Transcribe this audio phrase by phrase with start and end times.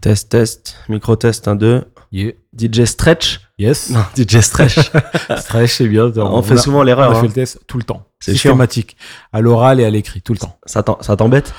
[0.00, 1.84] Test, test, micro test 1, 2.
[2.10, 2.32] Yeah.
[2.56, 3.90] DJ Stretch Yes.
[3.90, 4.78] Non, DJ Stretch.
[5.38, 6.10] Stretch, c'est bien.
[6.16, 7.12] on, fait a- souvent On l'erreur.
[7.12, 7.22] fait hein.
[7.22, 8.06] le test tout le temps.
[8.20, 8.96] C'est systématique.
[9.32, 10.56] À l'oral et à l'écrit, tout le temps.
[10.64, 11.52] Ça t'embête?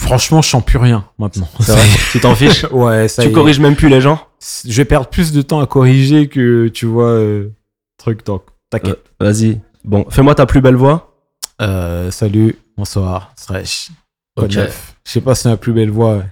[0.00, 1.48] Franchement, je sens plus rien maintenant.
[1.60, 2.64] C'est vrai Tu t'en fiches?
[2.72, 3.34] Ouais, ça y Tu est.
[3.34, 4.20] corriges même plus les gens?
[4.66, 7.50] Je vais perdre plus de temps à corriger que, tu vois, euh,
[7.98, 8.42] truc, donc.
[8.70, 8.98] T'inquiète.
[9.22, 9.60] Euh, Vas-y.
[9.84, 11.14] Bon, fais-moi ta plus belle voix.
[11.60, 13.90] Euh, salut, bonsoir, Stretch.
[14.36, 14.50] Ok.
[14.50, 14.68] Je
[15.04, 16.22] sais pas si c'est ma plus belle voix.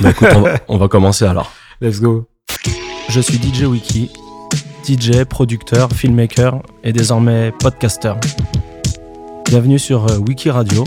[0.00, 1.52] Bah écoute, on va, on va commencer alors.
[1.80, 2.26] Let's go.
[3.08, 4.10] Je suis DJ Wiki,
[4.84, 8.12] DJ, producteur, filmmaker et désormais podcaster.
[9.46, 10.84] Bienvenue sur euh, Wiki Radio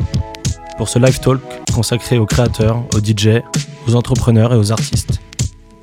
[0.77, 1.39] pour ce live talk
[1.73, 3.41] consacré aux créateurs, aux DJ,
[3.87, 5.19] aux entrepreneurs et aux artistes.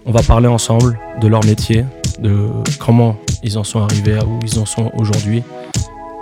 [0.05, 1.85] On va parler ensemble de leur métier,
[2.21, 5.43] de comment ils en sont arrivés à où ils en sont aujourd'hui,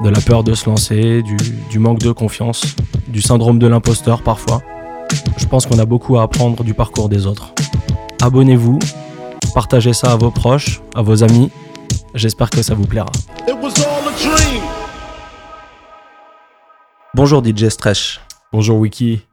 [0.02, 1.36] de la peur de se lancer, du,
[1.70, 2.76] du manque de confiance,
[3.08, 4.62] du syndrome de l'imposteur parfois.
[5.36, 7.52] Je pense qu'on a beaucoup à apprendre du parcours des autres.
[8.22, 8.78] Abonnez-vous,
[9.54, 11.50] partagez ça à vos proches, à vos amis.
[12.14, 13.10] J'espère que ça vous plaira.
[13.48, 14.62] It was all a dream.
[17.14, 18.20] Bonjour DJ Stretch,
[18.52, 19.26] Bonjour, Wiki.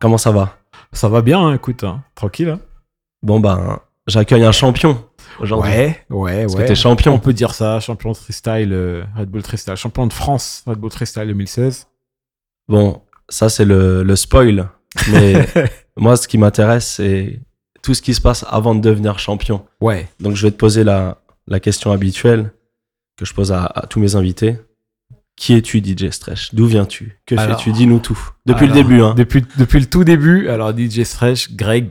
[0.00, 0.56] comment ça va?
[0.92, 2.02] Ça va bien, hein, écoute, hein.
[2.14, 2.48] tranquille.
[2.48, 2.60] hein.
[3.22, 5.04] Bon ben, j'accueille un champion
[5.40, 5.70] aujourd'hui.
[5.72, 6.66] Ouais, ouais, Parce que ouais.
[6.66, 7.12] t'es champion.
[7.14, 10.78] On peut dire ça, champion de freestyle, euh, Red Bull Freestyle, champion de France, Red
[10.78, 11.86] Bull Freestyle 2016.
[12.68, 14.68] Bon, ça c'est le, le spoil.
[15.10, 15.46] Mais
[15.96, 17.40] moi, ce qui m'intéresse, c'est
[17.82, 19.64] tout ce qui se passe avant de devenir champion.
[19.80, 20.08] Ouais.
[20.20, 22.52] Donc je vais te poser la, la question habituelle
[23.16, 24.56] que je pose à, à tous mes invités.
[25.36, 26.52] Qui es-tu DJ Stretch?
[26.54, 27.20] D'où viens-tu?
[27.24, 27.70] Que fais-tu?
[27.70, 28.18] Dis-nous tout.
[28.44, 29.14] Depuis le début, hein.
[29.16, 31.90] Depuis, depuis le tout début, alors DJ Stretch, Greg,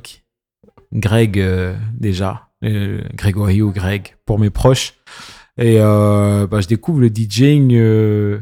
[0.91, 4.95] Greg euh, déjà, euh, Grégory ou Greg pour mes proches.
[5.57, 8.39] Et euh, bah, je découvre le DJing euh,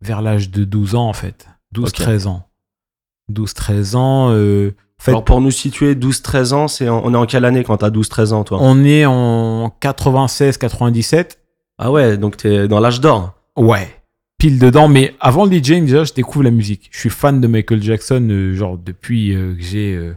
[0.00, 1.46] vers l'âge de 12 ans en fait.
[1.74, 2.48] 12-13 ans.
[3.32, 4.30] 12-13 ans.
[4.30, 7.64] euh, en fait, Alors pour nous situer, 12-13 ans, c'est on est en quelle année
[7.64, 8.58] quand t'as 12-13 ans, toi?
[8.60, 11.36] On est en 96-97.
[11.78, 13.34] Ah ouais, donc t'es dans l'âge d'or.
[13.56, 13.88] Ouais,
[14.38, 14.88] pile dedans.
[14.88, 16.88] Mais avant le DJing, déjà, je découvre la musique.
[16.92, 20.14] Je suis fan de Michael Jackson, euh, genre depuis euh, que j'ai euh,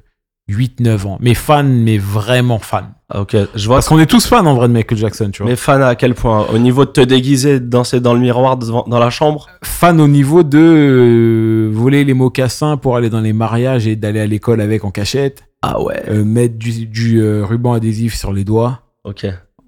[0.49, 1.17] 8-9 ans.
[1.21, 2.93] Mais fan, mais vraiment fan.
[3.09, 3.77] Ah, ok, je vois.
[3.77, 5.49] Parce qu'on est tous fans en vrai de Michael Jackson, tu vois.
[5.51, 6.45] Mais fan à quel point?
[6.53, 9.47] Au niveau de te déguiser, de danser dans le miroir devant- dans la chambre?
[9.63, 14.19] Fan au niveau de euh, voler les mocassins pour aller dans les mariages et d'aller
[14.19, 15.43] à l'école avec en cachette.
[15.61, 16.01] Ah ouais.
[16.09, 19.25] Euh, mettre du, du, euh, ruban adhésif sur les doigts Ok.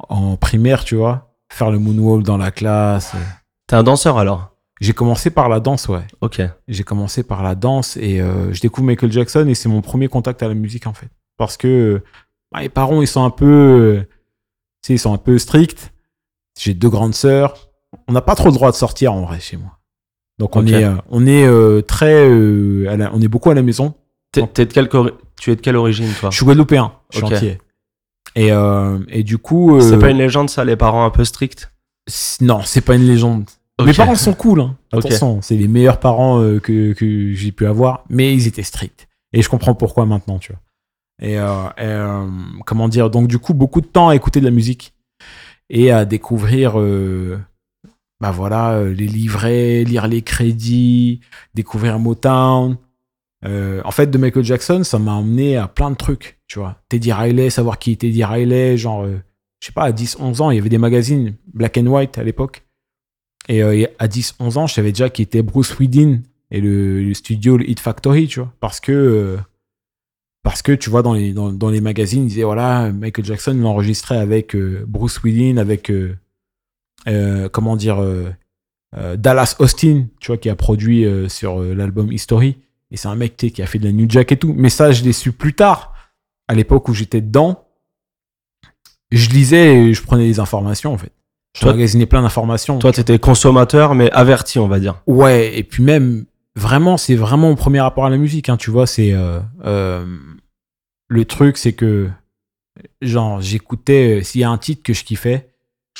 [0.10, 1.30] en primaire, tu vois.
[1.52, 3.14] Faire le moonwalk dans la classe.
[3.68, 4.51] T'es un danseur alors?
[4.82, 6.06] J'ai commencé par la danse, ouais.
[6.22, 6.42] Ok.
[6.68, 10.08] j'ai commencé par la danse et euh, je découvre Michael Jackson et c'est mon premier
[10.10, 11.10] contact à la musique en fait.
[11.38, 12.02] Parce que
[12.52, 14.04] bah, les parents ils sont un peu,
[14.90, 15.94] ils sont un peu stricts.
[16.60, 17.70] J'ai deux grandes sœurs.
[18.08, 19.78] On n'a pas trop le droit de sortir en vrai chez moi.
[20.40, 23.54] Donc on est, euh, on est euh, très, euh, à la- on est beaucoup à
[23.54, 23.94] la maison.
[24.32, 26.32] T'es, t'es de quelle cori- tu es de quelle origine toi?
[26.32, 27.34] Je suis guadeloupéen, je suis Ok.
[27.34, 27.58] entier.
[28.36, 31.72] Et, euh, et du coup, C'est pas une légende ça, les parents un peu stricts?
[32.42, 33.46] non, c'est pas une légende.
[33.86, 34.78] Mes parents sont cool, hein.
[34.94, 35.06] Ok.
[35.06, 39.08] attention, c'est les meilleurs parents euh, que, que j'ai pu avoir, mais ils étaient stricts.
[39.34, 40.62] Et je comprends pourquoi maintenant, tu vois.
[41.22, 42.28] Et, euh, et, euh,
[42.66, 44.94] comment dire, donc du coup, beaucoup de temps à écouter de la musique
[45.70, 46.74] et à découvrir,
[48.20, 51.22] bah voilà, les livrets, lire les crédits,
[51.54, 52.78] découvrir Motown.
[53.46, 56.78] En fait, de Michael Jackson, ça m'a emmené à plein de trucs, tu vois.
[56.90, 60.52] Teddy Riley, savoir qui est Teddy Riley, genre, je sais pas, à 10, 11 ans,
[60.52, 62.64] il y avait des magazines black and white à l'époque.
[63.48, 66.20] Et, euh, à 10, 11 ans, je savais déjà qui était Bruce Weedin
[66.52, 68.54] et le, studio, le Hit Factory, tu vois.
[68.60, 69.38] Parce que, euh,
[70.44, 74.18] parce que tu vois, dans les, dans, les magazines, ils disaient, voilà, Michael Jackson l'enregistrait
[74.18, 75.92] avec euh, Bruce Weedin, avec,
[77.52, 78.04] comment dire,
[79.18, 82.58] Dallas Austin, tu vois, qui a produit sur l'album History.
[82.92, 84.54] Et c'est un mec qui a fait de la New Jack et tout.
[84.54, 85.94] Mais ça, je l'ai su plus tard,
[86.48, 87.68] à l'époque où j'étais dedans.
[89.12, 91.12] Je lisais et je prenais des informations, en fait.
[91.56, 92.80] Je Toi- magasinais plein d'informations.
[92.80, 95.02] Toi t'étais consommateur mais averti on va dire.
[95.08, 96.26] Ouais, et puis même,
[96.56, 99.14] vraiment, c'est vraiment mon premier rapport à la musique, hein, tu vois, c'est...
[99.14, 100.06] euh, euh,
[101.10, 102.10] le truc, c'est que,
[103.02, 105.50] genre, j'écoutais, euh, s'il y a un titre que je kiffais,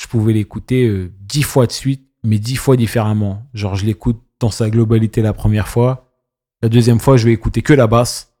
[0.00, 3.42] je pouvais l'écouter dix fois de suite, mais dix fois différemment.
[3.52, 6.08] Genre, je l'écoute dans sa globalité la première fois,
[6.62, 8.31] la deuxième fois, je vais écouter que la basse,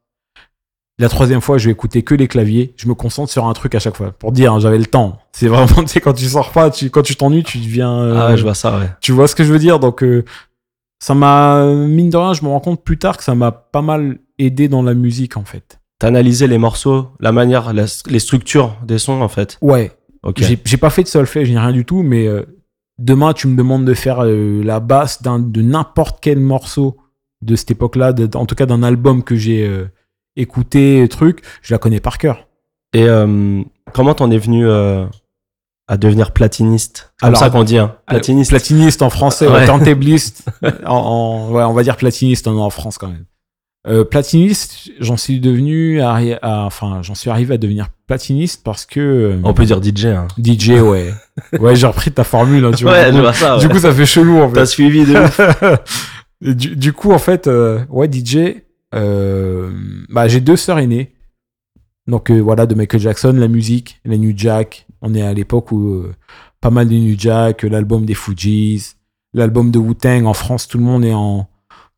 [0.98, 3.74] la troisième fois, je vais écouter que les claviers, je me concentre sur un truc
[3.74, 5.18] à chaque fois, pour dire, hein, j'avais le temps.
[5.32, 7.92] C'est vraiment, tu sais, quand tu sors pas, tu, quand tu t'ennuies, tu deviens...
[7.92, 8.90] euh, Ah ouais, je vois ça ouais.
[9.00, 9.78] tu vois ce que je veux dire?
[9.80, 10.24] Donc, euh,
[11.02, 13.82] ça m'a, mine de rien, je me rends compte plus tard que ça m'a pas
[13.82, 15.80] mal aidé dans la musique, en fait.
[15.98, 19.56] T'as analysé les morceaux, la manière, la- les structures des sons en fait.
[19.62, 19.92] Ouais,
[20.24, 20.38] Ok.
[20.42, 22.42] j'ai j'ai pas fait de solfège ni rien du tout, mais euh,
[22.98, 26.96] demain, tu me demandes de faire la basse d'un- de n'importe quel morceau
[27.40, 29.64] de cette époque-là, en tout cas d'un album que j'ai
[30.38, 32.46] euh, écouté, truc, je la connais par cœur.
[32.94, 33.62] Et euh,
[33.92, 35.06] comment t'en es venu euh,
[35.88, 37.12] à devenir platiniste?
[37.16, 37.96] C'est comme Alors, ça qu'on dit, hein.
[38.06, 38.50] Platiniste.
[38.50, 39.68] Platiniste en français, Ouais.
[39.70, 39.80] en,
[40.86, 43.24] en- ouais, on va dire platiniste en, en France quand même.
[43.88, 49.00] Euh, platiniste, j'en suis devenu, à- enfin, j'en suis arrivé à devenir platiniste parce que
[49.00, 50.04] euh, On peut dire DJ.
[50.06, 50.28] Hein.
[50.38, 51.12] DJ, ouais,
[51.58, 52.84] ouais, j'ai repris ta formule, hein, tu.
[52.86, 53.56] Ouais, du, vois ça.
[53.58, 53.72] du ouais.
[53.72, 54.66] coup, ça fait chelou en T'as fait.
[54.66, 55.16] suivi de
[56.52, 58.52] du, du coup, en fait, euh, ouais, DJ, euh,
[58.92, 61.12] bah, j'ai deux sœurs aînées.
[62.06, 64.86] Donc euh, voilà, de Michael Jackson, la musique, la New Jack.
[65.02, 66.12] On est à l'époque où euh,
[66.60, 68.94] pas mal de New Jack, l'album des Fujis,
[69.34, 70.26] l'album de Wu-Tang.
[70.26, 71.48] En France, tout le monde est en,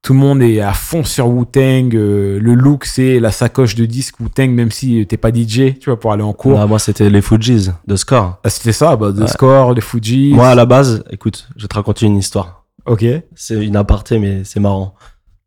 [0.02, 1.94] tout le monde est à fond sur Wu-Tang.
[1.94, 5.87] euh, le look, c'est la sacoche de disque Wu-Tang, même si t'es pas DJ, tu
[5.87, 6.61] vois, pour aller en cours.
[6.61, 8.38] Ah, moi, c'était les Fujis de Score.
[8.44, 9.26] Ah, c'était ça, bah, The Ouais.
[9.26, 10.35] Score, les Fujis.
[10.35, 12.67] Moi, à la base, écoute, je vais te raconter une histoire.
[12.85, 13.05] Ok.
[13.35, 14.94] C'est une aparté, mais c'est marrant.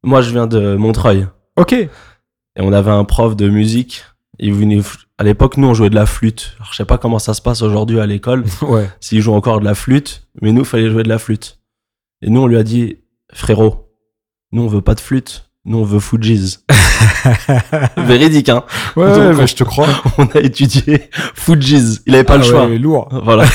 [0.03, 1.27] Moi, je viens de Montreuil.
[1.57, 1.73] Ok.
[1.73, 1.89] Et
[2.59, 4.03] on avait un prof de musique.
[4.39, 4.79] Il venait,
[5.17, 6.53] à l'époque, nous, on jouait de la flûte.
[6.59, 8.87] Alors, je sais pas comment ça se passe aujourd'hui à l'école, Ouais.
[8.99, 11.59] s'ils jouent encore de la flûte, mais nous, fallait jouer de la flûte.
[12.21, 12.97] Et nous, on lui a dit,
[13.33, 13.89] frérot,
[14.51, 16.57] nous, on veut pas de flûte, nous, on veut Fujis.
[17.97, 18.63] Véridique, hein.
[18.95, 19.87] Ouais, ouais, Donc, bah, on- je te crois.
[20.17, 21.99] On a étudié Fujis.
[22.05, 22.67] Il avait pas Ah le choix.
[22.67, 23.07] ouais, lourd.
[23.23, 23.45] Voilà.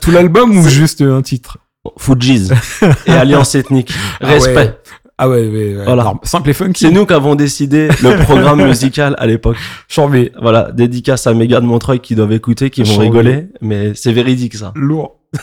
[0.00, 1.58] Tout l'album ou juste un titre?
[1.98, 2.50] Fujis.
[3.06, 3.92] Et Alliance ethnique.
[4.20, 4.54] Ah Respect.
[4.56, 4.78] ouais.
[5.20, 5.74] Ah ouais, ouais, ouais.
[5.84, 6.02] Voilà.
[6.02, 6.84] Alors, simple et funky.
[6.86, 9.56] C'est nous qui avons décidé le programme musical à l'époque.
[9.88, 10.30] Chambé.
[10.40, 13.04] Voilà, dédicace à Méga de Montreuil qui doivent écouter, qui vont Chambé.
[13.06, 14.72] rigoler, mais c'est véridique ça.
[14.74, 15.16] Lourd.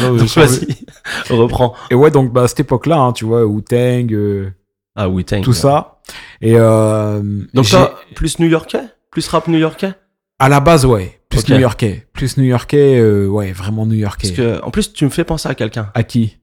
[0.00, 0.86] Non, Donc vas-y,
[1.28, 1.74] reprends.
[1.90, 4.48] Et ouais, donc, bah, à cette époque-là, hein, tu vois, Wu-Tang, euh,
[4.96, 5.42] Ah thank.
[5.42, 6.00] tout ça.
[6.40, 7.20] Et, euh,
[7.52, 8.84] Donc toi, plus new-yorkais?
[9.10, 9.92] Plus rap new-yorkais?
[10.38, 11.20] À la base, ouais.
[11.28, 12.06] Plus new-yorkais.
[12.12, 14.28] Plus new-yorkais, euh, ouais, vraiment new-yorkais.
[14.28, 15.90] Parce que, en plus, tu me fais penser à quelqu'un.
[15.94, 16.38] À qui?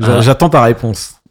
[0.00, 0.20] Ah.
[0.20, 1.21] J'attends ta réponse.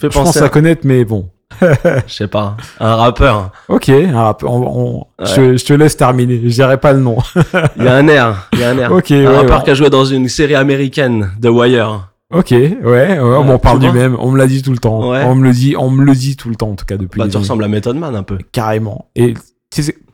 [0.00, 1.28] Je pense à à, connaître, mais bon.
[1.60, 3.52] je sais pas, un rappeur.
[3.68, 5.26] Ok, un rap- on- on- Ouais.
[5.26, 6.40] je, te- je te laisse terminer.
[6.42, 7.18] Je dirai pas le nom.
[7.76, 8.92] Il y a un air, il y a un air.
[8.92, 9.64] Ok, un ouais, rappeur ouais.
[9.64, 12.08] qui a joué dans une série américaine, The Wire.
[12.32, 14.16] Ok, ouais, ouais, on m'en parle du même.
[14.18, 15.10] On me l'a dit tout le temps.
[15.10, 15.22] Ouais.
[15.24, 17.20] On me le dit, on me le dit tout le temps, en tout cas, depuis.
[17.20, 18.38] Bah, tu ressembles à Method Man un peu.
[18.50, 19.10] Carrément.
[19.14, 19.34] Et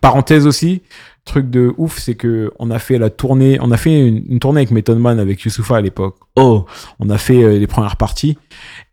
[0.03, 0.83] parenthèse aussi,
[1.25, 4.39] truc de ouf, c'est que on a fait la tournée, on a fait une, une
[4.39, 6.17] tournée avec Method Man avec Youssoufa à l'époque.
[6.37, 6.65] Oh,
[6.99, 8.37] On a fait euh, les premières parties.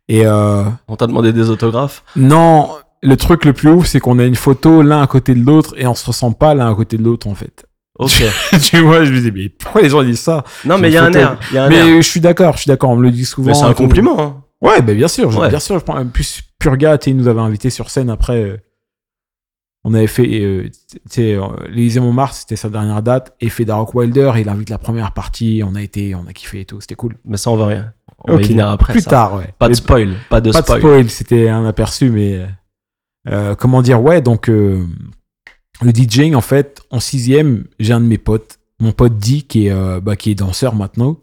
[0.10, 2.70] Et euh, on t'a demandé des autographes non,
[3.04, 5.74] le truc le plus ouf, c'est qu'on a une photo l'un à côté de l'autre
[5.78, 7.66] et on se ressemble pas l'un à côté de l'autre en fait.
[8.00, 8.24] Ok.
[8.62, 10.44] tu vois, je me dis mais pourquoi les gens disent ça?
[10.66, 11.38] Non, mais il y a un air.
[11.70, 13.48] Mais je suis d'accord, je suis d'accord, on me le dit souvent.
[13.50, 14.20] Mais c'est un compliment.
[14.22, 14.44] Hein.
[14.62, 15.50] Ouais, bah bien sûr, Ouais.
[15.50, 15.78] bien sûr.
[15.78, 18.42] Je prends, en plus, Purga, tu nous avait invités sur scène après.
[18.42, 18.58] euh,
[19.84, 23.86] on avait fait, euh, tu sais, euh, l'Élysée Montmartre, c'était sa dernière date, et Federer
[23.94, 26.96] Wilder, il invite la première partie, on a été, on a kiffé et tout, c'était
[26.96, 27.16] cool.
[27.24, 27.94] Mais ça, on va rien.
[28.26, 28.40] On Ok.
[28.40, 28.94] va y venir après.
[28.94, 29.10] Plus ça.
[29.12, 29.54] tard, ouais.
[29.60, 30.16] Pas de spoil.
[30.30, 31.10] Pas de pas de spoil.
[31.10, 32.46] c'était un aperçu, mais
[33.30, 34.86] euh, comment dire, ouais, donc euh,
[35.82, 39.68] le DJing, en fait, en sixième, j'ai un de mes potes, mon pote D, qui
[39.68, 41.18] est, euh, bah, qui est danseur maintenant,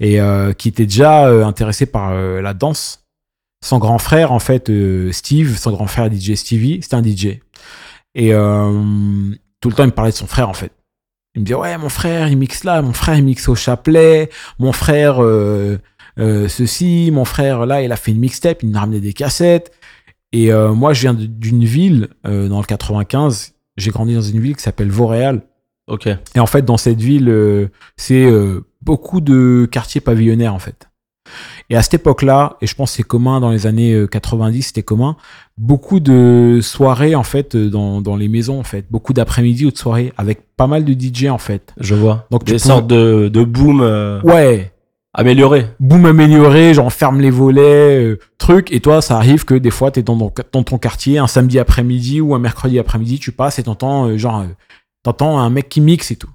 [0.00, 3.00] et euh, qui était déjà euh, intéressé par euh, la danse.
[3.64, 7.38] Son grand frère, en fait, euh, Steve, son grand frère DJ Stevie, c'était un DJ.
[8.14, 8.72] Et euh,
[9.60, 10.72] tout le temps, il me parlait de son frère, en fait.
[11.34, 14.28] Il me disait, ouais, mon frère, il mixe là, mon frère, il mixe au chapelet,
[14.58, 15.78] mon frère, euh,
[16.18, 19.12] euh, ceci, mon frère, là, il a fait une mixtape, il nous a ramené des
[19.12, 19.72] cassettes.
[20.32, 24.40] Et euh, moi, je viens d'une ville, euh, dans le 95, j'ai grandi dans une
[24.40, 25.42] ville qui s'appelle Vauréal.
[25.86, 26.08] Ok.
[26.34, 30.88] Et en fait, dans cette ville, euh, c'est euh, beaucoup de quartiers pavillonnaires, en fait.
[31.72, 34.60] Et à cette époque-là, et je pense que c'est commun dans les années euh, 90,
[34.62, 35.16] c'était commun,
[35.56, 38.84] beaucoup de soirées, en fait, euh, dans, dans les maisons, en fait.
[38.90, 41.72] Beaucoup d'après-midi ou de soirées, avec pas mal de DJ, en fait.
[41.80, 42.26] Je vois.
[42.30, 44.70] Donc, tu des pouvais- sortes de, de boom euh, Ouais,
[45.14, 45.66] améliorés.
[45.80, 48.70] boum amélioré, genre ferme les volets, euh, truc.
[48.70, 52.20] Et toi, ça arrive que des fois, t'es dans, dans ton quartier, un samedi après-midi
[52.20, 54.46] ou un mercredi après-midi, tu passes et t'entends, euh, genre, euh,
[55.04, 56.30] t'entends un mec qui mixe et tout.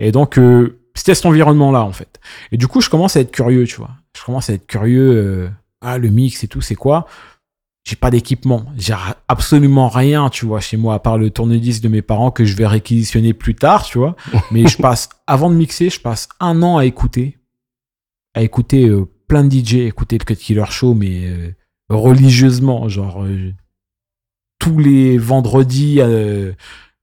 [0.00, 2.20] Et donc, euh, c'était cet environnement-là, en fait.
[2.52, 3.90] Et du coup, je commence à être curieux, tu vois.
[4.16, 5.48] Je commence à être curieux, euh,
[5.80, 7.06] ah, le mix et tout, c'est quoi?
[7.84, 8.64] J'ai pas d'équipement.
[8.76, 8.94] J'ai
[9.28, 12.56] absolument rien, tu vois, chez moi, à part le tourne-disque de mes parents que je
[12.56, 14.16] vais réquisitionner plus tard, tu vois.
[14.50, 17.38] Mais je passe, avant de mixer, je passe un an à écouter
[18.36, 21.54] à écouter euh, plein de DJ, écouter le Cut Killer Show, mais euh,
[21.88, 23.52] religieusement, genre euh,
[24.58, 26.00] tous les vendredis,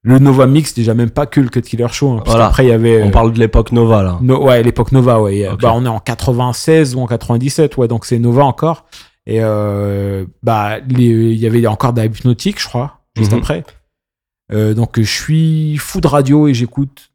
[0.03, 2.45] le Nova Mix, déjà même pas que le Cut Killer Show, hein, Voilà.
[2.45, 3.01] qu'après il y avait...
[3.03, 4.19] On euh, parle de l'époque Nova, là.
[4.21, 5.47] No- ouais, l'époque Nova, ouais.
[5.49, 5.61] Ok.
[5.61, 8.85] Bah, on est en 96 ou en 97, ouais, donc c'est Nova encore.
[9.25, 13.39] Et euh, bah, il y avait encore de la hypnotique, je crois, juste Mhm.
[13.39, 13.63] après.
[14.51, 17.09] Euh, donc je suis fou de radio et j'écoute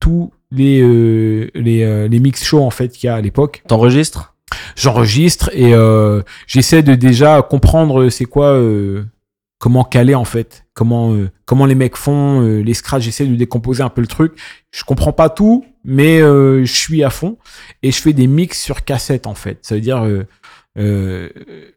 [0.00, 3.62] tous les, euh, les, euh, les mix shows en fait qu'il y a à l'époque.
[3.68, 4.34] T'enregistres?
[4.76, 9.04] J'enregistre et euh, j'essaie de déjà comprendre c'est quoi euh,
[9.60, 13.36] comment caler en fait, comment euh, comment les mecs font euh, les scratchs, j'essaie de
[13.36, 14.32] décomposer un peu le truc.
[14.72, 17.38] Je comprends pas tout, mais euh, je suis à fond
[17.82, 19.58] et je fais des mix sur cassette en fait.
[19.62, 20.26] Ça veut dire euh,
[20.78, 21.28] euh,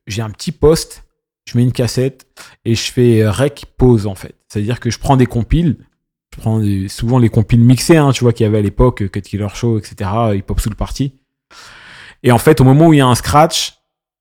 [0.07, 1.03] j'ai un petit poste,
[1.45, 2.25] je mets une cassette
[2.65, 4.35] et je fais rec pause en fait.
[4.47, 5.77] Ça veut dire que je prends des compiles,
[6.33, 9.09] je prends souvent les compiles mixés, hein, tu vois qu'il y avait à l'époque, euh,
[9.09, 10.09] Cut Killer Show, etc.
[10.35, 11.19] Hip Hop Soul Party.
[12.23, 13.73] Et en fait, au moment où il y a un scratch,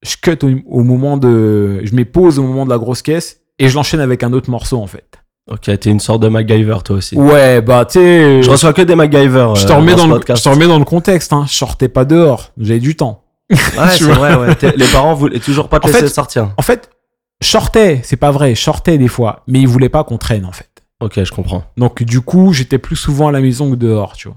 [0.03, 3.69] je cut au moment de, je mets pause au moment de la grosse caisse et
[3.69, 5.05] je l'enchaîne avec un autre morceau en fait.
[5.51, 7.17] Ok, t'es une sorte de MacGyver toi aussi.
[7.17, 9.49] Ouais, bah tu sais, Je reçois que des MacGyver.
[9.57, 11.33] je euh, te remets dans dans, le, je remets dans le contexte.
[11.33, 11.45] Hein.
[11.49, 13.25] Je sortais pas dehors, j'avais du temps.
[13.51, 13.59] Ouais,
[13.91, 14.55] c'est vrai, ouais.
[14.55, 16.53] T'es- Les parents voulaient toujours pas te En laisser fait- sortir.
[16.57, 16.91] En fait,
[17.43, 20.69] sortais, c'est pas vrai, sortais des fois, mais ils voulaient pas qu'on traîne en fait.
[21.01, 21.65] Ok, je comprends.
[21.77, 24.37] Donc du coup, j'étais plus souvent à la maison que dehors, tu vois.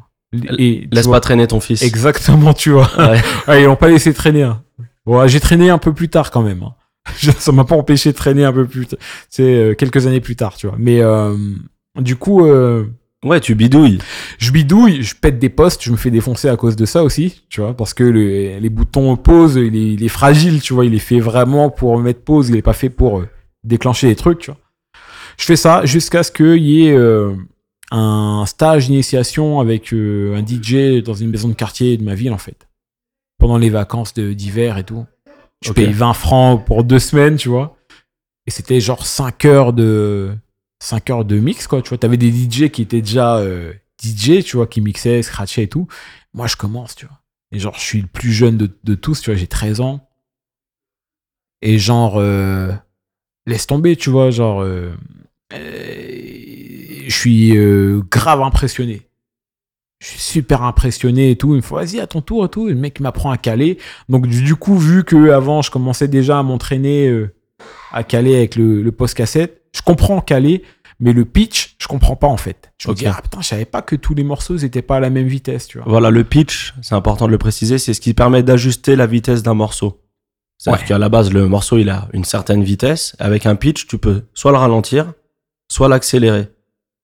[0.57, 1.83] Et Laisse vois, pas traîner ton fils.
[1.83, 2.89] Exactement, tu vois.
[2.97, 3.21] Ouais.
[3.47, 4.41] Ouais, ils l'ont pas laissé traîner.
[4.43, 4.63] hein.
[5.05, 6.63] Bon, j'ai traîné un peu plus tard quand même.
[6.63, 6.73] hein.
[7.17, 8.87] Je- Ça m'a pas empêché de traîner un peu plus.
[9.29, 10.75] C'est euh, quelques années plus tard, tu vois.
[10.79, 11.35] Mais euh,
[11.99, 12.85] du coup, euh,
[13.23, 13.97] Ouais, tu bidouilles.
[14.37, 17.41] je bidouille, je pète des postes, je me fais défoncer à cause de ça aussi,
[17.49, 20.85] tu vois, parce que le- les boutons pause, il est, il est fragile, tu vois,
[20.85, 23.23] il est fait vraiment pour mettre pause, il est pas fait pour
[23.63, 24.59] déclencher des trucs, tu vois.
[25.39, 27.33] Je fais ça jusqu'à ce qu'il y ait euh,
[27.89, 32.31] un stage d'initiation avec euh, un DJ dans une maison de quartier de ma ville,
[32.31, 32.67] en fait,
[33.39, 35.03] pendant les vacances d'hiver et tout.
[35.65, 35.75] Je Ok.
[35.77, 37.75] paye 20 francs pour deux semaines, tu vois.
[38.45, 40.35] Et c'était genre 5 heures de
[40.79, 41.81] 5 heures de mix, quoi.
[41.81, 45.63] Tu vois, t'avais des DJ qui étaient déjà euh, DJ, tu vois, qui mixaient, scratchaient
[45.63, 45.87] et tout.
[46.33, 47.19] Moi, je commence, tu vois.
[47.51, 50.07] Et genre, je suis le plus jeune de, de tous, tu vois, j'ai 13 ans.
[51.63, 52.71] Et genre, euh,
[53.47, 54.93] laisse tomber, tu vois, genre, euh,
[55.51, 57.53] je suis
[58.11, 59.01] grave impressionné.
[60.05, 61.53] Je suis super impressionné et tout.
[61.53, 62.67] Il me faut, vas-y, à ton tour et tout.
[62.67, 63.79] Et le mec m'apprend à caler.
[64.07, 67.33] Donc, du, coup, vu que avant je commençais déjà à m'entraîner euh,
[67.91, 70.61] à caler avec le, le post cassette, je comprends caler,
[70.99, 72.71] mais le pitch, je comprends pas en fait.
[72.77, 72.99] Je me Ok.
[72.99, 75.27] dis, ah putain, je savais pas que tous les morceaux n'étaient pas à la même
[75.27, 75.87] vitesse, tu vois.
[75.89, 79.41] Voilà, le pitch, c'est important de le préciser, c'est ce qui permet d'ajuster la vitesse
[79.41, 80.01] d'un morceau.
[80.57, 80.87] C'est-à-dire Ouais.
[80.87, 83.15] qu'à la base, le morceau, il a une certaine vitesse.
[83.19, 85.13] Avec un pitch, tu peux soit le ralentir,
[85.69, 86.47] soit l'accélérer.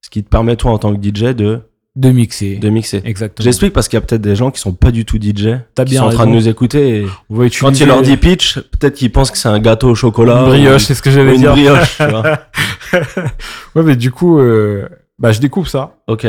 [0.02, 1.62] Ce qui te permet, toi, en tant que DJ, de,
[1.96, 2.56] De mixer.
[2.56, 3.02] de mixer.
[3.04, 3.44] Exactement.
[3.44, 5.84] J'explique parce qu'il y a peut-être des gens qui sont pas du tout DJ, T'as
[5.84, 7.02] qui bien sont en train de nous écouter.
[7.02, 9.96] Et va quand il leur dit pitch, peut-être qu'ils pensent que c'est un gâteau au
[9.96, 10.40] chocolat.
[10.40, 11.52] une brioche, c'est ce que j'allais une dire.
[11.52, 12.24] brioche, tu vois.
[13.76, 14.88] ouais, mais du coup, euh,
[15.20, 15.98] bah, je découpe ça.
[16.08, 16.26] Ok,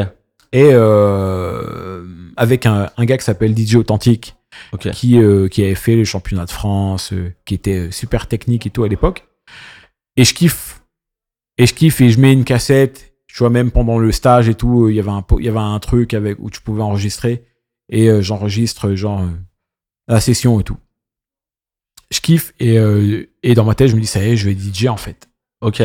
[0.53, 2.05] Et euh,
[2.37, 4.35] avec un, un gars qui s'appelle DJ Authentique,
[4.93, 8.71] qui, euh, qui avait fait le championnat de France, euh, qui était super technique et
[8.71, 9.27] tout à l'époque.
[10.17, 10.83] Et je kiffe.
[11.59, 13.12] Et je kiffe et je mets une cassette.
[13.33, 15.59] Tu vois, même pendant le stage et tout, il y avait un, il y avait
[15.59, 17.45] un truc avec, où tu pouvais enregistrer.
[17.89, 19.29] Et euh, j'enregistre, genre, euh,
[20.07, 20.77] la session et tout.
[22.11, 24.49] Je kiffe et, euh, et dans ma tête, je me dis, ça y est, je
[24.51, 25.31] vais DJ en fait.
[25.63, 25.83] Ok.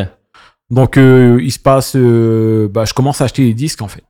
[0.69, 1.95] Donc, euh, il se passe.
[1.95, 4.03] euh, bah, je commence à acheter des disques en fait.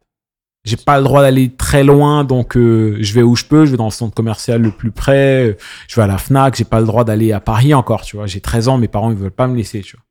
[0.65, 3.65] J'ai pas le droit d'aller très loin, donc euh, je vais où je peux.
[3.65, 5.55] Je vais dans le centre commercial le plus près.
[5.87, 6.55] Je vais à la Fnac.
[6.55, 8.25] J'ai pas le droit d'aller à Paris encore, tu vois.
[8.25, 10.03] J'ai 13 ans, mes parents ils veulent pas me laisser, tu vois.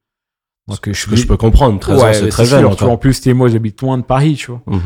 [0.69, 2.65] Donc, je Ce que je peux comprendre, 13 Ouais, ans, c'est très sûr, jeune tu
[2.65, 2.73] vois.
[2.75, 2.91] encore.
[2.91, 4.63] En plus, t'es- moi, j'habite loin de Paris, tu vois.
[4.67, 4.81] Mhm.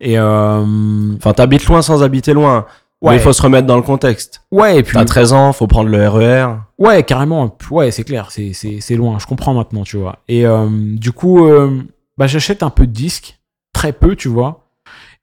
[0.00, 2.66] Et euh, Enfin, t'habites loin sans habiter loin.
[3.04, 4.42] Mais il faut se remettre dans le contexte.
[4.52, 6.46] ouais, et puis T'as 13 ans, faut prendre le RER.
[6.78, 7.56] Ouais, carrément.
[7.70, 8.28] Ouais, c'est clair.
[8.30, 9.18] C'est, loin.
[9.18, 10.18] Je comprends maintenant, tu vois.
[10.28, 11.82] Et euh, du coup, euh,
[12.16, 13.40] bah, j'achète un peu de disques.
[13.72, 14.68] Très peu, tu vois.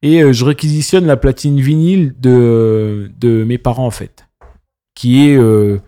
[0.02, 4.26] Et je réquisitionne la platine vinyle de, de mes parents, en fait.
[4.96, 5.40] Qui est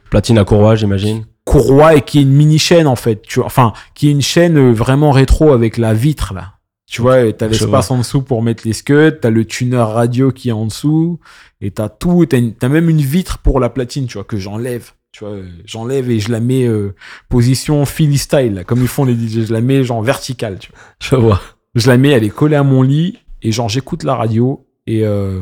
[0.09, 1.25] Platine à courroie, j'imagine.
[1.45, 3.21] Courroie et qui est une mini chaîne, en fait.
[3.23, 3.45] Tu vois.
[3.47, 6.53] Enfin, qui est une chaîne euh, vraiment rétro avec la vitre, là.
[6.87, 10.49] Tu vois, t'as l'espace en dessous pour mettre les scuds, t'as le tuner radio qui
[10.49, 11.19] est en dessous,
[11.61, 14.91] et t'as tout, t'as même une vitre pour la platine, tu vois, que j'enlève.
[15.13, 16.93] Tu vois, euh, j'enlève et je la mets euh,
[17.29, 19.45] position Philly style, là, comme ils font les DJ.
[19.47, 20.79] Je la mets genre verticale, tu vois.
[20.99, 21.41] Je vois.
[21.75, 25.05] Je la mets, elle est collée à mon lit, et genre j'écoute la radio, et
[25.05, 25.39] euh,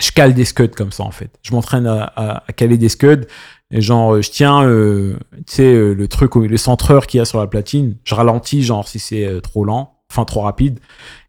[0.00, 1.30] je cale des scuds comme ça, en fait.
[1.42, 3.26] Je m'entraîne à, à- à caler des scuds,
[3.70, 7.20] et genre euh, je tiens, euh, tu sais, euh, le truc, le centreur qu'il y
[7.20, 10.80] a sur la platine, je ralentis, genre si c'est euh, trop lent, enfin trop rapide,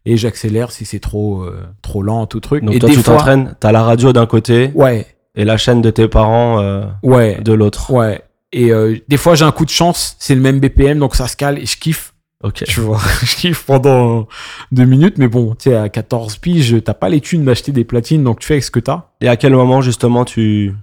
[0.04, 2.64] et j'accélère si c'est trop, euh, trop lent, tout truc.
[2.64, 5.56] Donc et toi, des tu fois, t'entraînes, t'as la radio d'un côté Ouais, et la
[5.56, 7.40] chaîne de tes parents euh, ouais.
[7.40, 7.90] de l'autre.
[7.90, 8.20] Ouais.
[8.52, 11.28] Et euh, des fois, j'ai un coup de chance, c'est le même BPM, donc ça
[11.28, 12.14] se cale et je kiffe.
[12.42, 12.64] Ok.
[12.64, 14.26] Tu vois, je kiffe pendant
[14.72, 17.84] deux minutes, mais bon, tu sais, à 14 piges, t'as pas les thunes d'acheter des
[17.84, 19.10] platines, donc tu fais avec ce que t'as.
[19.20, 20.74] Et à quel moment, justement, tu,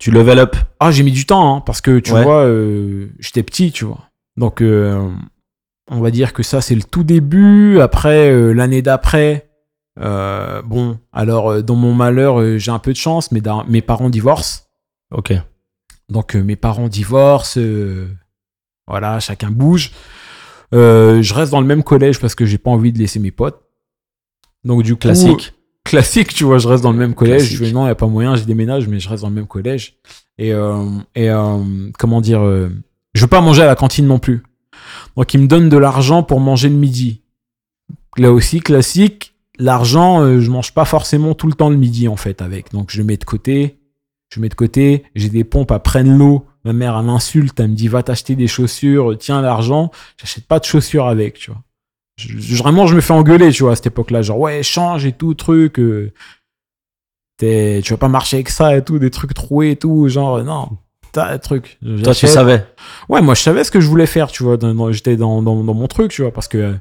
[0.00, 2.24] tu level up Ah, j'ai mis du temps, hein, parce que tu Ouais.
[2.24, 4.00] vois, euh, j'étais petit, tu vois.
[4.36, 5.08] Donc, euh,
[5.88, 7.78] on va dire que ça, c'est le tout début.
[7.80, 9.50] Après, euh, l'année d'après,
[9.96, 14.62] bon, alors, dans mon malheur, j'ai un peu de chance, mais mes parents divorcent.
[15.12, 15.32] Ok.
[16.08, 17.60] Donc mes parents divorcent.
[18.88, 19.92] Voilà, chacun bouge.
[20.72, 23.60] Je reste dans le même collège parce que j'ai pas envie de laisser mes potes.
[24.64, 25.52] Donc du coup, Classique.
[25.84, 27.48] Classique, tu vois, je reste dans le même collège.
[27.48, 27.64] Classique.
[27.64, 29.46] Je non, il y a pas moyen, je déménage, mais je reste dans le même
[29.46, 29.94] collège.
[30.38, 30.84] Et, euh,
[31.14, 32.70] et euh, comment dire, euh,
[33.14, 34.42] je veux pas manger à la cantine non plus.
[35.16, 37.22] Donc ils me donnent de l'argent pour manger le midi.
[38.16, 42.16] Là aussi, classique, l'argent, euh, je mange pas forcément tout le temps le midi en
[42.16, 42.72] fait avec.
[42.72, 43.78] Donc je mets de côté,
[44.32, 46.46] je mets de côté, j'ai des pompes à prendre l'eau.
[46.64, 49.90] Ma mère, elle m'insulte, elle me dit va t'acheter des chaussures, tiens l'argent.
[50.18, 51.62] J'achète pas de chaussures avec, tu vois.
[52.20, 54.22] Je- je- vraiment, je me fais engueuler, tu vois, à cette époque-là.
[54.22, 55.78] Genre, ouais, change et tout, truc.
[55.78, 56.12] euh,
[57.40, 60.08] tu vas pas marcher avec ça et tout, des trucs troués et tout.
[60.08, 60.68] Genre, non,
[61.12, 61.78] t'as des trucs.
[62.04, 62.66] Toi, tu savais.
[63.08, 64.56] Ouais, moi, je savais ce que je voulais faire, tu vois.
[64.90, 66.74] J'étais dans, dans, dans mon truc, tu vois, parce que euh,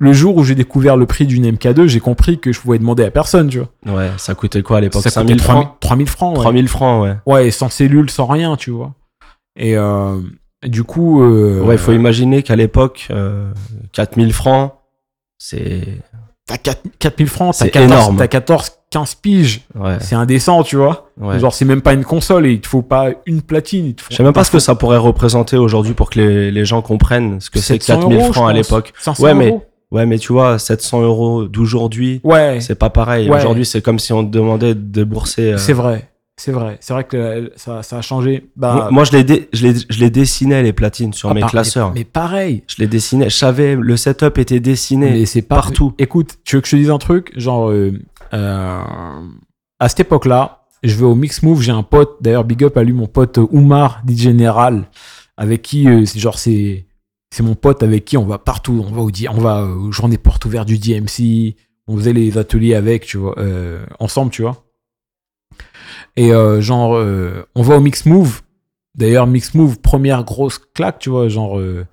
[0.00, 3.04] le jour où j'ai découvert le prix d'une MK2, j'ai compris que je pouvais demander
[3.04, 3.96] à personne, tu vois.
[3.96, 5.02] Ouais, ça coûtait quoi à l'époque?
[5.02, 5.76] Ça 5000 coûtait francs?
[5.80, 6.42] 3000 francs, ouais.
[6.42, 7.16] 3000 francs, ouais.
[7.26, 8.92] Ouais, sans cellule, sans rien, tu vois.
[9.56, 10.18] Et euh,
[10.64, 11.22] du coup.
[11.22, 13.50] euh, Ouais, il faut imaginer qu'à l'époque, euh,
[13.92, 14.72] 4000 francs,
[15.38, 15.82] c'est.
[16.46, 18.16] T'as 4 4000 francs, t'as C'est 14, énorme.
[18.18, 19.62] t'as 14, 15 piges.
[19.74, 19.96] Ouais.
[20.00, 21.08] C'est indécent, tu vois.
[21.18, 21.38] ouais.
[21.38, 23.94] Genre, c'est même pas une console et il te faut pas une platine.
[24.10, 26.82] Je sais même pas ce que ça pourrait représenter aujourd'hui pour que les, les gens
[26.82, 28.92] comprennent ce que c'est que 700 4000 euros, francs à l'époque.
[29.00, 29.54] 500 Ouais, mais-.
[29.90, 33.30] Ouais, mais tu vois, 700 euros d'aujourd'hui, Ouais, c'est pas pareil.
[33.30, 33.38] Ouais.
[33.38, 35.52] Aujourd'hui, c'est comme si on te demandait de débourser.
[35.52, 36.10] euh, c'est vrai.
[36.36, 36.78] C'est vrai.
[36.80, 38.48] C'est vrai que euh, ça, ça a changé.
[38.56, 41.40] Bah, Moi, je les, dé- je, les, je les dessinais, les platines, sur ah, mes
[41.40, 41.90] par- classeurs.
[41.92, 42.64] Mais, mais pareil.
[42.66, 43.30] Je les dessinais.
[43.30, 45.10] Je savais, le setup était dessiné.
[45.12, 45.94] Mais c'est partout.
[45.98, 47.32] Écoute, tu veux que je te dise un truc?
[47.38, 47.92] Genre, euh,
[48.32, 48.82] euh,
[49.78, 52.82] à cette époque-là, je vais au Mix Move, j'ai un pote, d'ailleurs, big up à
[52.82, 54.88] lui, mon pote Oumar, dit Général,
[55.36, 56.84] avec qui, euh, c'est genre, c'est,
[57.30, 58.84] c'est mon pote avec qui on va partout.
[58.86, 61.54] On va au, on va aux journées portes ouvertes du DMC,
[61.86, 63.36] on faisait les ateliers avec, tu vois,
[64.00, 64.63] ensemble, tu vois.
[66.16, 68.42] Et euh, genre, euh, on va au Mix Move.
[68.96, 71.58] D'ailleurs, Mix Move, première grosse claque, tu vois, genre.
[71.58, 71.84] euh,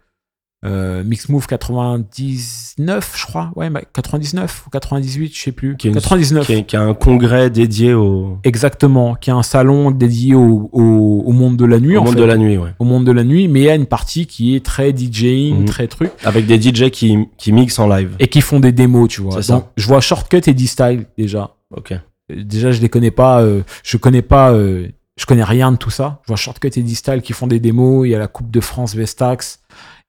[0.64, 3.52] euh, Mix Move 99, je crois.
[3.56, 5.76] Ouais, bah, 99 ou 98, je sais plus.
[5.76, 6.46] Qui est une- 99.
[6.46, 9.16] Qui, est- qui a un congrès dédié au, Exactement.
[9.16, 12.14] Qui a un salon dédié au, au, au monde de la nuit, au en monde
[12.14, 12.20] fait.
[12.20, 12.70] de la nuit, ouais.
[12.78, 15.62] Au monde de la nuit, mais il y a une partie qui est très DJing,
[15.62, 15.66] Mhm.
[15.66, 18.16] très truc, Avec des DJ qui, qui mixent en live.
[18.20, 19.34] et qui font des démos, tu vois.
[19.34, 19.54] C'est ça.
[19.56, 21.56] Donc, je vois Shortcut et D-Style, déjà.
[21.76, 21.94] Ok.
[22.36, 23.42] Déjà, je les connais pas.
[23.42, 24.52] euh, je connais pas.
[24.52, 26.22] euh, je connais rien de tout ça.
[26.24, 28.08] Je vois Shortcut et D-Style qui font des démos.
[28.08, 29.62] Il y a la Coupe de France Vestax.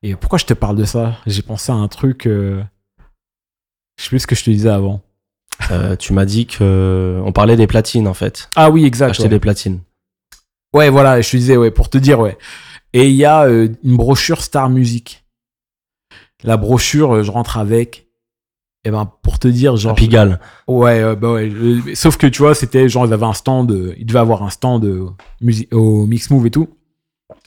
[0.02, 1.16] Et pourquoi je te parle de ça?
[1.26, 2.26] J'ai pensé à un truc.
[2.26, 2.62] euh,
[3.98, 5.00] Je sais plus ce que je te disais avant.
[5.70, 8.48] Euh, tu m'as dit que on parlait des platines en fait.
[8.56, 9.10] Ah oui, exact.
[9.10, 9.28] Acheter ouais.
[9.28, 9.80] des platines.
[10.74, 12.38] Ouais, voilà, je te disais, ouais, pour te dire, ouais.
[12.94, 15.24] Et il y a une brochure Star Music.
[16.42, 18.08] La brochure, je rentre avec.
[18.84, 19.92] Et ben, pour te dire, genre.
[19.92, 20.40] À Pigalle.
[20.66, 21.52] Ouais, euh, bah ouais.
[21.94, 24.50] sauf que tu vois, c'était genre, ils avaient un stand, euh, ils devaient avoir un
[24.50, 25.06] stand euh,
[25.70, 26.68] au Mix Move et tout.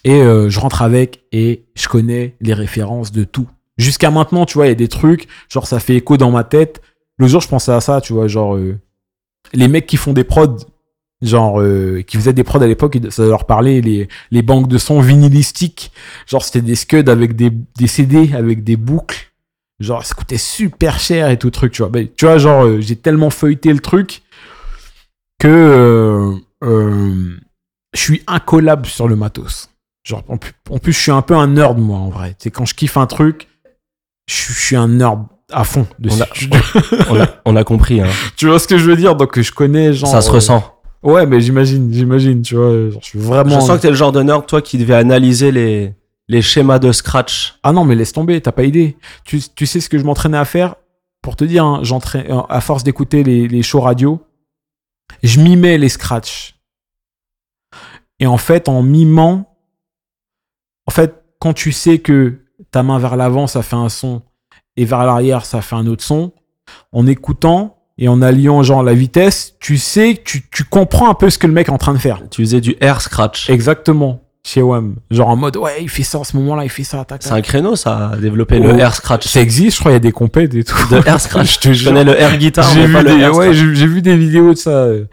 [0.04, 3.48] Et je rentre avec et je connais les références de tout.
[3.78, 6.44] Jusqu'à maintenant, tu vois, il y a des trucs, genre ça fait écho dans ma
[6.44, 6.82] tête.
[7.18, 8.56] Le jour, je pensais à ça, tu vois, genre
[9.54, 10.58] les mecs qui font des prods,
[11.22, 14.78] genre euh, qui faisaient des prods à l'époque, ça leur parlait les, les banques de
[14.78, 15.92] sons vinylistiques.
[16.28, 19.32] Genre c'était des scuds avec des, des CD, avec des boucles.
[19.80, 21.92] Genre ça coûtait super cher et tout truc, tu vois.
[21.94, 24.22] Mais, tu vois, genre euh, j'ai tellement feuilleté le truc
[25.40, 26.32] que euh,
[26.64, 27.38] euh,
[27.94, 29.70] je suis incollable sur le matos.
[30.04, 32.36] Genre, en plus, en plus, je suis un peu un nerd, moi, en vrai.
[32.38, 33.48] C'est quand je kiffe un truc,
[34.28, 35.88] je, suis- je suis un nerd à fond.
[37.10, 38.02] On a, on a compris.
[38.02, 38.08] Hein.
[38.36, 39.16] tu vois ce que je veux dire?
[39.16, 40.10] Donc, je connais, genre.
[40.10, 40.76] Ça se euh, ressent.
[41.04, 42.90] Ouais, mais j'imagine, j'imagine, tu vois.
[42.92, 43.60] Genre, je suis vraiment.
[43.60, 45.94] Je sens que t'es le genre de nerd, toi, qui devait analyser les,
[46.28, 47.60] les schémas de scratch.
[47.64, 48.98] Ah non, mais laisse tomber, t'as pas idée.
[49.26, 50.76] Tu, tu sais ce que je m'entraînais à faire?
[51.22, 51.82] Pour te dire, hein,
[52.16, 54.22] euh, à force d'écouter les, les shows radio,
[55.24, 56.56] je mimais les scratchs.
[58.20, 59.58] Et en fait, en mimant,
[60.88, 64.22] en fait, quand tu sais que ta main vers l'avant, ça fait un son,
[64.78, 66.32] et vers l'arrière, ça fait un autre son,
[66.92, 71.30] en écoutant et en alliant genre la vitesse, tu sais, tu, tu comprends un peu
[71.30, 72.22] ce que le mec est en train de faire.
[72.30, 73.50] Tu faisais du air scratch.
[73.50, 74.22] Exactement.
[74.48, 74.98] Chez WAM.
[75.10, 77.32] Genre en mode, ouais, il fait ça en ce moment-là, il fait ça, tac, C'est
[77.32, 78.68] un créneau, ça, à développer Oh.
[78.68, 79.26] le air scratch.
[79.28, 80.76] Ça existe, je crois, il y a des compètes et tout.
[80.92, 81.54] De air scratch.
[81.56, 81.92] Je te Je jure.
[81.92, 83.56] connais le air guitar, J'ai mais vu, pas le des, air ouais, scratch.
[83.56, 85.06] j'ai j'ai vu des vidéos de ça euh,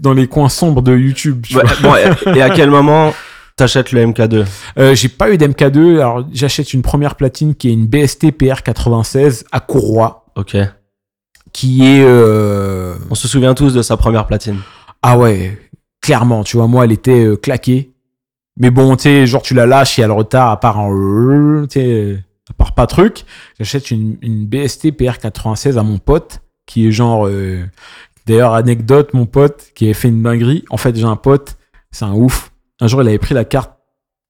[0.00, 1.46] dans les coins sombres de YouTube.
[1.48, 1.96] tu Ouais, vois.
[2.26, 3.14] bon, et- à quel moment
[3.56, 4.44] t'achètes le MK2
[4.78, 9.44] Euh, j'ai pas eu d'MK2, alors j'achète une première platine qui est une BST PR96
[9.52, 10.54] à Courroie, Ok.
[11.54, 14.58] qui est euh, On se souvient tous de sa première platine.
[15.02, 15.58] ah ouais,
[16.02, 17.92] clairement, tu vois, moi elle était claquée.
[18.60, 20.78] Mais bon, tu sais, genre tu la lâches, il y a le retard, à part
[20.78, 21.80] en tu
[22.50, 23.24] à part pas truc.
[23.58, 27.64] J'achète une, une BST PR96 à mon pote, qui est genre, euh,
[28.26, 30.64] d'ailleurs, anecdote, mon pote, qui avait fait une dinguerie.
[30.68, 31.56] En fait, j'ai un pote,
[31.90, 32.52] c'est un ouf.
[32.80, 33.72] Un jour, il avait pris la carte,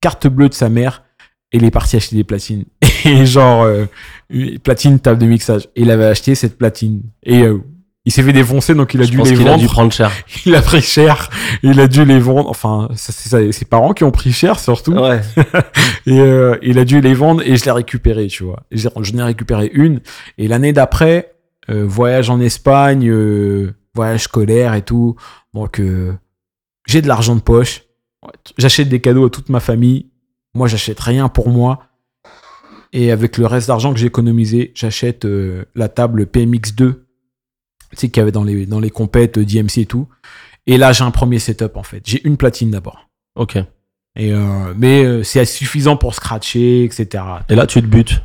[0.01, 1.03] carte bleue de sa mère,
[1.51, 2.67] Et il est parti acheter des platines.
[3.05, 3.87] Et genre, euh,
[4.63, 5.65] platine, table de mixage.
[5.75, 7.03] Et il avait acheté cette platine.
[7.25, 7.59] Et euh,
[8.07, 9.63] il s'est fait défoncer, donc il a Je dû pense les qu'il a vendre.
[9.63, 10.11] dû prendre cher.
[10.47, 11.29] Il a pris cher.
[11.63, 12.49] Il a dû les vendre.
[12.49, 14.93] Enfin, c'est ses parents qui ont pris cher, surtout.
[14.95, 15.21] Ouais.
[16.07, 18.63] Et euh, il a dû les vendre et je l'ai récupéré, tu vois.
[18.71, 20.01] Et j'ai- J'en ai récupéré une.
[20.39, 21.35] Et l'année d'après,
[21.69, 25.17] euh, voyage en Espagne, euh, voyage scolaire et tout.
[25.53, 25.81] Donc,
[26.87, 27.83] j'ai de l'argent de poche.
[28.57, 30.07] J'achète des cadeaux à toute ma famille.
[30.55, 31.81] Moi, j'achète rien pour moi.
[32.95, 35.27] Et avec le reste d'argent que j'ai économisé, j'achète
[35.75, 36.95] la table PMX2.
[37.91, 40.09] Tu sais, qu'il y avait dans les, dans les compètes euh, d'IMC et tout.
[40.67, 42.03] Et là, j'ai un premier setup, en fait.
[42.05, 43.09] J'ai une platine d'abord.
[43.37, 43.57] Ok.
[44.17, 47.25] Et euh, mais euh, c'est suffisant pour scratcher, etc.
[47.49, 48.23] Et là, tu te butes.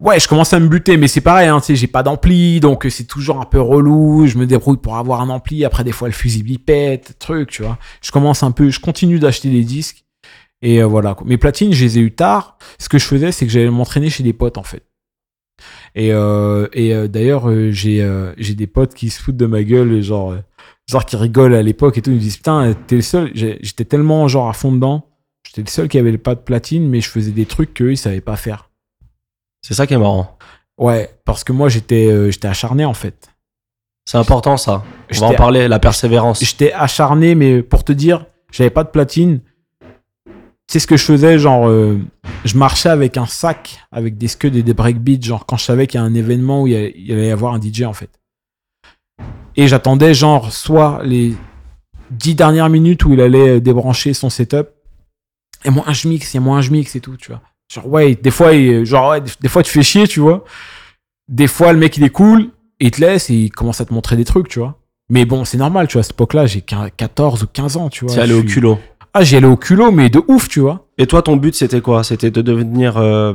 [0.00, 2.60] Ouais, je commence à me buter, mais c'est pareil, hein, tu sais, j'ai pas d'ampli,
[2.60, 4.26] donc c'est toujours un peu relou.
[4.26, 5.64] Je me débrouille pour avoir un ampli.
[5.64, 7.78] Après, des fois, le fusible il pète, truc, tu vois.
[8.00, 10.04] Je commence un peu, je continue d'acheter des disques.
[10.62, 11.14] Et euh, voilà.
[11.14, 11.26] quoi.
[11.26, 12.58] Mes platines, je les ai eu tard.
[12.78, 14.84] Ce que je faisais, c'est que j'allais m'entraîner chez des potes, en fait.
[15.94, 19.62] Et, euh, et euh, d'ailleurs, euh, j'ai j'ai des potes qui se foutent de ma
[19.62, 20.36] gueule, genre,
[20.86, 22.10] genre qui rigolent à l'époque et tout.
[22.10, 23.30] Ils me disent, putain, t'es le seul.
[23.34, 25.06] J'étais tellement, genre, à fond dedans.
[25.46, 27.96] J'étais le seul qui avait pas de platine, mais je faisais des trucs qu'eux, ils
[27.96, 28.70] savaient pas faire.
[29.62, 30.36] C'est ça qui est marrant.
[30.78, 33.30] Ouais, parce que moi, j'étais j'étais acharné, en fait.
[34.04, 34.84] C'est important, ça.
[35.16, 36.42] On va en parler, la persévérance.
[36.42, 39.40] J'étais acharné, mais pour te dire, j'avais pas de platine.
[40.70, 41.98] Sais ce que je faisais, genre, euh,
[42.44, 45.86] je marchais avec un sac, avec des scuds et des breakbeats, genre quand je savais
[45.86, 47.82] qu'il y a un événement où il y allait- il allait y avoir un DJ
[47.84, 48.10] en fait.
[49.56, 51.34] Et j'attendais, genre, soit les
[52.10, 54.68] dix dernières minutes où il allait euh, débrancher son setup,
[55.64, 57.40] et moi, je mixe, et moi, je mixe et tout, tu vois.
[57.72, 60.44] Genre, ouais, des fois, il- genre, ouais, des, fois, tu fais chier, tu vois.
[61.28, 63.92] Des fois, le mec, il est cool, il te laisse et il commence à te
[63.92, 64.78] montrer des trucs, tu vois.
[65.10, 67.88] Mais bon, c'est normal, tu vois, à cette époque-là, j'ai 15 14 ou 15 ans,
[67.88, 68.14] tu vois.
[68.14, 68.78] C'est aller au culot.
[69.20, 70.86] Ah, j'y allais au culot, mais de ouf, tu vois.
[70.96, 72.04] Et toi, ton but, c'était quoi?
[72.04, 73.34] C'était de devenir euh,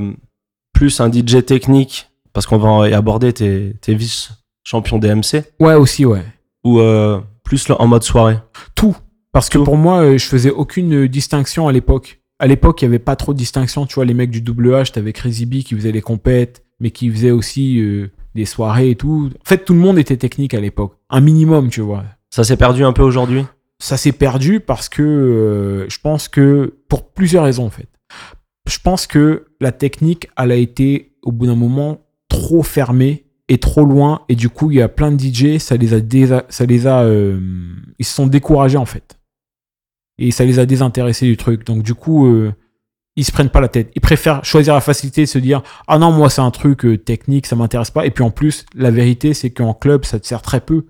[0.72, 6.06] plus un DJ technique, parce qu'on va y aborder tes, tes vice-champions DMC, Ouais, aussi,
[6.06, 6.24] ouais.
[6.64, 8.38] ou euh, plus en mode soirée?
[8.76, 8.96] Tout.
[9.34, 12.22] Parce que pour moi, euh, je faisais aucune distinction à l'époque.
[12.40, 13.86] À l'époque, il n'y avait pas trop de distinction.
[13.86, 17.10] Tu vois, les mecs du WH, t'avais Crazy B qui faisait les compètes, mais qui
[17.12, 19.32] faisait aussi euh, des soirées et tout.
[19.46, 20.94] En fait, tout le monde était technique à l'époque.
[21.10, 22.06] Un minimum, tu vois.
[22.30, 23.44] Ça s'est perdu un peu aujourd'hui?
[23.84, 27.90] Ça s'est perdu parce que euh, je pense que pour plusieurs raisons en fait.
[28.66, 33.58] Je pense que la technique elle a été au bout d'un moment trop fermée et
[33.58, 34.22] trop loin.
[34.30, 37.02] Et du coup il y a plein de DJ ça les a ça les a
[37.02, 37.42] euh,
[38.00, 39.20] ils se sont découragés en fait.
[40.18, 41.66] Et ça les a désintéressés du truc.
[41.66, 42.54] Donc du coup euh,
[43.18, 43.92] ils se prennent pas la tête.
[43.96, 46.98] Ils préfèrent choisir la facilité et se dire ah non moi c'est un truc euh,
[46.98, 48.06] technique ça m'intéresse pas.
[48.06, 50.86] Et puis en plus la vérité c'est qu'en club ça te sert très peu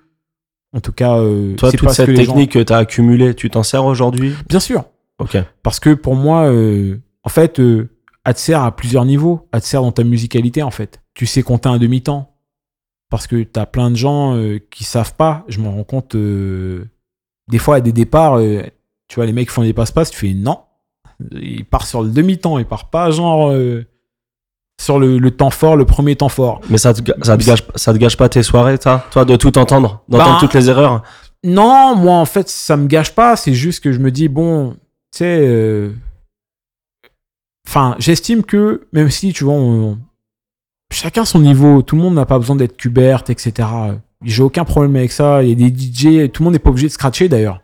[0.74, 3.36] en tout cas euh, Toi, toute cette que les gens- technique que tu as accumulée,
[3.36, 4.84] tu t'en sers aujourd'hui Bien sûr.
[5.20, 5.38] Ok.
[5.62, 7.90] Parce que pour moi, euh, en fait, euh,
[8.26, 9.48] elle te sert à plusieurs niveaux.
[9.54, 11.02] Elle te sert dans ta musicalité, en fait.
[11.14, 12.30] Tu sais compter un demi-temps.
[13.10, 15.46] Parce que t'as plein de gens euh, qui savent pas.
[15.48, 19.74] Je me rends compte, des fois, à des départs, tu vois, les mecs font des
[19.74, 20.60] passe-passe, tu fais non.
[21.34, 23.54] Il part sur le demi-temps, il part pas genre
[24.82, 26.62] sur le, le temps fort, le premier temps fort.
[26.70, 29.36] Mais ça te, ça, te gâche, ça te gâche pas tes soirées, ça Toi, de
[29.36, 31.04] tout entendre, d'entendre Bah, toutes les erreurs?
[31.46, 33.36] Non, moi en fait, ça me gâche pas.
[33.36, 34.72] C'est juste que je me dis, bon,
[35.12, 35.38] tu sais.
[35.48, 35.92] euh,
[37.68, 39.98] Enfin, j'estime que, même si, tu vois, on-
[40.92, 43.68] chacun son niveau, tout le monde n'a pas besoin d'être Kubert, etc.
[44.24, 45.42] J'ai aucun problème avec ça.
[45.44, 47.62] Il y a des DJ, tout le monde n'est pas obligé de scratcher d'ailleurs.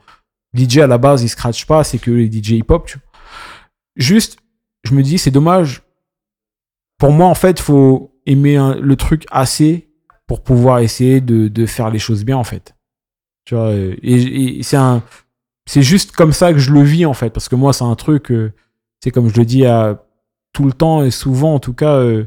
[0.56, 3.04] DJ à la base, il scratch pas, c'est que les DJ hip-hop, tu vois.
[3.98, 4.38] Juste,
[4.84, 5.84] je me dis, c'est dommage.
[7.00, 9.90] Pour moi, en fait, faut aimer le truc assez
[10.28, 12.76] pour pouvoir essayer de, faire les choses bien, en fait.
[13.46, 14.62] Tu vois, et,
[15.70, 17.94] c'est juste comme ça que je le vis en fait, parce que moi c'est un
[17.94, 18.52] truc, euh,
[19.04, 20.04] c'est comme je le dis à
[20.52, 22.26] tout le temps et souvent en tout cas, euh,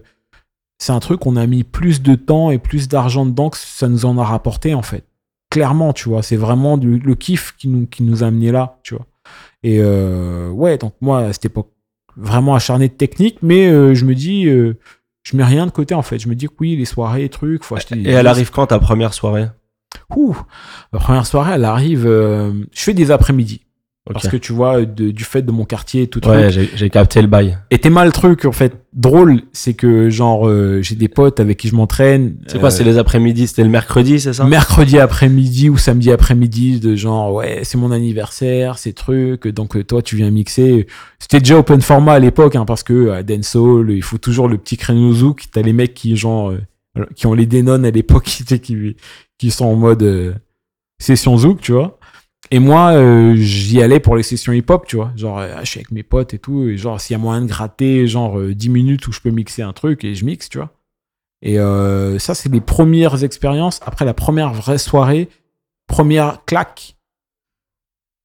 [0.78, 3.88] c'est un truc qu'on a mis plus de temps et plus d'argent dedans que ça
[3.88, 5.04] nous en a rapporté en fait.
[5.50, 8.94] Clairement, tu vois, c'est vraiment le kiff qui nous, qui nous a amené là, tu
[8.94, 9.06] vois.
[9.64, 11.72] Et euh, ouais, donc moi à cette époque,
[12.16, 14.78] vraiment acharné de technique, mais euh, je me dis, euh,
[15.22, 16.18] je mets rien de côté en fait.
[16.18, 18.66] Je me dis que oui, les soirées, trucs, faut acheter des Et elle arrive quand
[18.66, 19.48] ta première soirée?
[20.14, 20.36] Ouh,
[20.92, 22.06] la première soirée, elle arrive.
[22.06, 23.66] euh, je fais des après-midi.
[24.10, 26.26] Parce que tu vois, de- du fait de mon quartier, tout.
[26.26, 27.56] Ouais, j'ai capté le bail.
[27.70, 28.74] Et t'es mal le truc, en fait.
[28.92, 32.34] Drôle, c'est que, genre, euh, j'ai des potes avec qui je m'entraîne.
[32.48, 34.44] C'est quoi, euh, c'est les après-midi C'était le mercredi, c'est ça?
[34.44, 39.84] Mercredi après-midi ou samedi après-midi, de genre, ouais, c'est mon anniversaire, ces trucs, donc euh,
[39.84, 40.88] toi, tu viens mixer.
[41.20, 44.58] C'était déjà open format à l'époque, hein, parce que à Dancehall, il faut toujours le
[44.58, 45.44] petit créneau zouk.
[45.52, 48.96] T'as les mecs qui, genre, euh, qui ont les Denon à l'époque, qui, qui,
[49.38, 50.32] qui sont en mode euh,
[51.00, 51.98] session zouk, tu vois.
[52.54, 55.10] Et moi, euh, j'y allais pour les sessions hip-hop, tu vois.
[55.16, 56.68] Genre, euh, je suis avec mes potes et tout.
[56.68, 59.30] Et genre, s'il y a moyen de gratter, genre, euh, 10 minutes où je peux
[59.30, 60.70] mixer un truc, et je mixe, tu vois.
[61.40, 63.80] Et euh, ça, c'est les premières expériences.
[63.86, 65.30] Après la première vraie soirée,
[65.86, 66.96] première claque.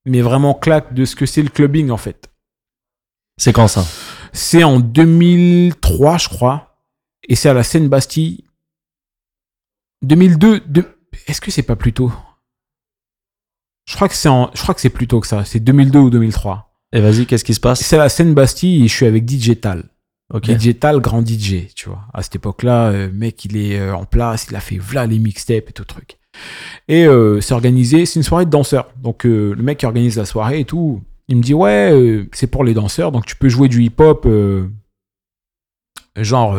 [0.05, 2.29] Mais vraiment claque de ce que c'est le clubbing, en fait.
[3.37, 3.85] C'est quand ça?
[4.33, 6.77] C'est en 2003, je crois.
[7.29, 8.43] Et c'est à la Seine-Bastille.
[10.01, 10.59] 2002.
[10.67, 10.85] de-
[11.27, 12.11] Est-ce que c'est pas plus tôt?
[13.87, 14.51] Je crois que c'est en...
[14.53, 15.45] je crois que c'est plus tôt que ça.
[15.45, 16.69] C'est 2002 ou 2003.
[16.93, 17.81] Et vas-y, qu'est-ce qui se passe?
[17.81, 19.85] C'est la Seine-Bastille et je suis avec DJ Tal.
[20.33, 20.45] Ok.
[20.51, 22.01] DJ Tal, grand DJ, tu vois.
[22.13, 25.19] À cette époque-là, euh, mec, il est euh, en place, il a fait v'là les
[25.19, 26.17] mixtapes et tout truc.
[26.89, 28.89] Et euh, c'est organisé, c'est une soirée de danseurs.
[29.01, 32.47] Donc euh, le mec qui organise la soirée et tout, il me dit ouais, c'est
[32.47, 34.27] pour les danseurs, donc tu peux jouer du hip-hop,
[36.15, 36.57] genre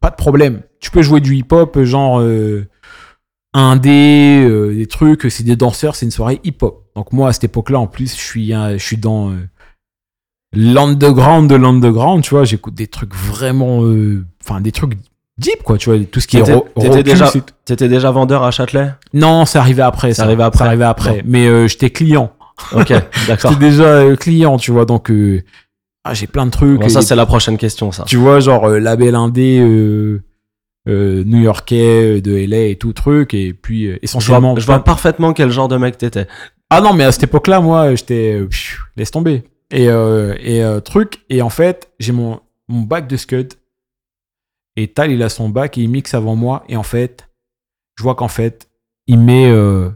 [0.00, 0.62] pas de problème.
[0.80, 2.20] Tu peux jouer du hip-hop, genre
[3.58, 5.26] indé, euh, des trucs.
[5.30, 6.84] C'est des danseurs, c'est une soirée hip-hop.
[6.94, 9.34] Donc moi à cette époque-là, en plus, je suis, un- je suis dans euh,
[10.54, 12.44] l'underground de l'underground, tu vois.
[12.44, 14.94] J'écoute des trucs vraiment, euh, enfin des trucs
[15.38, 15.98] deep quoi, tu vois.
[16.04, 16.42] Tout ce qui est
[16.80, 17.32] T'étais- déjà-.
[17.64, 18.90] T'étais déjà vendeur à Châtelet?
[19.12, 20.14] Non, c'est arrivé après.
[20.14, 20.64] C'est arrivé après.
[20.64, 21.22] C'est arrivé après.
[21.26, 22.32] Mais euh, j'étais client.
[22.72, 22.88] Ok,
[23.28, 23.50] d'accord.
[23.52, 24.86] J'étais déjà euh, client, tu vois.
[24.86, 25.42] Donc, euh,
[26.04, 26.80] ah, j'ai plein de trucs.
[26.80, 28.04] Bon, ça, Et- c'est la prochaine question, ça.
[28.04, 29.58] tu vois, genre euh, label indé
[30.88, 33.34] euh, new-yorkais euh, de LA et tout truc.
[33.34, 34.56] Et puis, euh, Je vois, essentiellement.
[34.56, 36.26] je vois parfaitement quel genre de mec t'étais.
[36.70, 38.34] Ah non, mais à cette époque-là, moi, j'étais.
[38.40, 38.48] euh,
[38.96, 39.44] laisse tomber.
[39.70, 41.24] Et, euh, et euh, truc.
[41.28, 43.54] Et en fait, j'ai mon, mon bac de Scud.
[44.76, 46.64] Et Tal, il a son bac et il mixe avant moi.
[46.68, 47.28] Et en fait,
[47.96, 48.68] je vois qu'en fait,
[49.06, 49.88] il met, euh,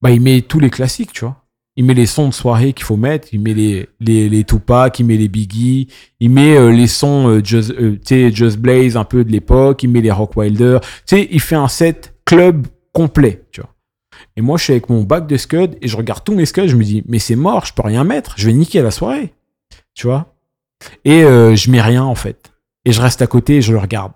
[0.00, 1.43] bah, il met tous les classiques, tu vois.
[1.76, 3.28] Il met les sons de soirée qu'il faut mettre.
[3.32, 5.88] Il met les, les, les Tupac, il met les Biggie.
[6.20, 7.98] Il met euh, les sons euh, Just, euh,
[8.32, 9.82] Just Blaze un peu de l'époque.
[9.82, 10.78] Il met les Rock Wilder.
[11.06, 13.74] Tu sais, il fait un set club complet, tu vois.
[14.36, 16.68] Et moi, je suis avec mon bac de Scud et je regarde tous mes Scuds.
[16.68, 18.34] Je me dis, mais c'est mort, je peux rien mettre.
[18.36, 19.34] Je vais niquer la soirée.
[19.94, 20.34] Tu vois
[21.04, 22.52] Et euh, je mets rien, en fait.
[22.84, 24.12] Et je reste à côté et je le regarde.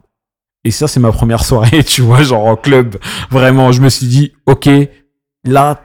[0.64, 2.96] Et ça, c'est ma première soirée, tu vois, genre en club.
[3.30, 4.68] Vraiment, je me suis dit, ok,
[5.44, 5.82] là,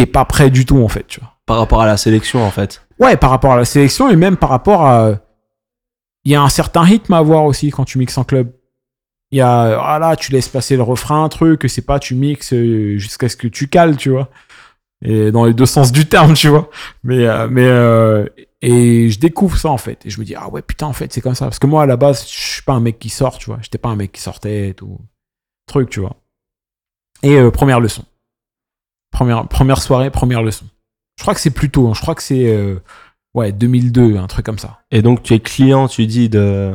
[0.00, 1.34] t'es pas prêt du tout, en fait, tu vois.
[1.46, 2.86] Par rapport à la sélection, en fait.
[2.98, 5.18] Ouais, par rapport à la sélection et même par rapport à.
[6.24, 8.52] Il y a un certain rythme à avoir aussi quand tu mixes en club.
[9.30, 9.80] Il y a.
[9.80, 13.28] Ah là, tu laisses passer le refrain, un truc, c'est pas tu mixes euh, jusqu'à
[13.28, 14.28] ce que tu cales, tu vois.
[15.02, 16.68] Et dans les deux sens du terme, tu vois.
[17.04, 17.26] Mais.
[17.26, 18.26] euh, mais euh,
[18.62, 20.04] et je découvre ça en fait.
[20.04, 21.46] Et je me dis, ah ouais, putain, en fait, c'est comme ça.
[21.46, 23.58] Parce que moi, à la base, je suis pas un mec qui sort, tu vois.
[23.62, 24.98] J'étais pas un mec qui sortait et tout.
[25.66, 26.16] Truc, tu vois.
[27.22, 28.04] Et euh, première leçon.
[29.10, 30.64] Première, première soirée, première leçon.
[31.18, 31.88] Je crois que c'est plus tôt.
[31.88, 31.92] hein.
[31.94, 32.48] Je crois que c'est.
[32.48, 32.76] euh,
[33.34, 34.80] Ouais, 2002, un truc comme ça.
[34.90, 36.72] Et donc, tu es client, tu dis, de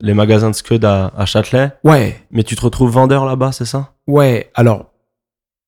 [0.00, 3.64] les magasins de Scud à, à Châtelet, Ouais, mais tu te retrouves vendeur là-bas, c'est
[3.66, 3.92] ça?
[4.06, 4.50] Ouais.
[4.54, 4.86] Alors,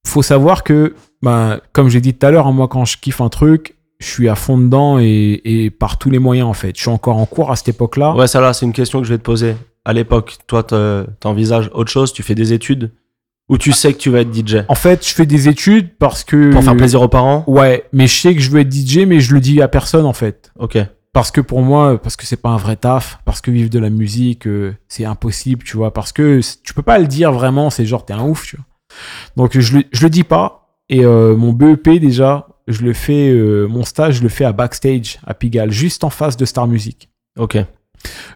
[0.06, 3.20] faut savoir que, bah, comme j'ai dit tout à l'heure, hein, moi, quand je kiffe
[3.20, 6.74] un truc, je suis à fond dedans et, et par tous les moyens, en fait.
[6.74, 8.14] Je suis encore en cours à cette époque-là.
[8.14, 9.56] Ouais, ça là, c'est une question que je vais te poser.
[9.84, 12.92] À l'époque, toi, te- t'envisages autre chose, tu fais des études,
[13.50, 16.22] ou tu sais que tu vas être DJ En fait, je fais des études parce
[16.24, 16.52] que.
[16.52, 17.44] Pour faire plaisir aux parents?
[17.48, 20.06] Ouais, mais je sais que je veux être DJ, mais je le dis à personne,
[20.06, 20.52] en fait.
[20.58, 20.78] Ok.
[21.12, 23.80] Parce que pour moi, parce que c'est pas un vrai taf, parce que vivre de
[23.80, 25.92] la musique, euh, c'est impossible, tu vois.
[25.92, 28.64] Parce que tu peux pas le dire vraiment, c'est genre t'es un ouf, tu vois.
[29.36, 30.68] Donc je le, je le dis pas.
[30.88, 34.52] Et euh, mon BEP déjà, je le fais, euh, mon stage, je le fais à
[34.52, 37.10] Backstage, à Pigalle, juste en face de Star Music.
[37.36, 37.58] Ok.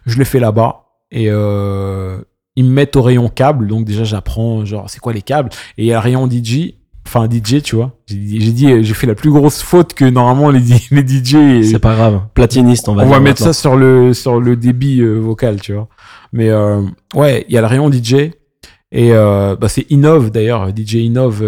[0.05, 0.85] Je le fais là-bas.
[1.11, 2.19] Et euh,
[2.55, 3.67] ils me mettent au rayon câble.
[3.67, 5.49] Donc déjà, j'apprends, genre, c'est quoi les câbles?
[5.77, 6.73] Et il y a le rayon DJ.
[7.07, 7.91] Enfin, DJ, tu vois.
[8.07, 10.59] J'ai dit, j'ai fait la plus grosse faute que normalement les,
[10.91, 11.63] les DJ.
[11.69, 12.21] C'est pas grave.
[12.33, 13.53] Platiniste, on va On va mettre maintenant.
[13.53, 15.87] ça sur le, sur le débit euh, vocal, tu vois.
[16.33, 16.81] Mais euh,
[17.13, 18.31] ouais, il y a le rayon DJ.
[18.91, 21.43] Et euh, bah, c'est Innov d'ailleurs, DJ Innov,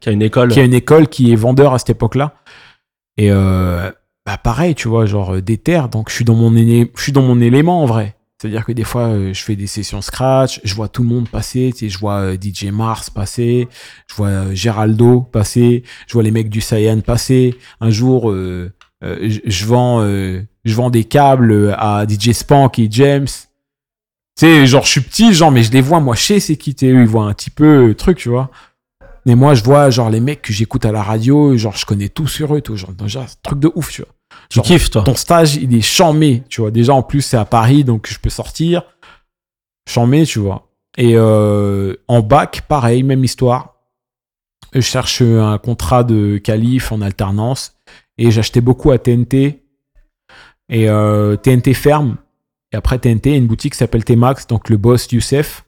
[0.00, 0.48] Qui a une école.
[0.50, 2.34] qui a une école qui est vendeur à cette époque-là.
[3.16, 5.88] Et bah, pareil, tu vois, genre des terres.
[5.88, 8.14] Donc je suis dans mon, je suis dans mon élément en vrai.
[8.40, 11.28] C'est-à-dire que des fois, euh, je fais des sessions scratch, je vois tout le monde
[11.28, 13.66] passer, tu sais, je vois euh, DJ Mars passer,
[14.08, 17.56] je vois euh, Geraldo passer, je vois les mecs du Cyan passer.
[17.80, 18.70] Un jour, euh,
[19.02, 23.26] je- vends, euh, je vends des câbles à DJ Spank et James.
[23.26, 26.76] Tu sais, genre, je suis petit, genre, mais je les vois, moi, sais c'est qui
[26.84, 28.50] eux, ils voient un petit peu truc, tu vois.
[29.26, 32.08] Mais moi, je vois, genre, les mecs que j'écoute à la radio, genre, je connais
[32.08, 34.12] tout sur eux, tout, genre, déjà, truc de ouf, tu vois.
[34.50, 36.70] Tu kiffes, toi ton stage, il est chamé, tu vois.
[36.70, 38.82] Déjà, en plus, c'est à Paris, donc je peux sortir.
[39.88, 40.68] Chamé, tu vois.
[40.96, 43.76] Et euh, en bac, pareil, même histoire.
[44.72, 47.74] Je cherche un contrat de qualif en alternance.
[48.18, 49.62] Et j'achetais beaucoup à TNT.
[50.70, 52.16] Et euh, TNT ferme.
[52.72, 55.64] Et après TNT, il y a une boutique qui s'appelle T-Max, donc le boss Youssef.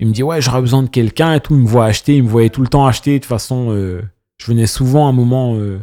[0.00, 1.54] Il me dit, ouais, j'aurais besoin de quelqu'un et tout.
[1.54, 3.14] Il me voit acheter, il me voyait tout le temps acheter.
[3.14, 4.02] De toute façon, euh,
[4.36, 5.80] je venais souvent à un moment euh,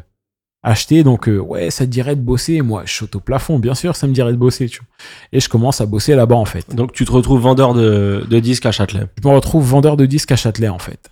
[0.65, 1.03] acheter.
[1.03, 2.61] Donc, euh, ouais, ça te dirait de bosser.
[2.61, 4.87] Moi, je saute au plafond, bien sûr, ça me dirait de bosser, tu vois.
[5.31, 6.75] Et je commence à bosser là-bas, en fait.
[6.75, 9.05] Donc tu te retrouves vendeur de, de disques à Châtelet.
[9.21, 11.11] Je me retrouve vendeur de disques à Châtelet, en fait.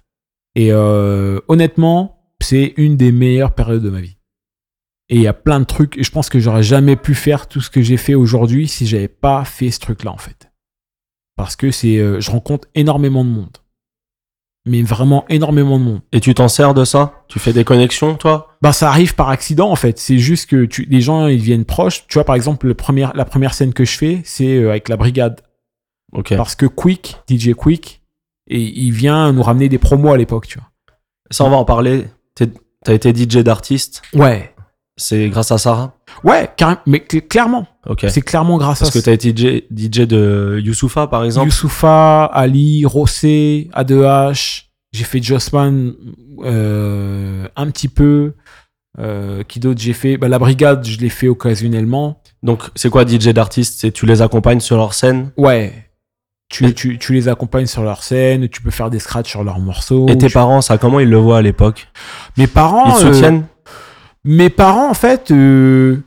[0.55, 4.17] Et euh, honnêtement, c'est une des meilleures périodes de ma vie.
[5.09, 5.97] Et il y a plein de trucs.
[5.97, 8.87] Et je pense que j'aurais jamais pu faire tout ce que j'ai fait aujourd'hui si
[8.87, 10.51] j'avais pas fait ce truc-là, en fait.
[11.35, 13.57] Parce que c'est, euh, je rencontre énormément de monde.
[14.65, 16.01] Mais vraiment énormément de monde.
[16.13, 17.25] Et tu t'en sers de ça?
[17.27, 18.55] Tu fais des connexions, toi?
[18.61, 19.99] Bah, ça arrive par accident, en fait.
[19.99, 22.05] C'est juste que tu, les gens, ils viennent proches.
[22.07, 24.87] Tu vois, par exemple, le premier, la première scène que je fais, c'est euh, avec
[24.87, 25.41] la brigade.
[26.13, 26.35] Ok.
[26.37, 28.03] Parce que Quick, DJ Quick,
[28.47, 30.69] et il vient nous ramener des promos à l'époque, tu vois.
[31.29, 32.05] Ça, on va en parler.
[32.35, 34.01] T'as été DJ d'artiste?
[34.13, 34.52] Ouais.
[34.95, 36.49] C'est grâce à Sarah Ouais,
[36.85, 37.65] mais cl- clairement.
[38.07, 41.47] C'est clairement grâce Parce à que t'as été DJ, DJ de Youssoufa, par exemple.
[41.47, 44.65] Youssoufa, Ali, Rossé, A2H.
[44.93, 45.93] J'ai fait Jossman
[46.43, 48.33] euh, un petit peu.
[48.99, 50.17] Euh, qui d'autre j'ai fait?
[50.17, 52.21] Bah, La brigade, je l'ai fait occasionnellement.
[52.43, 53.79] Donc, c'est quoi DJ d'artiste?
[53.81, 55.31] C'est tu les accompagnes sur leur scène?
[55.35, 55.73] Ouais.
[56.49, 59.57] Tu, tu, tu les accompagnes sur leur scène, tu peux faire des scratchs sur leurs
[59.59, 60.07] morceaux.
[60.07, 61.87] Et tes Tu- parents, ça, comment ils le voient à l'époque?
[62.37, 62.85] Mes parents.
[62.95, 63.45] Ils te euh, soutiennent
[64.25, 65.97] Mes parents, en fait, euh,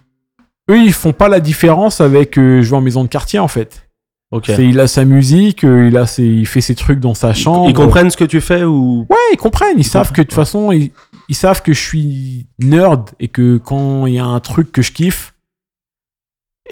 [0.70, 3.88] eux, ils font pas la différence avec euh, jouer en maison de quartier, en fait.
[4.32, 4.44] Ok.
[4.46, 7.32] C'est- Il a sa musique, euh, il, a ses, il fait ses trucs dans sa
[7.34, 7.68] chambre.
[7.68, 9.06] Ils comprennent ce que tu fais ou?
[9.08, 9.78] Ouais, ils comprennent.
[9.78, 10.90] Ils, savent que de toute façon, ils,
[11.28, 14.82] ils savent que je suis nerd et que quand il y a un truc que
[14.82, 15.34] je kiffe,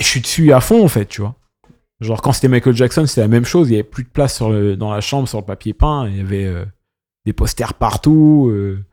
[0.00, 1.36] je suis dessus à fond, en fait, tu vois.
[2.00, 3.68] Genre, quand c'était Michael Jackson, c'était la même chose.
[3.68, 6.08] Il y avait plus de place sur le- dans la chambre, sur le papier peint.
[6.08, 6.64] Il y avait euh,
[7.24, 8.48] des posters partout.
[8.50, 8.84] euh.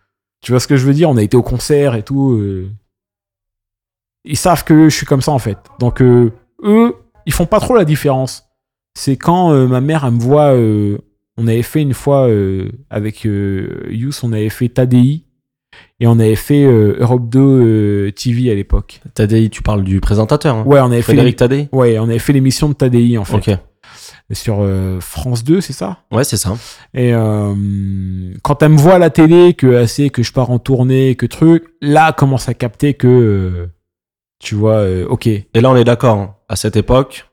[0.42, 1.10] Tu vois ce que je veux dire?
[1.10, 2.32] On a été au concert et tout.
[2.34, 2.70] euh.
[4.24, 5.58] Ils savent que je suis comme ça, en fait.
[5.80, 6.32] Donc, euh,
[6.64, 6.94] eux,
[7.26, 8.46] ils font pas trop la différence.
[8.96, 10.54] C'est quand euh, ma mère, elle me voit.
[11.38, 12.28] on avait fait une fois
[12.90, 15.26] avec Youss, on avait fait TADI
[16.00, 19.02] et on avait fait Europe 2 euh, TV à l'époque.
[19.16, 20.56] Tadei, tu parles du présentateur.
[20.58, 20.64] hein?
[20.66, 21.70] Ouais, on avait Frédéric fait.
[21.72, 23.58] Ouais, on avait fait l'émission de TADI en fait.
[24.34, 26.00] Sur euh, France 2, c'est ça?
[26.12, 26.54] Ouais, c'est ça.
[26.94, 27.54] Et euh,
[28.44, 31.26] quand elle me voit à la télé, que sait que je pars en tournée, que
[31.26, 33.68] truc, là, elle commence à capter que euh,
[34.40, 35.28] tu vois, euh, ok.
[35.28, 36.18] Et là, on est d'accord.
[36.18, 36.36] hein.
[36.50, 37.31] À cette époque,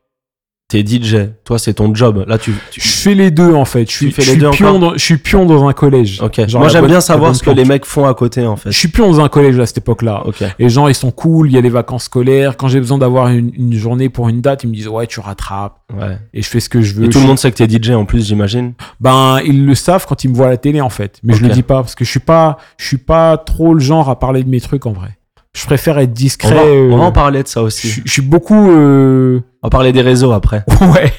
[0.69, 1.31] t'es DJ.
[1.45, 2.25] Toi, c'est ton job.
[2.29, 2.53] Là, tu.
[2.71, 3.91] tu- Je fais les deux en fait.
[3.91, 6.17] Je suis, fais je les suis deux pion dans, je suis pion dans un collège.
[6.19, 8.71] Genre Moi, j'aime bien savoir ce que les mecs font à côté, en fait.
[8.71, 10.23] Je suis pion dans un collège à cette époque-là.
[10.27, 10.45] Ok.
[10.59, 12.57] Les gens, ils sont cool, il y a les vacances scolaires.
[12.59, 15.21] Quand j'ai besoin d'avoir une, une journée pour une date, ils me disent ouais, tu
[15.21, 15.79] rattrapes.
[15.99, 16.19] Ouais.
[16.35, 17.05] Et je fais ce que je veux.
[17.05, 18.75] Et tout Je- le monde sait que t'es DJ en plus, j'imagine.
[19.01, 21.19] Ben, ils le savent quand ils me voient à la télé, en fait.
[21.23, 21.49] Mais je Ok.
[21.49, 24.19] le dis pas parce que je suis pas, je suis pas trop le genre à
[24.19, 25.17] parler de mes trucs en vrai.
[25.55, 26.55] Je préfère être On discret.
[26.55, 28.03] va, euh, on va en parler de ça aussi.
[28.05, 28.71] je suis beaucoup.
[28.71, 30.65] euh, On va parler des réseaux après.
[30.81, 31.13] Ouais.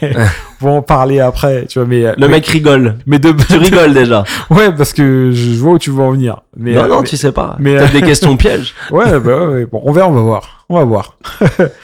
[0.61, 1.87] on va en parler après, tu vois.
[1.87, 2.95] Mais Le mais, mec rigole.
[3.05, 4.23] mais de Tu rigoles déjà.
[4.49, 6.41] Ouais, parce que je vois où tu veux en venir.
[6.55, 7.55] Mais non, euh, non, mais- tu sais pas.
[7.59, 8.73] mais, T'as euh, des questions pièges.
[8.91, 9.65] Ouais, bah ouais, ouais.
[9.65, 10.65] Bon, on verra, on va voir.
[10.69, 11.17] On va voir.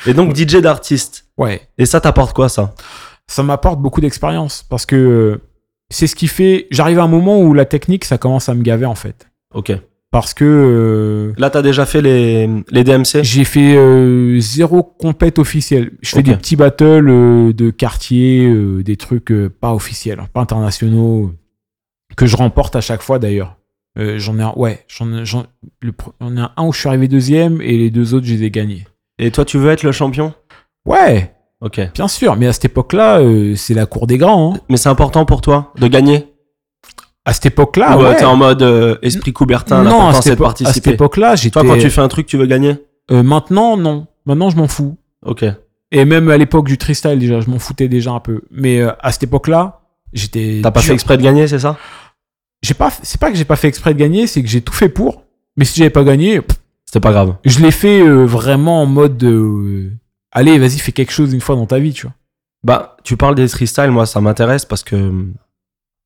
[0.06, 1.26] Et donc, DJ d'artiste.
[1.38, 1.62] Ouais.
[1.78, 2.74] Et ça t'apporte quoi, ça?
[3.28, 5.42] Ça m'apporte beaucoup d'expérience parce que euh,
[5.90, 6.68] c'est ce qui fait.
[6.72, 9.28] J'arrive à un moment où la technique, ça commence à me gaver en fait.
[9.54, 9.74] Ok.
[10.15, 15.39] Parce que euh, Là, t'as déjà fait les, les DMC j'ai fait euh, zéro compète
[15.39, 15.91] officielle.
[16.01, 21.34] Je fais des petits battles euh, de quartier, euh, des trucs pas officiels, pas internationaux,
[22.15, 23.58] que je remporte à chaque fois d'ailleurs.
[23.97, 25.47] J'en ai un, ouais, j'en j'en-
[25.82, 28.51] le ai un où je suis arrivé deuxième et les deux autres, je les ai
[28.51, 28.86] gagnés.
[29.19, 30.34] Et toi, tu veux être le champion?
[30.86, 31.82] Ouais, Ok.
[31.93, 34.54] bien sûr, mais à cette époque-là, euh, c'est la cour des grands.
[34.56, 34.60] hein.
[34.69, 36.28] Mais c'est important pour toi de gagner?
[37.26, 38.16] À cette époque-là, Ou ouais.
[38.18, 41.60] t'es en mode euh, esprit Coubertin, non, à cette, à cette époque-là, j'étais.
[41.60, 42.76] Toi, quand tu fais un truc, tu veux gagner?
[43.12, 44.06] Euh, maintenant, non.
[44.28, 44.98] Maintenant, je m'en fous.
[45.26, 45.44] Ok.
[45.92, 48.42] Et même à l'époque du freestyle, déjà, je m'en foutais déjà un peu.
[48.52, 49.82] Mais euh, à cette époque-là,
[50.14, 50.60] j'étais.
[50.62, 51.78] T'as pas fait exprès de gagner, c'est ça?
[52.62, 52.92] J'ai pas.
[53.02, 55.24] C'est pas que j'ai pas fait exprès de gagner, c'est que j'ai tout fait pour.
[55.58, 56.42] Mais si j'avais pas gagné,
[56.86, 57.36] C'était pas grave.
[57.46, 59.24] je l'ai fait euh, vraiment en mode.
[59.24, 59.90] euh,
[60.32, 62.14] allez, vas-y, fais quelque chose une fois dans ta vie, tu vois.
[62.64, 65.34] Bah, tu parles des freestyles, moi, ça m'intéresse parce que hum,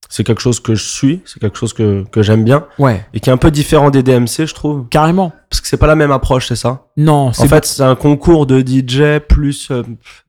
[0.09, 3.05] c'est quelque chose que je suis, c'est quelque chose que, que j'aime bien Ouais.
[3.13, 4.87] et qui est un peu différent des DMC, je trouve.
[4.89, 5.31] Carrément.
[5.49, 6.87] Parce que c'est pas la même approche, c'est ça?
[6.97, 9.83] Non, En fait, c'est un concours de DJ plus euh,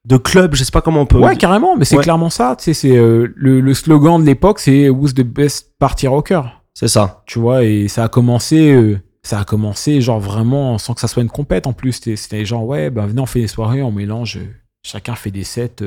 [0.04, 1.18] de club, je sais pas comment on peut.
[1.18, 2.02] Ouais, carrément, mais c'est Ouais.
[2.02, 2.54] clairement ça.
[2.58, 6.42] Tu sais, c'est euh, le, le slogan de l'époque, c'est Who's the best party rocker?
[6.74, 7.22] C'est ça.
[7.26, 11.08] tu vois et ça a commencé euh, ça a commencé genre vraiment sans que ça
[11.08, 13.90] soit une compète en plus C'était- genre ouais ben venez on fait des soirées on
[13.92, 14.38] mélange
[14.82, 15.82] chacun fait des sets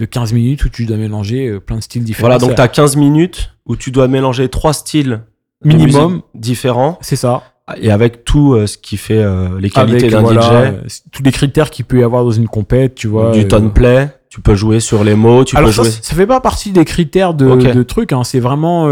[0.00, 2.56] de 15 minutes où tu dois mélanger euh, plein de styles différents Voilà, donc Ça-
[2.56, 5.20] t'as 15 minutes où tu dois mélanger trois styles
[5.62, 6.22] Minimum.
[6.34, 7.42] différents c'est ça
[7.80, 10.72] et avec tout euh, ce qui fait euh, les qualités d'un voilà, DJ, euh,
[11.12, 14.08] tous les critères qu'il peut y avoir dans une compète tu vois du tone play,
[14.28, 15.92] Tu peux jouer sur les mots, tu Alors peux ça, jouer.
[16.02, 18.24] ça fait pas partie des critères de, trucs, hein.
[18.24, 18.88] c'est vraiment...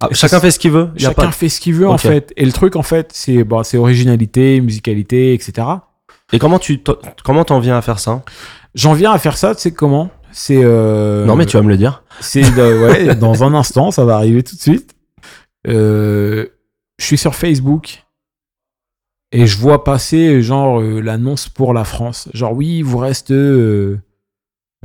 [0.00, 0.88] Ah, chacun fait ce qu'il veut.
[0.96, 1.30] Chacun pas...
[1.30, 2.32] fait ce qu'il veut en fait.
[2.36, 5.66] Et le truc en fait, c'est c'est originalité, musicalité, etc.
[6.32, 6.82] Et comment tu
[7.24, 8.22] comment t'en viens à faire ça?
[8.74, 10.10] J'en viens à faire ça, tu sais comment?
[10.32, 10.60] C'est...
[10.62, 12.02] euh, Non, mais tu vas me le dire.
[12.20, 14.94] C'est de- ouais, dans un instant, ça va arriver tout de suite.
[15.66, 16.46] Euh,
[16.98, 18.04] je suis sur Facebook
[19.32, 22.28] et je vois passer genre euh, l'annonce pour la France.
[22.34, 23.32] Genre oui, il vous reste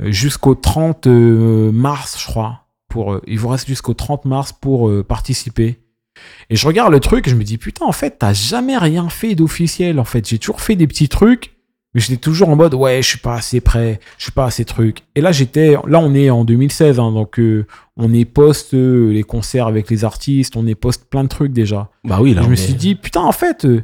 [0.00, 2.60] jusqu'au 30 euh, mars, je crois.
[2.88, 5.80] Pour, il vous reste jusqu'au 30 mars pour participer.
[6.48, 9.08] Et je regarde le truc et je me dis putain, en fait, t'as jamais rien
[9.08, 9.98] fait d'officiel.
[9.98, 11.53] En fait, j'ai toujours fait des petits trucs,
[11.94, 14.64] mais j'étais toujours en mode ouais, je suis pas assez prêt, je suis pas assez
[14.64, 15.02] truc.
[15.14, 17.66] Et là, j'étais, là, on est en 2016, hein, donc euh,
[17.96, 21.52] on est post euh, les concerts avec les artistes, on est post plein de trucs
[21.52, 21.88] déjà.
[22.04, 22.42] Bah oui, Et là.
[22.42, 23.64] je me est- suis dit putain, en fait.
[23.64, 23.82] euh,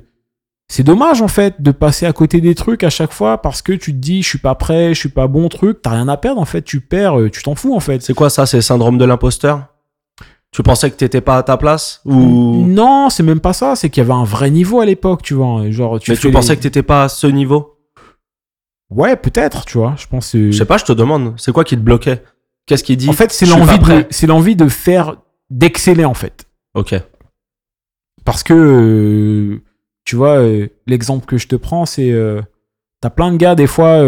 [0.72, 3.72] c'est dommage en fait de passer à côté des trucs à chaque fois parce que
[3.72, 6.16] tu te dis je suis pas prêt, je suis pas bon truc, t'as rien à
[6.16, 8.02] perdre en fait, tu perds, tu t'en fous en fait.
[8.02, 9.64] C'est quoi ça C'est le syndrome de l'imposteur?
[10.52, 13.88] Tu pensais que t'étais pas à ta place Ou Non, c'est même pas ça, c'est
[13.90, 15.68] qu'il y avait un vrai niveau à l'époque, tu vois.
[15.70, 17.76] Genre, tu mais tu pensais les- que t'étais pas à ce niveau?
[18.90, 19.94] Ouais, peut-être, tu vois.
[19.96, 20.32] Je pense.
[20.34, 21.34] Je sais pas, je te demande.
[21.36, 22.22] C'est quoi qui te bloquait?
[22.66, 23.08] Qu'est-ce qui dit?
[23.08, 25.16] En fait, c'est l'envie de, prêt c'est l'envie de faire,
[25.48, 26.46] d'exceller en fait.
[26.74, 26.94] Ok.
[28.24, 29.62] Parce que, euh,
[30.04, 32.40] tu vois, euh, l'exemple que je te prends, c'est, euh,
[33.00, 34.04] t'as plein de gars des fois,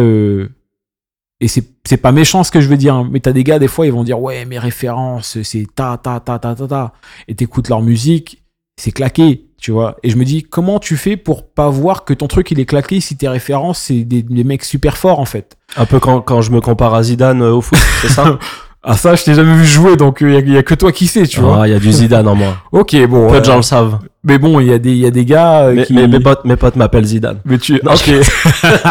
[1.41, 3.59] et c'est, c'est pas méchant ce que je veux dire, hein, mais t'as des gars
[3.59, 6.93] des fois, ils vont dire ouais, mes références, c'est ta ta ta ta ta ta,
[7.27, 8.45] et t'écoutes leur musique,
[8.77, 9.97] c'est claqué, tu vois.
[10.03, 12.67] Et je me dis comment tu fais pour pas voir que ton truc il est
[12.67, 15.57] claqué si tes références c'est des, des mecs super forts en fait?
[15.77, 18.39] Un peu quand, quand je me compare à Zidane euh, au foot, c'est ça?
[18.85, 20.91] Ah ça, je t'ai jamais vu jouer, donc il y, a- y a que toi
[20.91, 21.61] qui sais, tu vois.
[21.63, 22.57] Ah, Il y a du Zidane en moi.
[22.73, 23.29] Ok, bon.
[23.29, 24.01] Peu euh, de gens le savent.
[24.25, 25.93] Mais bon, il y a des, il y a des gars euh, Mais, qui.
[25.93, 27.39] mais mes potes, mes potes m'appellent Zidane.
[27.45, 27.79] Mais tu.
[27.85, 28.11] Non, ok.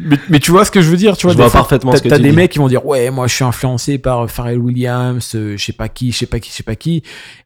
[0.00, 1.32] mais, mais tu vois ce que je veux dire, tu vois.
[1.32, 2.36] Je vois fois, parfaitement ce que T'as tu des dis.
[2.36, 5.72] mecs qui vont dire ouais, moi je suis influencé par Pharrell Williams, euh, je sais
[5.72, 7.02] pas qui, je sais pas qui, je sais pas qui.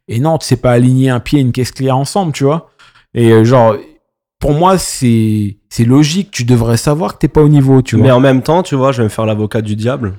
[0.09, 2.71] Et non, tu sais pas aligner un pied et une caisse claire ensemble, tu vois.
[3.15, 3.77] Et euh, genre,
[4.39, 6.31] pour moi, c'est c'est logique.
[6.31, 8.15] Tu devrais savoir que t'es pas au niveau, tu Mais vois.
[8.15, 10.15] en même temps, tu vois, je vais me faire l'avocat du diable.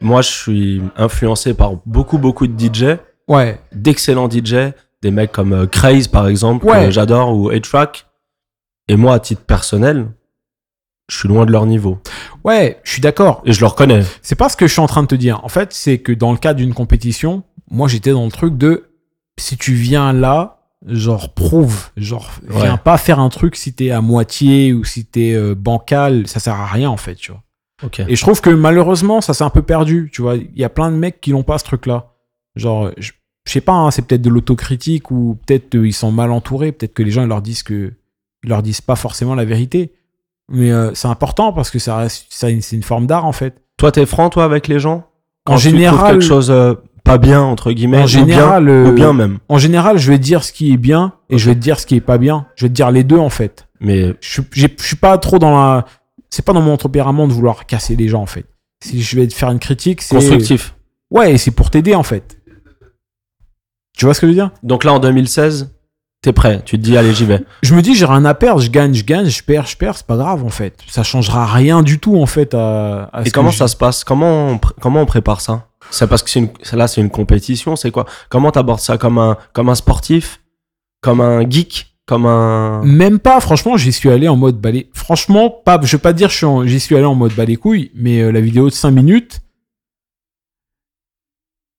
[0.00, 3.60] Moi, je suis influencé par beaucoup, beaucoup de DJ, Ouais.
[3.74, 4.72] d'excellents DJ,
[5.02, 6.86] des mecs comme euh, Craze, par exemple, Ouais.
[6.86, 8.06] que j'adore, ou A-Track.
[8.88, 10.06] Et moi, à titre personnel,
[11.08, 11.98] je suis loin de leur niveau.
[12.44, 13.42] Ouais, je suis d'accord.
[13.44, 14.02] Et je le reconnais.
[14.22, 15.42] C'est pas ce que je suis en train de te dire.
[15.44, 18.90] En fait, c'est que dans le cadre d'une compétition, moi j'étais dans le truc de
[19.38, 24.00] si tu viens là, genre prouve, genre viens pas faire un truc si t'es à
[24.00, 27.42] moitié ou si t'es euh, bancal, ça sert à rien en fait, tu vois.
[27.82, 28.00] Ok.
[28.06, 30.36] Et je trouve que malheureusement, ça s'est un peu perdu, tu vois.
[30.36, 32.12] Il y a plein de mecs qui n'ont pas ce truc-là.
[32.56, 33.12] Genre, je,
[33.46, 36.72] je sais pas, hein, c'est peut-être de l'autocritique ou peut-être euh, ils sont mal entourés,
[36.72, 37.94] peut-être que les gens ils leur disent que
[38.44, 39.92] ils leur disent pas forcément la vérité.
[40.50, 43.60] Mais euh, c'est important parce que ça ça, c'est une forme d'art en fait.
[43.76, 45.06] Toi, t'es franc, toi, avec les gens?
[45.44, 46.74] Quand En tu général- quelque chose euh,
[47.04, 49.38] pas bien, entre guillemets, En général, ou bien, euh, ou bien même.
[49.48, 51.78] En général, je vais te dire ce qui est bien et je vais te dire
[51.80, 52.46] ce qui est pas bien.
[52.56, 53.66] Je vais te dire les deux en fait.
[53.80, 55.84] Mais Je je suis pas trop dans la.
[56.30, 58.44] C'est pas dans mon tempérament de vouloir casser les gens en fait.
[58.84, 60.14] Si je vais te faire une critique, c'est.
[60.16, 60.74] constructif.
[61.10, 62.38] Ouais, et c'est pour t'aider en fait.
[63.96, 64.50] Tu vois ce que je veux dire?
[64.62, 65.74] Donc là, en 2016,
[66.22, 66.62] t'es prêt.
[66.64, 67.44] Tu te dis, allez, j'y vais.
[67.62, 68.60] Je me dis, j'ai rien à perdre.
[68.60, 69.96] Je gagne, je gagne, je perds, je perds.
[69.98, 70.78] C'est pas grave en fait.
[70.88, 73.08] Ça changera rien du tout en fait à.
[73.12, 74.04] à ce Et que comment je- ça se passe?
[74.04, 75.68] Comment on, pr- comment on prépare ça?
[75.90, 78.04] C'est parce que c'est une, là, c'est une compétition, c'est quoi?
[78.28, 78.98] Comment t'abordes ça?
[78.98, 80.40] Comme un, comme un sportif?
[81.00, 81.86] Comme un geek?
[82.04, 82.82] Comme un...
[82.84, 84.88] Même pas, franchement, j'y suis allé en mode balai.
[84.94, 87.34] Franchement, pas, je vais pas te dire, je suis en- j'y suis allé en mode
[87.34, 89.40] balai couilles, mais euh, la vidéo de 5 minutes,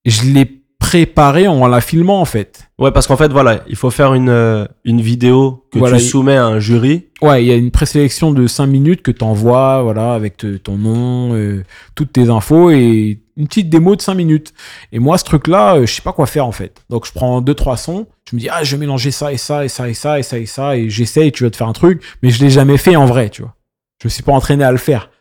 [0.05, 0.58] je l'ai
[0.89, 2.67] préparée en la filmant en fait.
[2.79, 6.03] Ouais, parce qu'en fait, voilà, il faut faire une, euh, une vidéo que Voilà, tu
[6.03, 7.07] soumets à un jury.
[7.21, 10.77] Ouais, il y a une présélection de 5 minutes que t'envoies, voilà, avec te- ton
[10.77, 11.63] nom, euh,
[11.93, 14.53] toutes tes infos et une petite démo de 5 minutes.
[14.91, 16.81] Et moi, ce truc-là, euh, je sais pas quoi faire en fait.
[16.89, 19.37] Donc, je prends deux trois sons, je me dis, ah, je vais mélanger ça et
[19.37, 21.67] ça et ça et ça et ça et ça, et j'essaye, tu vas te faire
[21.67, 23.53] un truc, mais je l'ai jamais fait en vrai, tu vois.
[24.01, 25.11] Je me suis pas entraîné à le faire.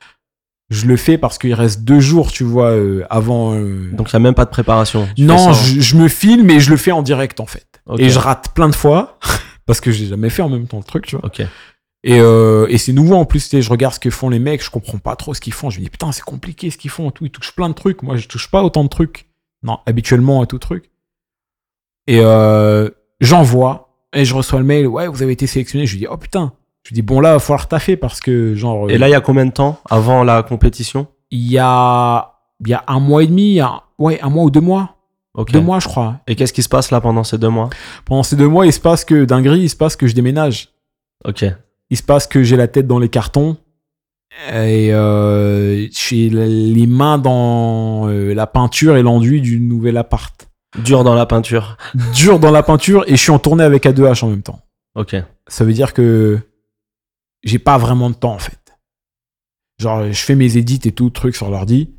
[0.71, 3.55] Je le fais parce qu'il reste deux jours, tu vois, euh, avant.
[3.55, 5.09] euh, Donc, il n'y a même pas de préparation.
[5.16, 7.66] Tu non, ça je, je me filme et je le fais en direct en fait.
[7.99, 9.19] Et je rate plein de fois
[9.66, 11.25] parce que je l'ai jamais fait en même temps le truc, tu vois.
[11.25, 11.41] Ok.
[12.05, 14.39] Et, euh, et c'est nouveau en plus, tu sais, je regarde ce que font les
[14.39, 15.71] mecs, je comprends pas trop ce qu'ils font.
[15.71, 17.25] Je me dis putain, c'est compliqué ce qu'ils font, et tout.
[17.25, 18.03] Ils touchent plein de trucs.
[18.03, 19.27] Moi, je touche pas autant de trucs.
[19.62, 20.91] Non, habituellement à tout truc.
[22.07, 22.21] Et
[23.21, 24.87] j'envoie et je reçois le mail.
[24.87, 25.87] Ouais, vous avez été sélectionné.
[25.87, 26.53] Je lui dis oh putain.
[26.89, 28.91] Je lui dis bon là, il va falloir taffer parce que genre.
[28.91, 31.07] Et là, il y a combien de temps avant la compétition?
[31.30, 32.32] Il y a
[32.64, 34.62] il y a un mois et demi, il y a- ouais, un mois ou deux
[34.62, 34.97] mois,
[35.53, 36.20] deux mois je crois.
[36.26, 37.68] Et qu'est-ce qui se passe là pendant ces deux mois?
[38.07, 40.70] Pendant ces deux mois, il se passe que dinguerie, il se passe que je déménage.
[41.26, 41.45] Ok.
[41.91, 43.59] Il se passe que j'ai la tête dans les cartons
[44.51, 50.49] Et euh, j'ai les mains dans euh, la peinture et l'enduit du nouvel appart.
[50.82, 51.76] Dur dans la peinture.
[52.14, 54.61] Dur dans la peinture et je suis en tournée avec A2H en même temps.
[54.97, 55.16] Ok.
[55.49, 56.39] Ça veut dire que
[57.43, 58.59] j'ai pas vraiment de temps en fait.
[59.80, 61.95] Genre, je fais mes edits et tout, truc sur l'ordi.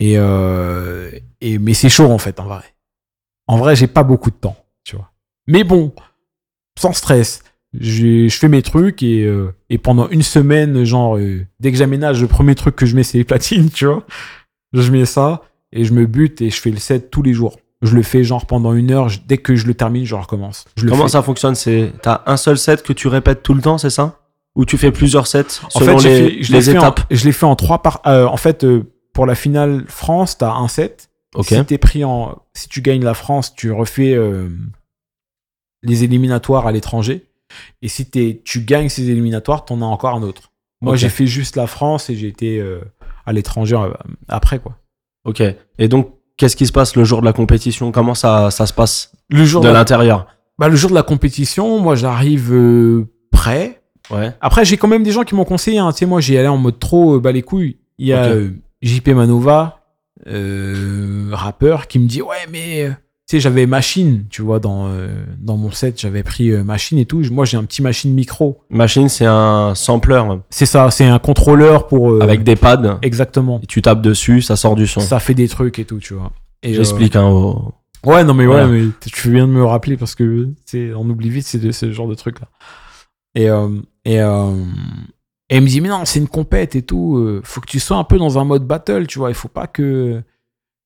[0.00, 2.62] Et, euh, et, mais c'est chaud en fait, en vrai.
[3.46, 5.10] En vrai, j'ai pas beaucoup de temps, tu vois.
[5.46, 5.92] Mais bon,
[6.78, 7.42] sans stress.
[7.78, 12.20] Je fais mes trucs et, euh, et pendant une semaine, genre, euh, dès que j'aménage,
[12.22, 14.06] le premier truc que je mets, c'est les platines, tu vois.
[14.72, 15.42] Je mets ça
[15.72, 17.58] et je me bute et je fais le set tous les jours.
[17.82, 19.08] Je le fais genre pendant une heure.
[19.10, 20.64] je- dès que je le termine, je recommence.
[20.76, 23.76] Je Comment ça fonctionne C'est t'as un seul set que tu répètes tout le temps,
[23.78, 24.18] c'est ça?
[24.58, 27.24] Ou tu fais plusieurs sets En fait, j'ai les, fait- je les en- étapes je
[27.24, 28.02] l'ai fait en trois par.
[28.06, 28.82] euh, en fait, euh,
[29.14, 31.08] pour la finale France, t'as un set.
[31.60, 34.48] Si t'es pris en, si tu gagnes la France, tu refais euh,
[35.82, 37.24] les éliminatoires à l'étranger.
[37.82, 40.52] Et si tu gagnes ces éliminatoires, t'en as encore un autre.
[40.80, 42.64] Moi, j'ai fait juste la France et j'ai été
[43.26, 43.76] à l'étranger
[44.28, 44.76] après quoi.
[45.24, 45.42] Ok.
[45.78, 47.90] Et donc, qu'est-ce qui se passe le jour de la compétition?
[47.92, 50.26] Comment ça, ça se passe Le jour de l'intérieur?
[50.58, 52.52] Bah, le jour de la compétition, moi, j'arrive
[53.30, 53.77] prêt.
[54.10, 54.32] Ouais.
[54.40, 55.78] Après, j'ai quand même des gens qui m'ont conseillé.
[55.78, 55.92] Hein.
[55.92, 57.76] Tu sais, moi, j'y allé en mode trop euh, bas les couilles.
[57.98, 58.28] Il y a Ok.
[58.32, 58.50] euh,
[58.82, 59.80] JP Manova,
[60.26, 64.88] euh, rappeur, qui me dit Ouais, mais euh, tu sais, j'avais machine, tu vois, dans,
[65.38, 67.22] dans mon set, j'avais pris machine et tout.
[67.30, 68.60] Moi, j'ai un petit machine micro.
[68.70, 72.22] Machine, c'est un sampler C'est ça, c'est un contrôleur pour.
[72.22, 72.98] avec des pads.
[73.02, 73.60] Exactement.
[73.62, 75.00] Et tu tapes dessus, ça sort du son.
[75.00, 76.32] Ça fait des trucs et tout, tu vois.
[76.62, 77.72] J'explique hein, au-
[78.06, 78.66] Ouais, non, mais Voilà.
[78.68, 80.48] ouais, mais tu bien de me rappeler parce que,
[80.96, 82.46] on oublie vite ces- ce genre de trucs-là.
[83.34, 83.68] Et, euh,
[84.04, 84.54] et, euh,
[85.50, 87.16] et elle me dit, mais non, c'est une compète et tout.
[87.16, 89.30] euh, faut que tu sois un peu dans un mode battle, tu vois.
[89.30, 90.22] Il faut pas que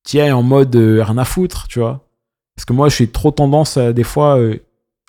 [0.05, 2.07] tu ailles en mode euh, rien à foutre, tu vois.
[2.57, 4.39] Parce que moi, j'ai trop tendance à, des fois,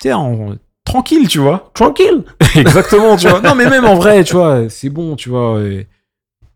[0.00, 1.70] tu sais, en- tranquille, tu vois.
[1.74, 2.24] Tranquille
[2.56, 3.40] Exactement, tu vois.
[3.40, 5.60] Non, mais même en vrai, tu vois, c'est bon, tu vois.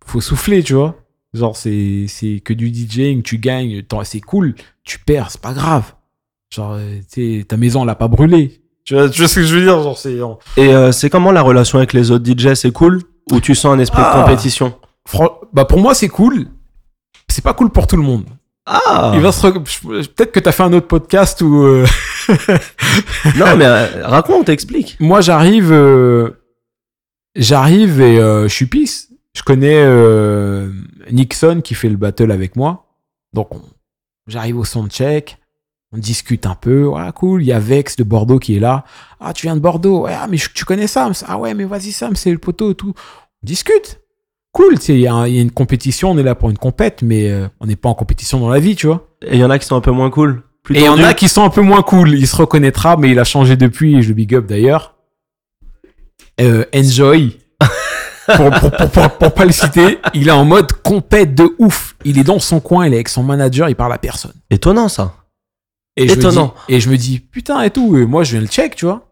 [0.05, 0.97] faut souffler, tu vois.
[1.35, 4.55] Genre, c'est c'est que du DJing, tu gagnes, c'est cool.
[4.83, 5.95] Tu perds, c'est pas grave.
[6.51, 6.79] Genre,
[7.47, 8.58] ta maison, elle a pas brûlé.
[8.89, 10.14] Tu vois, tu vois ce que je veux dire Genre, c'est.
[10.57, 13.03] Et euh, c'est comment la relation avec les autres DJ C'est cool?
[13.30, 14.16] Ou tu sens un esprit Ah.
[14.16, 14.72] de compétition?
[15.07, 16.47] Fran- Bah, pour moi, c'est cool.
[17.28, 18.24] C'est pas cool pour tout le monde.
[18.64, 19.62] Ah Il va se re-
[20.03, 21.64] je- Peut-être que t'as fait un autre podcast où.
[21.64, 21.84] euh,
[23.36, 24.97] Non, mais euh, raconte, explique.
[25.01, 25.70] moi, j'arrive.
[25.70, 26.30] euh,
[27.36, 29.11] J'arrive et euh, je suis pisse.
[29.34, 30.70] Je connais euh,
[31.12, 32.86] Nixon qui fait le battle avec moi.
[33.34, 33.61] Donc, on-
[34.26, 35.36] j'arrive au soundcheck.
[35.93, 36.84] On discute un peu.
[36.86, 37.43] Ouais, cool.
[37.43, 38.84] Il y a Vex de Bordeaux qui est là.
[39.20, 40.03] Ah, tu viens de Bordeaux.
[40.03, 41.12] Ouais, ah, mais tu connais Sam.
[41.26, 42.93] Ah, ouais, mais vas-y, Sam, c'est le poteau et tout.
[43.43, 44.01] On discute.
[44.53, 44.78] Cool.
[44.78, 46.11] Tu sais, il y, a y une compétition.
[46.11, 48.61] On est là pour une compète, mais euh, on n'est pas en compétition dans la
[48.61, 49.09] vie, tu vois.
[49.22, 50.43] Et il y en a qui sont un peu moins cool.
[50.62, 52.11] Plus Et il y en a qui sont un peu moins cool.
[52.14, 54.95] Il se reconnaîtra, mais il a changé depuis et je le big up d'ailleurs.
[56.41, 57.39] Euh, Enjoy.
[58.36, 61.97] pour, pour, pour, pour- pour pas le citer, il est en mode compète de ouf.
[62.05, 64.34] Il est dans son coin, il est avec son manager, il parle à personne.
[64.51, 65.14] Étonnant ça.
[65.99, 66.38] Et je, me dis,
[66.68, 69.09] et je me dis, putain et tout, et moi je viens le check, tu vois.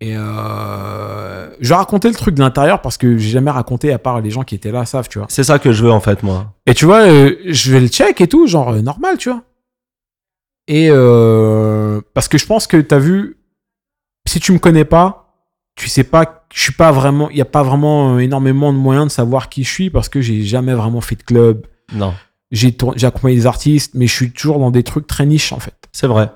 [0.00, 4.00] Et euh, je vais raconter le truc de l'intérieur parce que j'ai jamais raconté à
[4.00, 5.28] part les gens qui étaient là savent, tu vois.
[5.30, 6.54] C'est ça que je veux en fait, moi.
[6.66, 9.42] Et tu vois, euh, je vais le check et tout, genre euh, normal, tu vois.
[10.66, 10.88] Et
[12.14, 13.38] parce que je pense que t'as vu,
[14.26, 15.32] si tu me connais pas,
[15.76, 19.06] tu sais pas, je suis pas vraiment, il y a pas vraiment énormément de moyens
[19.06, 21.66] de savoir qui je suis parce que j'ai jamais vraiment fait de club.
[21.94, 22.12] Non,
[22.50, 25.74] J'ai accompagné des artistes, mais je suis toujours dans des trucs très niches en fait.
[25.92, 26.30] c'est vrai.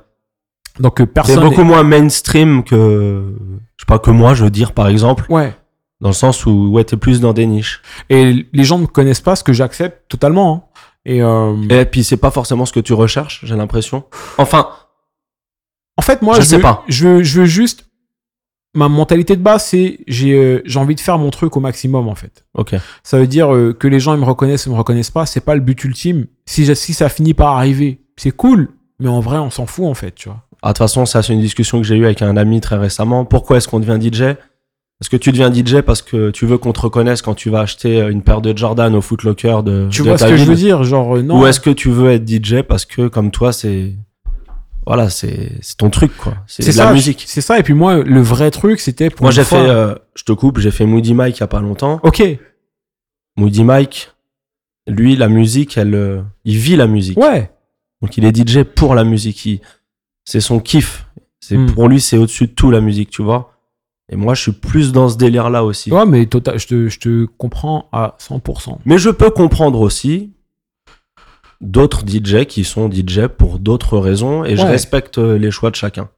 [0.81, 1.41] Donc euh, C'est personne.
[1.45, 3.35] beaucoup moins mainstream que.
[3.77, 5.25] Je sais pas, que moi, je veux dire par exemple.
[5.31, 5.55] Ouais.
[6.01, 7.81] Dans le sens où, ouais, t'es plus dans des niches.
[8.11, 10.55] Et les gens ne me connaissent pas, ce que j'accepte totalement.
[10.77, 10.81] hein.
[11.05, 14.05] Et euh, Et puis, c'est pas forcément ce que tu recherches, j'ai l'impression.
[14.39, 14.69] Enfin,
[15.97, 16.83] En fait, moi, Je je, sais veux, pas.
[16.89, 17.87] Je, je veux juste.
[18.75, 22.09] Ma mentalité de base, c'est j'ai euh, j'ai envie de faire mon truc au maximum,
[22.09, 22.45] en fait.
[22.55, 22.75] ok.
[23.03, 25.41] Ça veut dire euh, que les gens ils me reconnaissent ou me reconnaissent pas, c'est
[25.45, 26.27] pas le but ultime.
[26.47, 28.68] Si, je- si ça finit par arriver, c'est cool.
[28.99, 30.43] Mais en vrai, on s'en fout, en fait, tu vois.
[30.62, 32.77] Ah, de toute façon, ça, c'est une discussion que j'ai eue avec un ami très
[32.77, 33.25] récemment.
[33.27, 34.20] Pourquoi est-ce qu'on devient DJ
[35.01, 37.61] Est-ce que tu deviens DJ parce que tu veux qu'on te reconnaisse quand tu vas
[37.61, 40.43] acheter une paire de Jordan au Footlocker de Tu de vois ce ta que je
[40.43, 40.51] ville?
[40.51, 41.41] veux dire Genre, euh, non.
[41.41, 43.93] Ou est-ce que tu veux être DJ parce que, comme toi, c'est.
[44.87, 46.35] Voilà, c'est c'est ton truc, quoi.
[46.47, 47.24] C'est la musique.
[47.26, 47.59] C'est ça.
[47.59, 49.22] Et puis moi, le vrai truc, c'était pour.
[49.24, 49.57] Moi, j'ai fait.
[49.57, 52.01] euh, je te coupe, j'ai fait Moody Mike il y a pas longtemps.
[52.03, 52.22] Ok.
[53.37, 54.11] Moody Mike,
[54.87, 57.16] lui, la musique, elle, euh, il vit la musique.
[57.18, 57.51] Ouais.
[58.03, 59.62] Donc, il est DJ pour la musique.
[60.24, 61.07] C'est son kiff.
[61.41, 61.72] C'est Hmm.
[61.72, 63.53] Pour lui, c'est au-dessus de tout, la musique, tu vois.
[64.11, 65.91] Et moi, je suis plus dans ce délire-là aussi.
[65.93, 68.78] Ouais, mais total, je te, je te comprends à 100%.
[68.85, 70.33] Mais je peux comprendre aussi
[71.63, 75.77] d'autres DJ qui sont DJ pour d'autres raisons et je respecte euh, les choix de
[75.77, 76.11] chacun.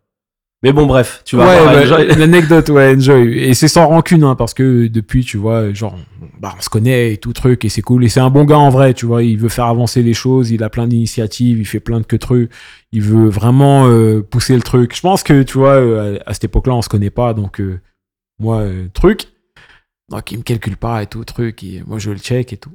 [0.64, 3.38] Mais bon, bref, tu vas ouais, bah, l'anecdote, ouais, enjoy.
[3.38, 5.94] Et c'est sans rancune, hein, parce que depuis, tu vois, genre,
[6.40, 8.02] bah, on se connaît et tout truc, et c'est cool.
[8.02, 9.22] Et c'est un bon gars en vrai, tu vois.
[9.22, 12.16] Il veut faire avancer les choses, il a plein d'initiatives, il fait plein de que
[12.16, 12.50] trucs.
[12.92, 14.96] Il veut vraiment euh, pousser le truc.
[14.96, 17.78] Je pense que, tu vois, euh, à cette époque-là, on se connaît pas, donc euh,
[18.38, 18.64] moi,
[18.94, 19.26] truc.
[20.08, 21.62] Donc il me calcule pas et tout, truc.
[21.62, 22.72] Et moi, je le check et tout.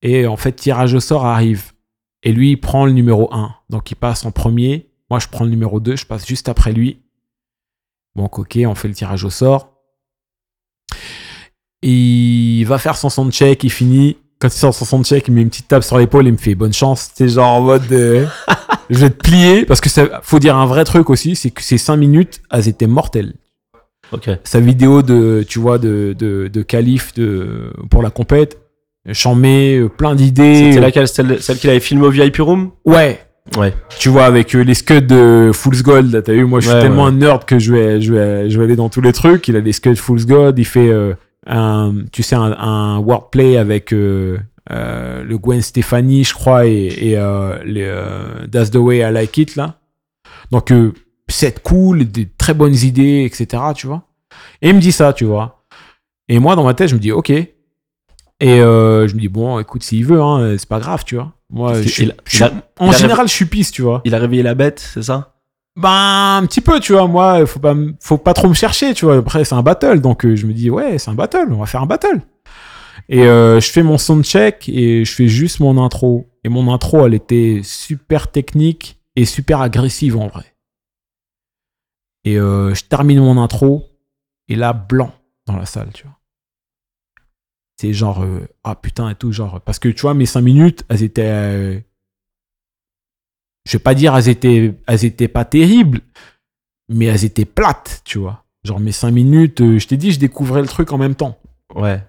[0.00, 1.72] Et en fait, tirage au sort arrive.
[2.22, 3.54] Et lui, il prend le numéro 1.
[3.70, 4.88] Donc il passe en premier.
[5.10, 7.00] Moi, je prends le numéro 2, je passe juste après lui.
[8.16, 9.72] Donc, ok, on fait le tirage au sort.
[11.82, 14.18] Il va faire son soundcheck, il finit.
[14.38, 16.54] Quand il sort son soundcheck, il met une petite tape sur l'épaule et me fait
[16.54, 17.10] bonne chance.
[17.14, 18.26] C'est genre en mode euh,
[18.90, 19.64] je vais te plier.
[19.64, 22.68] Parce que ça, faut dire un vrai truc aussi, c'est que ces 5 minutes, elles
[22.68, 23.34] étaient mortelles.
[24.12, 24.28] Ok.
[24.44, 28.58] Sa vidéo de, tu vois, de, de, de Calif de, pour la compète,
[29.12, 30.54] chamé, euh, plein d'idées.
[30.70, 32.70] C'était laquelle Celle, celle qu'il avait filmée au VIP Room?
[32.84, 33.20] Ouais,
[33.56, 33.74] Ouais.
[33.98, 36.82] tu vois, avec euh, les scuds de Fool's Gold, t'as vu, moi je suis Ouais,
[36.82, 37.08] tellement ouais.
[37.10, 39.48] un nerd que je vais, je, vais, je vais aller dans tous les trucs.
[39.48, 41.14] Il a des scuds Fool's Gold, il fait euh,
[41.46, 44.38] un, tu sais, un, un wordplay avec euh,
[44.70, 49.10] euh, le Gwen Stefani, je crois, et, et euh, les, euh, That's the way I
[49.12, 49.80] like it, là.
[50.52, 50.92] Donc, euh,
[51.28, 54.02] c'est cool, des très bonnes idées, etc., tu vois.
[54.62, 55.64] Et il me dit ça, tu vois.
[56.28, 57.32] Et moi, dans ma tête, je me dis, ok.
[58.40, 61.32] Et euh, je me dis, bon, écoute, s'il veut, hein, c'est pas grave, tu vois.
[61.50, 63.82] Moi, je suis- il a- je il a- suis- en général, je suis pisse, tu
[63.82, 64.00] vois.
[64.04, 65.34] Il a réveillé la bête, c'est ça?
[65.76, 67.06] Ben, un petit peu, tu vois.
[67.06, 69.16] Moi, faut pas, faut pas trop me chercher, tu vois.
[69.18, 70.00] Après, c'est un battle.
[70.00, 71.48] Donc, euh, je me dis, ouais, c'est un battle.
[71.52, 72.20] On va faire un battle.
[73.08, 76.28] Et euh, je fais mon soundcheck et je fais juste mon intro.
[76.44, 80.44] Et mon intro, elle était super technique et super agressive en vrai.
[82.24, 83.84] Et je termine mon intro
[84.48, 85.12] et là, blanc
[85.46, 86.16] dans la salle, tu vois.
[87.80, 89.58] C'est genre, euh, ah putain et tout, genre.
[89.62, 91.22] Parce que tu vois, mes 5 minutes, elles étaient.
[91.24, 91.80] euh,
[93.64, 96.02] je vais pas dire elles étaient, elles étaient pas terribles,
[96.90, 98.44] mais elles étaient plates, tu vois.
[98.64, 101.38] Genre mes 5 minutes, euh, je t'ai dit, je découvrais le truc en même temps.
[101.74, 102.04] Ouais.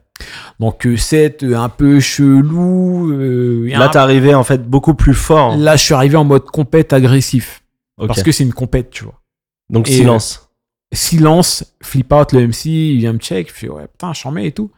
[0.60, 3.10] Donc c'est un peu chelou.
[3.70, 5.56] Là, t'es arrivé en fait beaucoup plus fort.
[5.56, 7.64] Là, je suis arrivé en mode compète agressif.
[7.96, 9.22] Parce que c'est une compète, tu vois.
[9.70, 10.50] Donc et, silence.
[10.94, 14.52] Silence, flip out le MC, il vient me check, il fait ouais, putain, mets et
[14.52, 14.70] tout.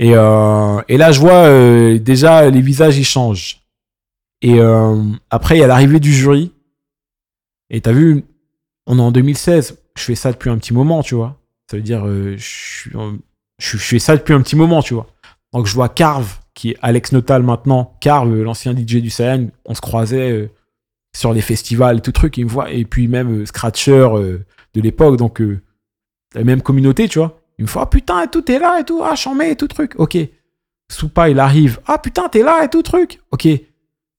[0.00, 3.60] Et, euh, et là, je vois euh, déjà les visages, ils changent.
[4.40, 4.96] Et euh,
[5.28, 6.52] après, il y a l'arrivée du jury.
[7.68, 8.24] Et t'as vu,
[8.86, 9.78] on est en 2016.
[9.98, 11.36] Je fais ça depuis un petit moment, tu vois.
[11.70, 12.88] Ça veut dire, je,
[13.58, 15.06] je, fais ça depuis un petit moment, tu vois.
[15.52, 17.98] Donc je vois Carve, qui est Alex Notal maintenant.
[18.00, 20.50] Carve, l'ancien DJ du Saiyan, on se croisait
[21.14, 22.38] sur les festivals tout truc.
[22.38, 22.70] Il me voit.
[22.70, 24.08] Et puis même Scratcher
[24.74, 25.42] de l'époque, donc
[26.34, 27.39] la même communauté, tu vois.
[27.60, 29.02] Il me fait, ah putain, et tout, t'es là et tout.
[29.04, 29.92] Ah, j'en mets et tout truc.
[29.98, 30.16] Ok.
[30.90, 31.78] Soupa, il arrive.
[31.86, 33.20] Ah putain, t'es là et tout truc.
[33.30, 33.46] Ok.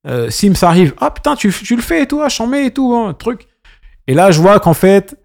[0.07, 0.93] Euh, Sims arrive.
[0.99, 2.21] Ah putain, tu, tu le fais et tout.
[2.21, 3.47] Ah, j'en mets et tout, hein, truc.
[4.05, 5.17] Et là, je vois qu'en fait,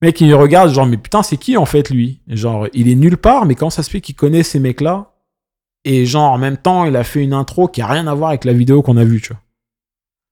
[0.00, 2.20] mec, il regarde, genre, mais putain, c'est qui en fait lui?
[2.26, 5.12] Genre, il est nulle part, mais comment ça se fait qu'il connaît ces mecs-là?
[5.84, 8.30] Et genre, en même temps, il a fait une intro qui a rien à voir
[8.30, 9.40] avec la vidéo qu'on a vue, tu vois.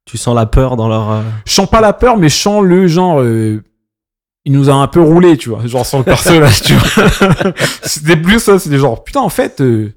[0.07, 1.11] Tu sens la peur dans leur.
[1.11, 3.21] euh, Je sens pas la peur, mais je sens le genre.
[3.21, 3.63] euh,
[4.45, 5.67] il nous a un peu roulé, tu vois.
[5.67, 7.53] Genre, sans le personnage, tu vois.
[7.83, 9.93] C'était plus ça, c'était genre, putain, en fait, euh,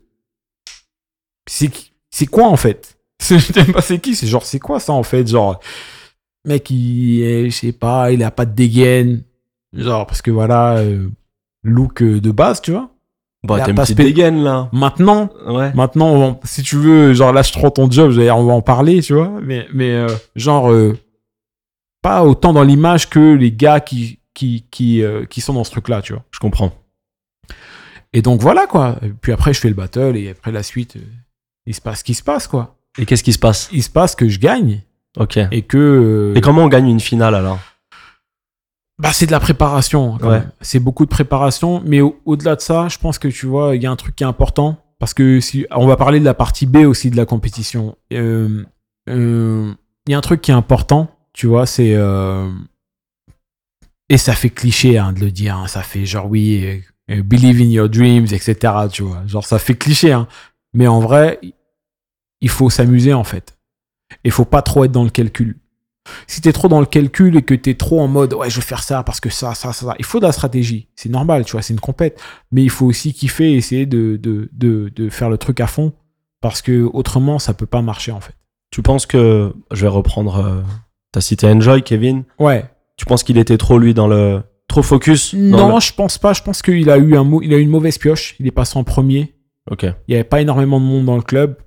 [1.47, 1.71] c'est
[2.09, 2.97] c'est quoi en fait?
[3.19, 5.25] C'est- pas c'est qui, c'est genre, c'est quoi ça en fait?
[5.27, 5.59] Genre,
[6.45, 9.23] mec, il est, je sais pas, il a pas de dégaine.
[9.71, 11.07] Genre, parce que voilà, euh,
[11.63, 12.89] look euh, de base, tu vois.
[13.45, 14.69] Bah, t'as une pas petite dégaine là.
[14.73, 15.73] Maintenant, Ouais.
[15.73, 19.01] Maintenant, on si tu veux, genre lâche trop ton job, d'ailleurs, on va en parler,
[19.01, 19.31] tu vois.
[19.41, 20.71] Mais, mais euh, genre,
[22.01, 25.71] pas autant dans l'image que les gars qui, qui, qui, euh, qui sont dans ce
[25.71, 26.23] truc-là, tu vois.
[26.31, 26.71] Je comprends.
[28.13, 28.97] Et donc voilà, quoi.
[29.01, 31.01] Et puis après, je fais le battle et après la suite, euh,
[31.65, 32.75] il se passe ce qui se passe, quoi.
[32.99, 33.69] Et qu'est-ce qui se passe?
[33.71, 34.81] Il se passe que je gagne
[35.17, 35.37] Ok.
[35.51, 35.77] et que.
[35.77, 37.59] euh, Et comment on gagne une finale alors?
[38.99, 40.15] Bah, c'est de la préparation.
[40.17, 40.43] Ouais.
[40.61, 41.81] C'est beaucoup de préparation.
[41.85, 44.15] Mais au- au-delà de ça, je pense que tu vois, il y a un truc
[44.15, 44.77] qui est important.
[44.99, 47.97] Parce que si on va parler de la partie B aussi de la compétition.
[48.13, 48.63] Euh,
[49.09, 49.73] euh,
[50.07, 51.93] Il y a un truc qui est important, tu vois, c'est.
[51.95, 52.47] euh,
[54.09, 55.57] et ça fait cliché hein, de le dire.
[55.57, 58.55] hein, ça fait genre, oui, euh, believe in your dreams, etc.
[58.91, 59.25] Tu vois.
[59.27, 60.11] Genre, ça fait cliché.
[60.11, 60.27] hein.
[60.73, 61.39] Mais en vrai,
[62.41, 63.57] il faut s'amuser en fait.
[64.23, 65.57] Il faut pas trop être dans le calcul
[66.27, 68.61] si t'es trop dans le calcul et que t'es trop en mode ouais je vais
[68.61, 69.95] faire ça parce que ça ça ça, ça.
[69.99, 72.85] il faut de la stratégie c'est normal tu vois c'est une compète mais il faut
[72.85, 75.93] aussi kiffer et essayer de, de, de, de faire le truc à fond
[76.41, 78.35] parce que autrement ça peut pas marcher en fait
[78.69, 79.53] Tu penses que.
[79.71, 80.35] Je vais reprendre.
[80.45, 80.61] euh,
[81.13, 82.25] T'as cité Enjoy, Kevin.
[82.37, 82.65] ouais
[82.97, 84.41] Tu penses qu'il était trop, lui, dans le.
[84.67, 87.57] Trop focus non le- je pense pas je pense qu'il a eu un il a
[87.57, 89.35] eu une mauvaise pioche il est passé en premier
[89.69, 89.83] Ok.
[90.07, 91.57] il y avait pas énormément de monde dans le club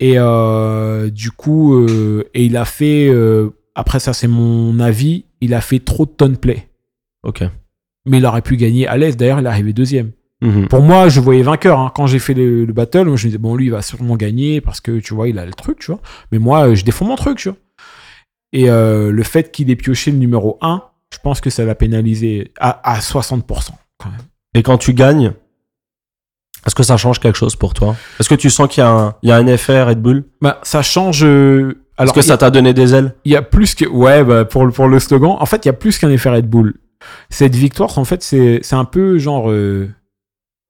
[0.00, 5.24] et euh, du coup euh, et il a fait euh, après ça c'est mon avis
[5.40, 6.68] il a fait trop de tonnes play.
[7.22, 7.42] Ok.
[8.06, 9.16] Mais il aurait pu gagner à l'aise.
[9.16, 10.10] D'ailleurs, il est arrivé deuxième.
[10.42, 10.68] Mhm.
[10.68, 11.78] Pour moi, je voyais vainqueur.
[11.78, 11.90] hein.
[11.94, 14.16] Quand j'ai fait le, le battle, moi, je me disais, bon, lui, il va sûrement
[14.16, 16.00] gagner parce que, tu vois, il a le truc, tu vois.
[16.32, 17.58] Mais moi, je défends mon truc, tu vois.
[18.52, 20.82] Et euh, le fait qu'il ait pioché le numéro 1,
[21.12, 23.42] je pense que ça l'a pénalisé à, à 60%.
[23.98, 24.20] Quand même.
[24.54, 25.32] Et quand tu gagnes,
[26.66, 27.96] est-ce que ça change quelque chose pour toi?
[28.18, 30.24] Est-ce que tu sens qu'il y, a un- il y a un effet Red Bull?
[30.40, 31.22] Bah, ça change.
[31.24, 33.14] euh, Est-ce que ça t'a donné des ailes?
[33.24, 33.84] Il y a plus que.
[33.86, 36.30] Ouais, bah, pour, le- pour le slogan, en fait, il y a plus qu'un effet
[36.30, 36.74] Red Bull.
[37.30, 39.50] Cette victoire, en fait, c'est c'est un peu genre.
[39.50, 39.88] euh,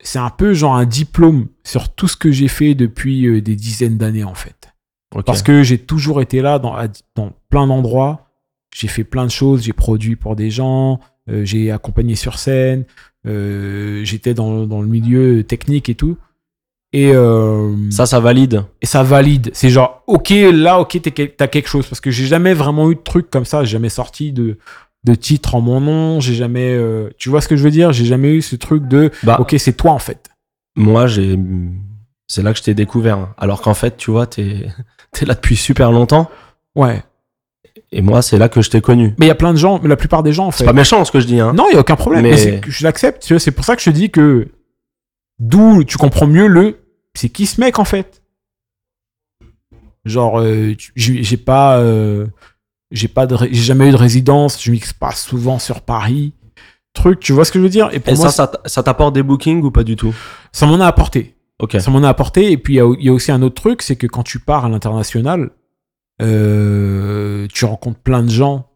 [0.02, 3.56] c'est un peu genre un diplôme sur tout ce que j'ai fait depuis euh, des
[3.56, 4.55] dizaines d'années, en fait.
[5.24, 6.74] Parce que j'ai toujours été là dans,
[7.48, 8.28] plein d'endroits.
[8.74, 9.62] J'ai fait plein de choses.
[9.62, 11.00] J'ai produit pour des gens.
[11.30, 12.84] euh, j'ai accompagné sur scène.
[13.26, 16.16] euh, J'étais dans, dans le milieu technique et tout.
[16.92, 18.64] Et, euh, Ça, ça valide.
[18.82, 19.50] et ça valide.
[19.54, 21.00] C'est genre, ok, là, ok,
[21.36, 21.86] t'as quelque chose.
[21.86, 23.64] Parce que j'ai jamais vraiment eu de truc comme ça.
[23.64, 24.58] J'ai jamais sorti de,
[25.04, 26.20] de titre en mon nom.
[26.20, 26.78] J'ai jamais.
[27.18, 27.92] tu vois ce que je veux dire?
[27.92, 30.28] J'ai jamais eu ce truc de, Bah, ok, c'est toi en fait.
[30.76, 31.38] moi, j'ai.
[32.28, 33.28] C'est là que je t'ai découvert.
[33.38, 34.66] Alors qu'en fait, tu vois, t'es
[35.20, 36.28] es là depuis super longtemps.
[36.74, 37.02] Ouais.
[37.92, 39.14] Et moi, c'est là que je t'ai connu.
[39.18, 40.58] Mais il y a plein de gens, mais la plupart des gens en fait.
[40.58, 41.52] C'est pas méchant ce que je dis, hein.
[41.52, 42.22] Non, il y a aucun problème.
[42.22, 43.22] Mais- Mais, c'est que je l'accepte.
[43.22, 44.48] tu vois, C'est pour ça que je te dis que
[45.38, 46.78] d'où tu comprends mieux le.
[47.14, 48.22] C'est qui ce mec en fait?
[50.04, 52.26] Genre, euh, tu- j'ai j'ai pas, euh,
[52.90, 54.62] j'ai pas, de ré- j'ai jamais eu de résidence.
[54.62, 56.32] Je mixe pas souvent sur Paris.
[56.92, 57.90] Truc, tu vois ce que je veux dire?
[57.92, 60.14] Et pour Et moi, ça, ça, t- ça t'apporte des bookings ou pas du tout?
[60.52, 61.35] Ça m'en a apporté.
[61.78, 62.52] Ça m'en a apporté.
[62.52, 64.22] Et puis, il y a- il y, a aussi un autre truc, c'est que quand
[64.22, 65.50] tu pars à l'international,
[66.22, 68.68] euh, tu rencontres plein de gens.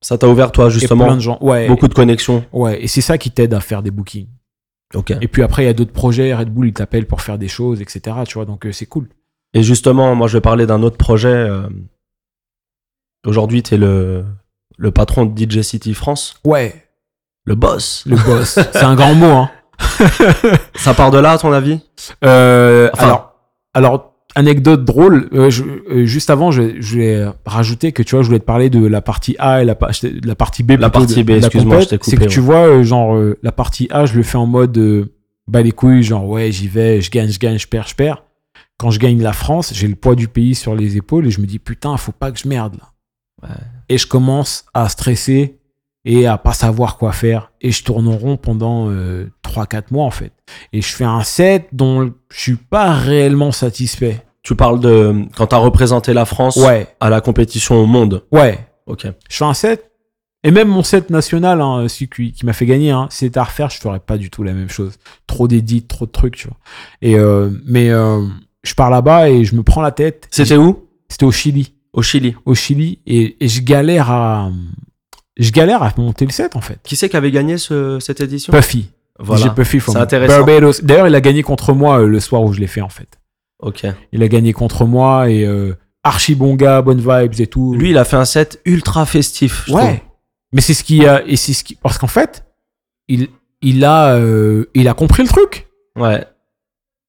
[0.00, 1.38] Ça t'a ouvert, toi, et plein justement, de gens.
[1.40, 1.66] Ouais.
[1.66, 2.44] beaucoup de connexions.
[2.52, 2.82] Ouais.
[2.82, 4.28] Et c'est ça qui t'aide à faire des bookings.
[4.94, 5.10] Ok.
[5.20, 6.32] Et puis après, il y a d'autres projets.
[6.34, 8.16] Red Bull, ils t'appellent pour faire des choses, etc.
[8.26, 9.08] Tu vois, donc euh, c'est cool.
[9.54, 11.28] Et justement, moi, je vais parler d'un autre projet.
[11.28, 11.68] euh,
[13.26, 14.24] Aujourd'hui, t'es le,
[14.76, 16.84] le patron de DJ City France, Ouais.
[17.44, 18.04] le boss.
[18.06, 18.54] Le boss.
[18.72, 19.50] c'est un grand mot, hein.
[20.74, 21.80] Ça part de là, à ton avis?
[22.24, 23.34] Euh, Enfin- alors,
[23.74, 25.28] alors, anecdote drôle.
[25.32, 28.44] euh, je- euh, juste avant, je, je vais rajouter que tu vois, je voulais te
[28.44, 29.76] parler de la partie A et la,
[30.24, 30.72] la partie B.
[30.78, 32.28] La partie B, excuse-moi, je t'ai coupé, C'est que ouais.
[32.28, 35.08] tu vois, genre, euh, la partie A, je le fais en mode
[35.48, 38.22] bas les couilles, genre, ouais, j'y vais, je gagne, je gagne, je perds, je perds.
[38.78, 41.40] Quand je gagne la France, j'ai le poids du pays sur les épaules et je
[41.40, 43.48] me dis, putain, faut pas que je merde là.
[43.48, 43.54] Ouais.
[43.88, 45.56] Et je commence à stresser
[46.04, 47.52] et à pas savoir quoi faire.
[47.60, 48.88] Et je tourne en rond pendant
[49.44, 50.32] 3-4 mois en fait.
[50.72, 54.24] Et je fais un set dont je suis pas réellement satisfait.
[54.42, 58.24] Tu parles de quand t'as représenté la France Ouais, à la compétition au monde.
[58.32, 58.58] ouais.
[58.86, 59.06] Ok.
[59.28, 59.90] Je fais un set.
[60.44, 63.38] Et même mon set national, hein, celui qui, qui m'a fait gagner, hein, si c'était
[63.38, 64.94] à refaire, je ferais pas du tout la même chose.
[65.26, 66.56] Trop d'édits, trop de trucs, tu vois.
[67.02, 68.22] Et euh, mais euh,
[68.62, 70.26] je pars là-bas et je me prends la tête.
[70.30, 70.86] C'était où?
[71.10, 71.74] C'était au Chili.
[71.92, 72.34] Au Chili.
[72.46, 73.00] Au Chili.
[73.06, 74.50] Et, et je galère à.
[75.38, 76.78] Je galère à monter le set en fait.
[76.82, 78.52] Qui c'est qui avait gagné ce- cette édition?
[78.52, 78.90] Puffy.
[79.20, 79.42] Voilà.
[79.44, 80.36] J'ai Puffy C'est intéressant.
[80.44, 80.80] Barbados.
[80.82, 83.18] D'ailleurs, il a gagné contre moi euh, le soir où je l'ai fait en fait.
[83.60, 83.84] Ok.
[84.12, 85.74] Il a gagné contre moi et euh,
[86.04, 87.74] archi bon gars, bonnes vibes et tout.
[87.74, 89.64] Lui, il a fait un set ultra festif.
[89.66, 90.02] je ouais.
[90.52, 92.44] Mais c'est ce qui a et c'est ce qui parce qu'en fait,
[93.08, 93.28] il
[93.60, 95.66] il a euh, il a compris le truc.
[95.96, 96.24] Ouais.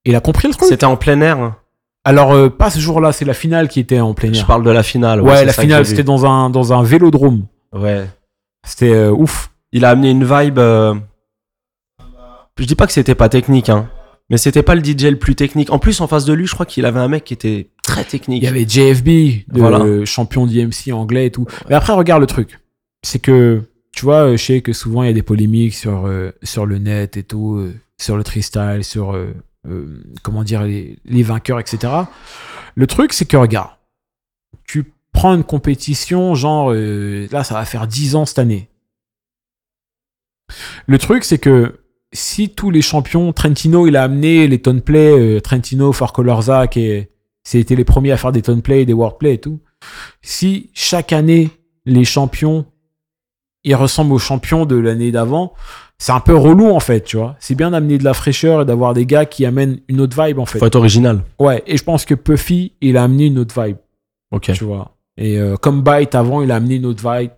[0.05, 0.67] Il a compris le truc.
[0.69, 1.39] C'était en plein air.
[1.39, 1.55] hein.
[2.03, 4.47] Alors euh, pas ce jour-là, c'est la finale qui était en plein Je air.
[4.47, 5.21] parle de la finale.
[5.21, 7.45] Ouais, la finale, c'était dans un dans un vélodrome.
[7.73, 8.07] Ouais.
[8.69, 9.51] C'était euh, ouf.
[9.71, 10.59] Il a amené une vibe.
[10.59, 10.93] euh,
[12.57, 13.89] Je dis pas que c'était pas technique, hein.
[14.29, 15.71] Mais c'était pas le DJ le plus technique.
[15.71, 18.03] En plus, en face de lui, je crois qu'il avait un mec qui était très
[18.03, 18.43] technique.
[18.43, 19.79] Il y avait JFB, Voilà.
[19.79, 21.47] euh, champion d'IMC anglais et tout.
[21.67, 22.59] Mais après, regarde le truc.
[23.01, 26.05] C'est que, tu vois, euh, je sais que souvent il y a des polémiques sur,
[26.05, 29.33] euh, sur le net et tout, euh, sur le freestyle, sur, euh,
[29.67, 31.91] euh, comment dire, les, les vainqueurs, etc.
[32.75, 33.71] Le truc, c'est que, regarde,
[35.19, 38.69] prends une compétition, genre, euh, là, ça va faire 10 ans cette année.
[40.87, 41.81] Le truc, c'est que
[42.13, 47.05] si tous les champions, Trentino, il a amené les tone play, euh, Trentino, Farcolorza, qui
[47.43, 49.59] c'était les premiers à faire des tone play, des wordplay et tout.
[50.21, 51.49] Si chaque année,
[51.85, 52.65] les champions,
[53.65, 55.53] ils ressemblent aux champions de l'année d'avant,
[55.97, 57.35] c'est un peu relou en fait, tu vois.
[57.39, 60.39] C'est bien d'amener de la fraîcheur et d'avoir des gars qui amènent une autre vibe
[60.39, 60.59] en fait.
[60.59, 61.23] Faut être original.
[61.39, 63.77] Ouais, et je pense que Puffy, il a amené une autre vibe,
[64.31, 64.51] Ok.
[64.53, 64.95] tu vois.
[65.19, 67.31] Et euh, comme Byte avant, il a amené une autre vibe.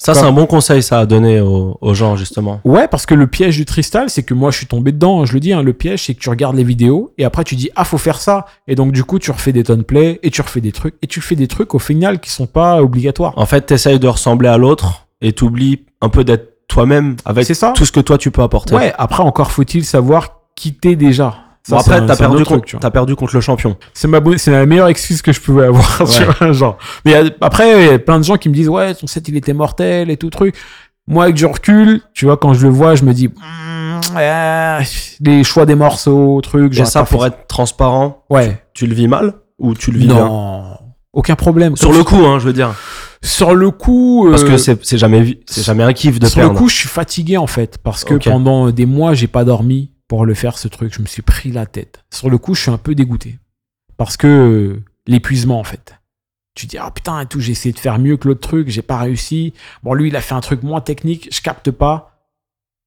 [0.00, 2.60] Ça, c'est un bon conseil, ça, à donner aux, aux gens, justement.
[2.64, 5.24] Ouais, parce que le piège du freestyle, c'est que moi, je suis tombé dedans.
[5.24, 7.56] Je le dis, hein, le piège, c'est que tu regardes les vidéos et après tu
[7.56, 10.30] dis ah faut faire ça et donc du coup tu refais des tonnes play et
[10.30, 13.34] tu refais des trucs et tu fais des trucs au final qui sont pas obligatoires.
[13.36, 17.72] En fait, t'essayes de ressembler à l'autre et t'oublies un peu d'être toi-même avec ça.
[17.74, 18.76] tout ce que toi tu peux apporter.
[18.76, 18.92] Ouais.
[18.98, 21.34] Après encore faut-il savoir quitter déjà.
[21.68, 22.80] Ça, Bon, après, t'as perdu, truc, contre- tu vois.
[22.80, 23.76] t'as perdu contre le champion.
[23.92, 26.28] C'est ma, c'est la meilleure excuse que je pouvais avoir, tu Ouais.
[26.40, 26.78] vois, genre.
[27.04, 29.28] Mais euh, après, il y a plein de gens qui me disent, ouais, ton set,
[29.28, 30.54] il était mortel et tout truc.
[31.06, 34.78] Moi, avec du recul, tu vois, quand je le vois, je me dis, Hmm, ouais,
[35.20, 38.62] les choix des morceaux, trucs, j'aurais ça, fait pour être transparent, Ouais.
[38.72, 40.16] tu le vis mal ou tu le vis bien?
[40.26, 40.64] Non.
[41.12, 41.76] Aucun problème.
[41.76, 42.74] Sur le coup, hein, je veux dire.
[43.22, 44.28] Sur le coup.
[44.30, 46.52] Parce euh, que c'est c'est jamais, c'est jamais un kiff de sur perdre.
[46.52, 49.90] le coup, je suis fatigué en fait parce que pendant des mois, j'ai pas dormi
[50.08, 50.94] pour le faire ce truc.
[50.94, 52.04] Je me suis pris la tête.
[52.10, 53.38] Sur le coup, je suis un peu dégoûté
[53.96, 55.94] parce que euh, l'épuisement en fait.
[56.54, 58.82] Tu dis ah putain et tout, j'ai essayé de faire mieux que l'autre truc, j'ai
[58.82, 59.54] pas réussi.
[59.84, 62.18] Bon lui, il a fait un truc moins technique, je capte pas.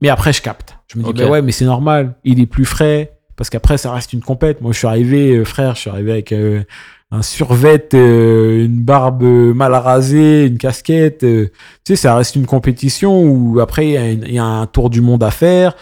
[0.01, 0.78] Mais après, je capte.
[0.88, 1.17] Je me dis Ok.
[1.17, 2.15] bah ouais, mais c'est normal.
[2.24, 4.61] Il est plus frais parce qu'après, ça reste une compète.
[4.61, 6.63] Moi, je suis arrivé, euh, frère, je suis arrivé avec euh,
[7.11, 11.19] un survêt, euh, une barbe mal rasée, une casquette.
[11.19, 11.49] tu
[11.88, 15.24] sais, ça reste une compétition où après, y, il y a un tour du monde
[15.24, 15.76] à faire.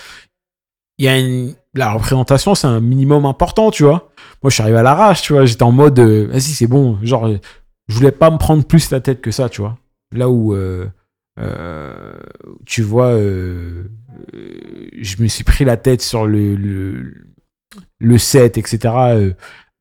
[0.99, 4.11] La représentation, c'est un minimum important, tu vois.
[4.43, 5.45] Moi, je suis arrivé à l'arrache, tu vois.
[5.45, 6.99] J'étais en mode, euh, vas-y, c'est bon.
[7.03, 7.39] Genre, euh,
[7.87, 9.77] je voulais pas me prendre plus la tête que ça, tu vois.
[10.11, 10.87] Là où, euh,
[11.39, 12.13] euh,
[12.65, 16.55] tu vois, je me suis pris la tête sur le,
[17.99, 19.35] le, set, etc.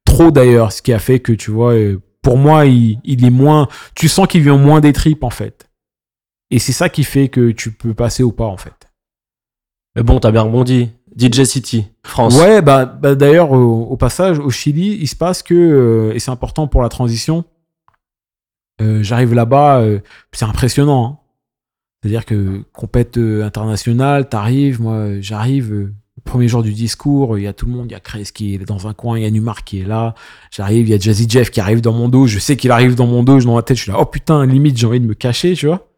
[0.05, 1.75] trop d'ailleurs, ce qui a fait que, tu vois,
[2.23, 3.69] pour moi, il, il est moins.
[3.95, 5.69] Tu sens qu'il vient moins des tripes, en fait.
[6.51, 8.89] Et c'est ça qui fait que tu peux passer ou pas, en fait.
[9.97, 10.91] Mais bon, t'as bien rebondi.
[11.19, 12.39] DJ City, France.
[12.39, 16.31] Ouais, bah, bah, d'ailleurs, au, passage, au Chili, il se passe que, euh, et c'est
[16.31, 17.45] important pour la transition,
[18.81, 19.99] euh, j'arrive là-bas, euh,
[20.33, 21.05] c'est impressionnant.
[21.07, 21.19] hein.
[22.01, 25.95] C'est-à-dire que compète internationale, t'arrives, moi, j'arrive, euh,
[26.25, 28.55] premier jour du discours, il y a tout le monde, il y a Chris qui
[28.55, 30.15] est dans un coin, il y a Numar qui est là,
[30.53, 32.95] j'arrive, il y a Jazzy Jeff qui arrive dans mon dos, je sais qu'il arrive
[32.95, 35.07] dans mon dos, dans ma tête, je suis là, oh putain, limite, j'ai envie de
[35.07, 35.89] me cacher, tu vois.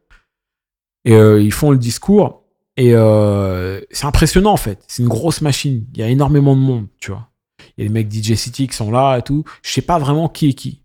[1.05, 2.40] Et ils font le discours,
[2.81, 4.83] et euh, c'est impressionnant en fait.
[4.89, 5.85] C'est une grosse machine.
[5.93, 7.29] Il y a énormément de monde, tu vois.
[7.77, 9.45] Il y a les mecs DJ City qui sont là et tout.
[9.63, 10.81] Je sais pas vraiment qui est qui.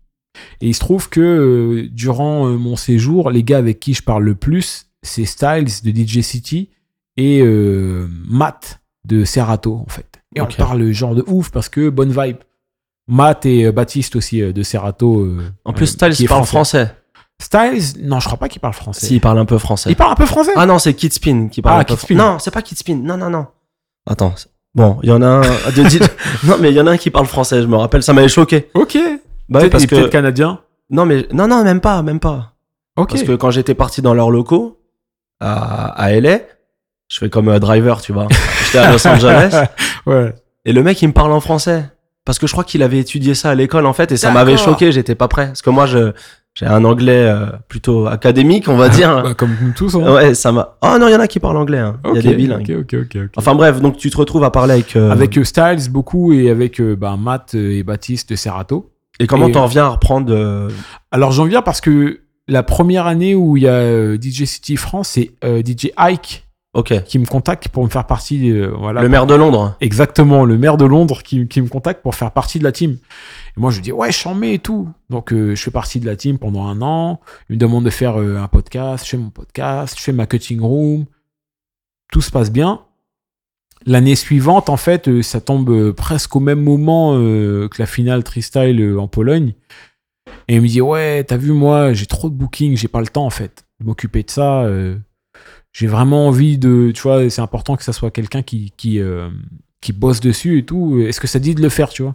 [0.60, 4.02] Et il se trouve que euh, durant euh, mon séjour, les gars avec qui je
[4.02, 6.68] parle le plus, c'est Styles de DJ City
[7.16, 7.42] et
[8.28, 10.20] Matt de Serato en fait.
[10.34, 12.36] Et on parle genre de ouf parce que bonne vibe.
[13.08, 15.26] Matt et Baptiste aussi de Serato.
[15.64, 16.94] En plus, Styles parle français.
[17.40, 19.06] Styles, non, je crois pas qu'il parle français.
[19.06, 19.90] S'il parle un peu français.
[19.90, 20.52] Il parle un peu français.
[20.56, 22.14] Ah non, c'est Kid Spin qui parle Ah, un peu Kid Spin.
[22.14, 22.96] Non, c'est pas Kid Spin.
[23.02, 23.46] Non, non, non.
[24.08, 24.34] Attends.
[24.74, 25.40] Bon, il y en a un
[25.76, 28.02] de Non, mais il y en a un qui parle français, je me rappelle.
[28.02, 28.68] Ça m'avait choqué.
[28.74, 28.98] ok.
[29.48, 30.10] Bah oui, parce il est peut-être que.
[30.10, 30.60] canadien.
[30.90, 31.26] Non, mais.
[31.32, 32.54] Non, non, même pas, même pas.
[32.96, 33.10] Ok.
[33.10, 34.80] Parce que quand j'étais parti dans leurs locaux,
[35.40, 36.40] à, à LA,
[37.08, 38.26] je fais comme euh, driver, tu vois.
[38.64, 39.66] J'étais à Los Angeles.
[40.06, 40.34] ouais.
[40.64, 41.84] Et le mec, il me parle en français.
[42.24, 44.56] Parce que je crois qu'il avait étudié ça à l'école, en fait, et ça m'avait
[44.56, 45.46] choqué, j'étais pas prêt.
[45.46, 46.12] Parce que moi, je,
[46.58, 49.22] j'ai un anglais euh, plutôt académique, on va dire.
[49.22, 49.94] Bah, comme nous tous.
[49.94, 50.10] hein.
[50.12, 50.76] Ouais, ça m'a.
[50.82, 51.98] Oh non, il y en a qui parlent anglais, hein.
[52.06, 52.86] Il y a Ok, des bilingues.
[53.36, 54.96] Enfin bref, donc tu te retrouves à parler avec.
[54.96, 58.90] euh, avec euh, Styles beaucoup et avec bah, Matt et Baptiste de Serato.
[59.20, 60.32] Et comment et- t'en reviens à reprendre.
[60.34, 60.68] euh,
[61.12, 65.08] Alors j'en viens parce que la première année où il y a DJ City France,
[65.10, 66.42] c'est DJ Ike
[67.06, 68.50] qui me contacte pour me faire partie.
[68.50, 69.74] euh, voilà, le maire de Londres.
[69.80, 72.98] Exactement, le maire de Londres qui, qui me contacte pour faire partie de la team.
[73.56, 74.88] Moi, je dis, ouais, je suis en mai et tout.
[75.08, 77.20] Donc, euh, je fais partie de la team pendant un an.
[77.48, 79.04] Il me demande de faire euh, un podcast.
[79.04, 81.06] Je fais mon podcast, je fais ma cutting room.
[82.12, 82.82] Tout se passe bien.
[83.86, 88.80] L'année suivante, en fait, euh, ça tombe presque au même moment que la finale Freestyle
[88.80, 89.54] euh, en Pologne.
[90.48, 93.06] Et il me dit, ouais, t'as vu, moi, j'ai trop de bookings, j'ai pas le
[93.06, 94.68] temps, en fait, de m'occuper de ça.
[95.72, 99.00] j'ai vraiment envie de, tu vois, c'est important que ça soit quelqu'un qui, qui,
[99.80, 101.00] qui bosse dessus et tout.
[101.00, 102.14] Est-ce que ça dit de le faire, tu vois?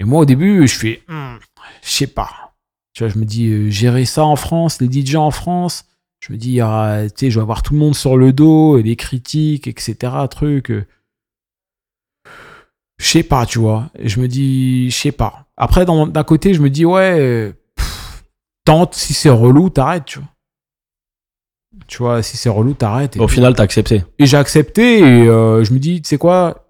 [0.00, 1.36] Et moi, au début, je fais, Hmm,
[1.82, 2.54] je sais pas.
[2.94, 5.84] Tu vois, je me dis, euh, gérer ça en France, les DJ en France,
[6.20, 8.78] je me dis, ah, tu sais, je vais avoir tout le monde sur le dos,
[8.78, 9.94] et les critiques, etc.,
[10.30, 10.70] truc.
[10.72, 10.84] euh.
[12.98, 13.90] Je sais pas, tu vois.
[13.98, 15.46] Et je me dis, je sais pas.
[15.56, 18.24] Après, dans- d'un côté, je me dis, ouais, euh, pff,
[18.64, 20.28] tente, si c'est relou, t'arrêtes, tu vois.
[21.86, 23.16] Tu vois, si c'est relou, t'arrêtes.
[23.16, 24.02] et Au puis- final, t'as accepté.
[24.18, 26.66] et j'ai accepté et euh, je me dis, tu sais quoi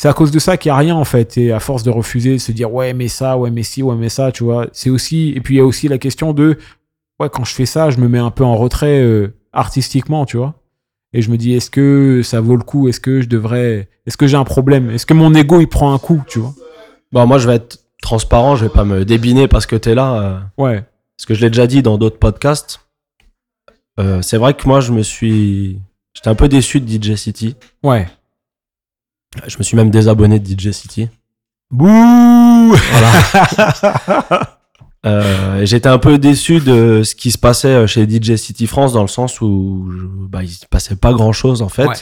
[0.00, 1.36] C'est à cause de ça qu'il n'y a rien en fait.
[1.38, 3.96] Et à force de refuser, de se dire, ouais, mais ça, ouais, mais si, ouais,
[3.96, 4.68] mais ça, tu vois.
[4.72, 5.32] C'est aussi.
[5.34, 6.56] Et puis il y a aussi la question de,
[7.18, 10.36] ouais, quand je fais ça, je me mets un peu en retrait euh, artistiquement, tu
[10.36, 10.54] vois.
[11.12, 12.88] Et je me dis, est-ce que ça vaut le coup?
[12.88, 13.88] Est-ce que je devrais.
[14.06, 14.88] Est-ce que j'ai un problème?
[14.90, 16.54] Est-ce que mon ego il prend un coup, tu vois?
[17.10, 20.14] Bon, moi, je vais être transparent, je vais pas me débiner parce que t'es là.
[20.22, 20.84] euh, Ouais.
[21.16, 22.80] parce que je l'ai déjà dit dans d'autres podcasts.
[23.98, 25.80] Euh, c'est vrai que moi, je me suis.
[26.14, 27.56] J'étais un peu déçu de DJ City.
[27.82, 28.06] Ouais.
[29.46, 31.08] Je me suis même désabonné de DJ City.
[31.70, 34.54] Bouh Voilà.
[35.06, 39.02] Euh, J'étais un peu déçu de ce qui se passait chez DJ City France dans
[39.02, 41.86] le sens où je- bah, il se passait pas grand chose en fait.
[41.86, 41.94] Ouais.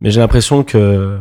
[0.00, 1.18] Mais j'ai l'impression que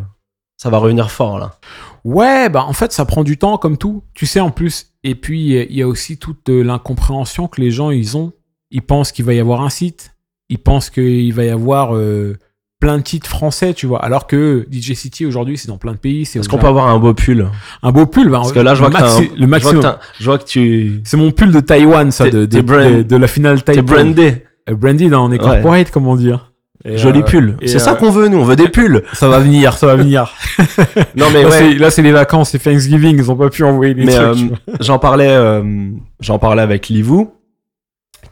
[0.57, 1.57] Ça va revenir fort là.
[2.03, 4.03] Ouais, bah en fait, ça prend du temps comme tout.
[4.15, 4.87] Tu sais, en plus.
[5.03, 8.33] Et puis, il y a aussi toute euh, l'incompréhension que les gens, ils ont.
[8.71, 10.15] Ils pensent qu'il va y avoir un site.
[10.49, 12.37] Ils pensent qu'il va y avoir euh,
[12.79, 14.03] plein de titres français, tu vois.
[14.03, 16.21] Alors que DJ City, aujourd'hui, c'est dans plein de pays.
[16.21, 17.47] Est-ce qu'on peut avoir un beau pull
[17.83, 19.45] un beau pull bah, Parce que là, je vois que un- le je vois que
[19.45, 19.95] maximum.
[20.19, 21.01] Je vois que tu.
[21.03, 23.85] C'est mon pull de Taïwan, ça, de, de, brand- de, de la finale T'es Taïwan.
[24.13, 24.45] brandé.
[24.69, 25.45] Euh, Branded, hein, on est Ouais.
[25.55, 26.51] corporate, comment dire.
[26.85, 27.57] Et, Joli euh, pull.
[27.65, 28.37] C'est ça euh, qu'on veut, nous.
[28.37, 29.03] On veut des pulls.
[29.11, 30.33] Ça va venir, ça va venir.
[31.17, 31.57] Non, mais là, ouais.
[31.57, 34.51] c'est- là, c'est les vacances, c'est Thanksgiving, ils ont pas pu envoyer les Mais trucs.
[34.69, 35.89] euh, j'en parlais, euh,
[36.21, 37.33] j'en parlais avec Livou,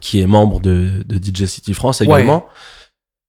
[0.00, 2.46] qui est membre de, de DJ City France également.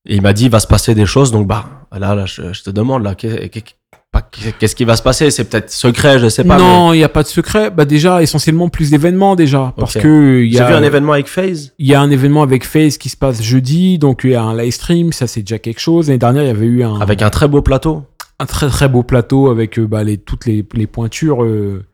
[0.08, 1.32] Et il m'a dit, il va se passer des choses.
[1.32, 5.30] Donc, bah, là, là je, je te demande, là, qu'est-ce qui va se passer?
[5.30, 6.58] C'est peut-être secret, je sais pas.
[6.58, 7.70] non, il n'y a pas de secret.
[7.70, 9.74] Bah déjà, essentiellement plus d'événements déjà.
[9.78, 11.74] Parce que J'ai vu un événement avec FaZe.
[11.78, 14.43] il y a un événement avec FaZe qui se passe jeudi, donc il y a
[14.43, 16.08] un live stream, ça c'est déjà quelque chose.
[16.08, 18.04] L'année dernière, il y avait eu un, Avec un très beau plateau.
[18.39, 21.86] un très très beau plateau avec euh, bah, les, toutes les, les pointures euh,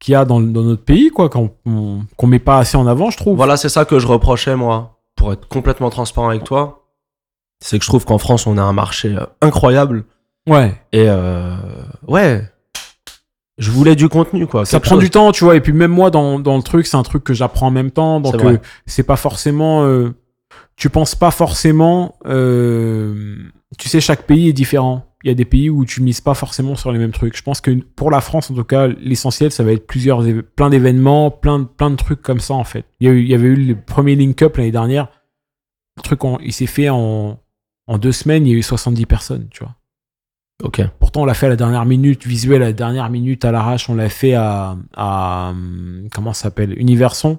[0.00, 2.86] qu'il y a dans, dans notre pays, quoi, qu'on on- qu'on met pas assez en
[2.86, 3.36] avant, je trouve.
[3.36, 6.79] Voilà, c'est ça que je reprochais, moi, pour être complètement transparent avec toi.
[7.62, 10.04] C'est que je trouve qu'en France, on a un marché euh, incroyable.
[10.48, 10.74] Ouais.
[10.92, 11.54] Et euh,
[12.08, 12.42] ouais,
[13.58, 14.64] je voulais du contenu, quoi.
[14.64, 15.04] Ça prend chose.
[15.04, 15.56] du temps, tu vois.
[15.56, 17.90] Et puis même moi, dans, dans le truc, c'est un truc que j'apprends en même
[17.90, 18.20] temps.
[18.20, 18.56] Donc C'est euh,
[18.86, 19.84] c'est pas forcément.
[19.84, 20.14] euh,
[20.76, 22.16] tu penses pas forcément.
[22.24, 25.06] tu sais, chaque pays est différent.
[25.22, 27.36] Il y a des pays où tu mises pas forcément sur les mêmes trucs.
[27.36, 30.24] Je pense que pour la France, en tout cas, l'essentiel, ça va être plusieurs,
[30.56, 32.86] plein d'événements, plein de, plein de trucs comme ça, en fait.
[33.00, 35.08] Il y, a eu- il y avait eu le premier Link Up l'année dernière.
[35.98, 37.38] Le truc, en- il s'est fait en,
[37.90, 39.74] en deux semaines, il y a eu 70 personnes, tu vois.
[40.62, 40.80] Ok.
[40.98, 43.88] Pourtant, on l'a fait à la dernière minute, visuel à la dernière minute à l'arrache.
[43.88, 45.52] On l'a fait à, à,
[46.12, 46.78] comment ça s'appelle?
[46.78, 47.38] Universon,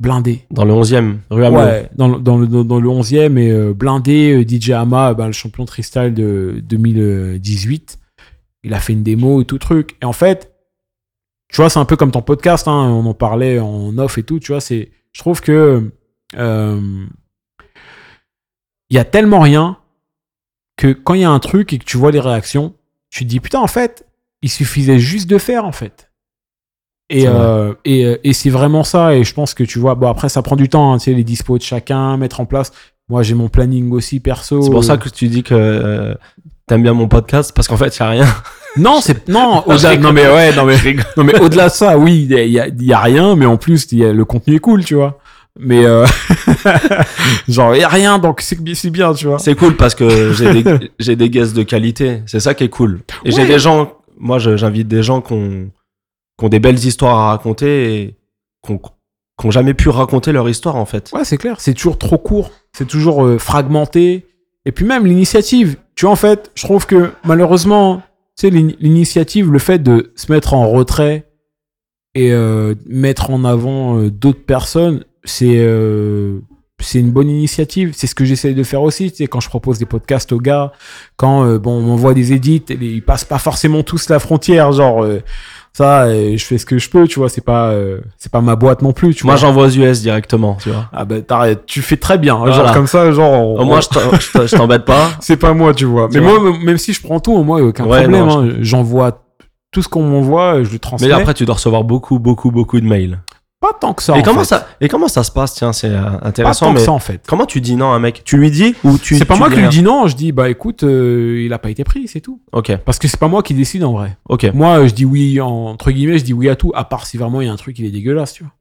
[0.00, 0.44] blindé.
[0.50, 1.60] Dans le 11e, rue Hamelot.
[1.60, 4.32] Ouais, dans, le- dans, le, dans le 11e et euh, blindé.
[4.34, 7.98] euh, DJ Ama, bah, le champion freestyle de 2018,
[8.64, 9.96] il a fait une démo et tout truc.
[10.00, 10.52] Et en fait,
[11.48, 12.68] tu vois, c'est un peu comme ton podcast.
[12.68, 14.38] hein, on en parlait en off et tout.
[14.38, 15.90] Tu vois, c'est, je trouve que
[16.36, 16.80] euh,
[18.92, 19.78] il y a tellement rien
[20.76, 22.74] que quand il y a un truc et que tu vois les réactions,
[23.10, 24.06] tu te dis putain, en fait,
[24.42, 26.10] il suffisait juste de faire, en fait.
[27.10, 29.14] Et, C'est euh, et, euh, et c'est vraiment ça.
[29.14, 31.14] Et je pense que tu vois, bon, après, ça prend du temps, hein, tu sais,
[31.14, 32.70] les dispos de chacun, mettre en place.
[33.08, 34.60] Moi, j'ai mon planning aussi perso.
[34.62, 36.14] C'est pour ça Euh, que tu dis que euh,
[36.66, 38.26] t'aimes bien mon podcast, parce qu'en fait, y a rien.
[38.76, 39.26] Non, c'est.
[39.28, 39.96] Non, au-delà.
[39.96, 40.76] Non, mais ouais, non, mais,
[41.16, 43.46] non, mais au-delà de ça, oui, il y a, il y a- il rien, mais
[43.46, 45.18] en plus, il y a- le contenu est cool, tu vois.
[45.58, 46.06] Mais, euh,
[47.48, 49.38] genre, il y a rien, donc c'est bi- c'est bien, tu vois.
[49.38, 52.22] C'est cool parce que j'ai des, j'ai des guests de qualité.
[52.26, 53.00] C'est ça qui est cool.
[53.24, 55.70] Et j'ai des gens, moi, j'invite des gens qui ont,
[56.38, 58.16] qui ont des belles histoires à raconter et
[58.64, 61.10] qui ont, qui ont jamais pu raconter leur histoire, en fait.
[61.12, 61.56] Ouais, c'est clair.
[61.60, 62.50] C'est toujours trop court.
[62.72, 64.26] C'est toujours euh, fragmenté.
[64.64, 65.76] Et puis même l'initiative.
[65.96, 67.98] Tu vois, en fait, je trouve que malheureusement,
[68.38, 71.28] tu sais, l'ini- l'initiative, le fait de se mettre en retrait
[72.14, 76.38] et euh, mettre en avant euh, d'autres personnes, c'est euh,
[76.82, 77.92] c'est une bonne initiative.
[77.94, 79.10] C'est ce que j'essaie de faire aussi.
[79.10, 80.72] Tu sais, quand je propose des podcasts aux gars,
[81.16, 82.32] quand euh, bon, on m'envoie des
[82.74, 84.72] les- ils passent pas forcément tous la frontière.
[84.72, 85.20] Genre, euh,
[85.72, 87.08] ça, euh, je fais ce que je peux.
[87.08, 87.70] Tu vois, c'est pas
[88.18, 89.14] c'est pas ma boîte non plus.
[89.14, 90.88] Tu Moi, j'envoie aux US directement, tu vois.
[90.92, 92.36] Ah bah t'arrêtes, tu fais très bien.
[92.36, 92.52] Voilà.
[92.54, 93.32] Genre comme ça, genre.
[93.32, 95.10] on- Au moins, je t'embête pas.
[95.20, 96.08] c'est pas moi, tu vois.
[96.08, 96.40] Tu Mais vois.
[96.40, 98.28] moi, même si je prends tout, moi, y a aucun Ouais, problème.
[98.28, 98.48] hein.
[98.60, 99.22] J'envoie
[99.70, 101.08] tout ce qu'on m'envoie, je le transmets.
[101.08, 103.20] Mais après, tu dois recevoir beaucoup, beaucoup, beaucoup de mails.
[103.62, 104.14] Pas tant que ça.
[104.16, 104.44] Et en comment fait.
[104.46, 105.54] ça, et comment ça se passe?
[105.54, 107.24] Tiens, c'est euh, Pas intéressant, tant que mais ça en fait.
[107.26, 108.22] comment tu dis non à un mec?
[108.24, 110.06] Tu lui dis ou tu C'est pas tu moi qui lui rien dis non.
[110.08, 112.42] Je dis bah écoute, euh, il a pas été pris, c'est tout.
[112.52, 114.18] Ok, Parce que c'est pas moi qui décide en vrai.
[114.28, 114.50] ok.
[114.52, 117.16] Moi, euh, je dis oui entre guillemets, je dis oui à tout, à part si
[117.16, 118.52] vraiment il y a un truc qui est dégueulasse, tu vois.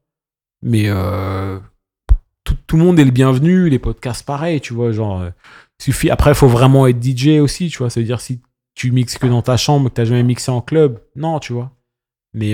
[0.61, 1.57] Mais euh,
[2.43, 5.23] tout, tout le monde est le bienvenu, les podcasts pareil, tu vois, genre
[5.81, 6.11] suffit.
[6.11, 7.89] Après, il faut vraiment être DJ aussi, tu vois.
[7.89, 8.39] Ça veut dire si
[8.75, 11.71] tu mixes que dans ta chambre, que t'as jamais mixé en club, non, tu vois.
[12.33, 12.53] Mais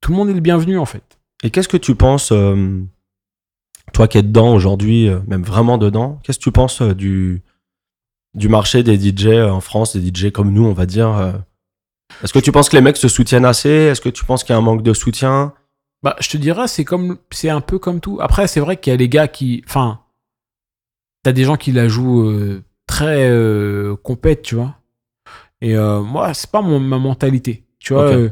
[0.00, 1.17] tout le monde est le bienvenu en fait.
[1.42, 2.82] Et qu'est-ce que tu penses, euh,
[3.92, 7.42] toi qui es dedans aujourd'hui, euh, même vraiment dedans, qu'est-ce que tu penses euh, du,
[8.34, 11.42] du marché des DJ en France, des DJ comme nous, on va dire
[12.22, 13.68] Est-ce que tu penses que les mecs se soutiennent assez?
[13.68, 15.54] Est-ce que tu penses qu'il y a un manque de soutien?
[16.02, 18.18] Bah, je te dirais, c'est comme, c'est un peu comme tout.
[18.20, 20.00] Après, c'est vrai qu'il y a les gars qui, enfin,
[21.22, 23.32] t'as des gens qui la jouent très
[24.02, 24.76] compète, tu vois?
[25.60, 28.28] Et moi, c'est pas mon, ma mentalité, tu vois.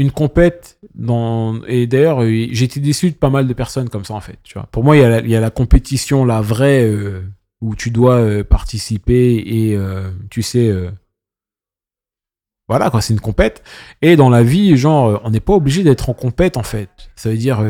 [0.00, 4.14] Une compète dans et d'ailleurs euh, été déçu de pas mal de personnes comme ça
[4.14, 4.66] en fait tu vois.
[4.72, 7.22] Pour moi il y a la, compétition la vraie euh,
[7.60, 9.78] où tu dois euh, participer et
[10.30, 10.74] tu sais
[12.66, 13.62] voilà quoi c'est une compète.
[14.00, 16.88] Et dans la vie genre on n'est pas obligé d'être en compète en fait.
[17.14, 17.62] Ça veut dire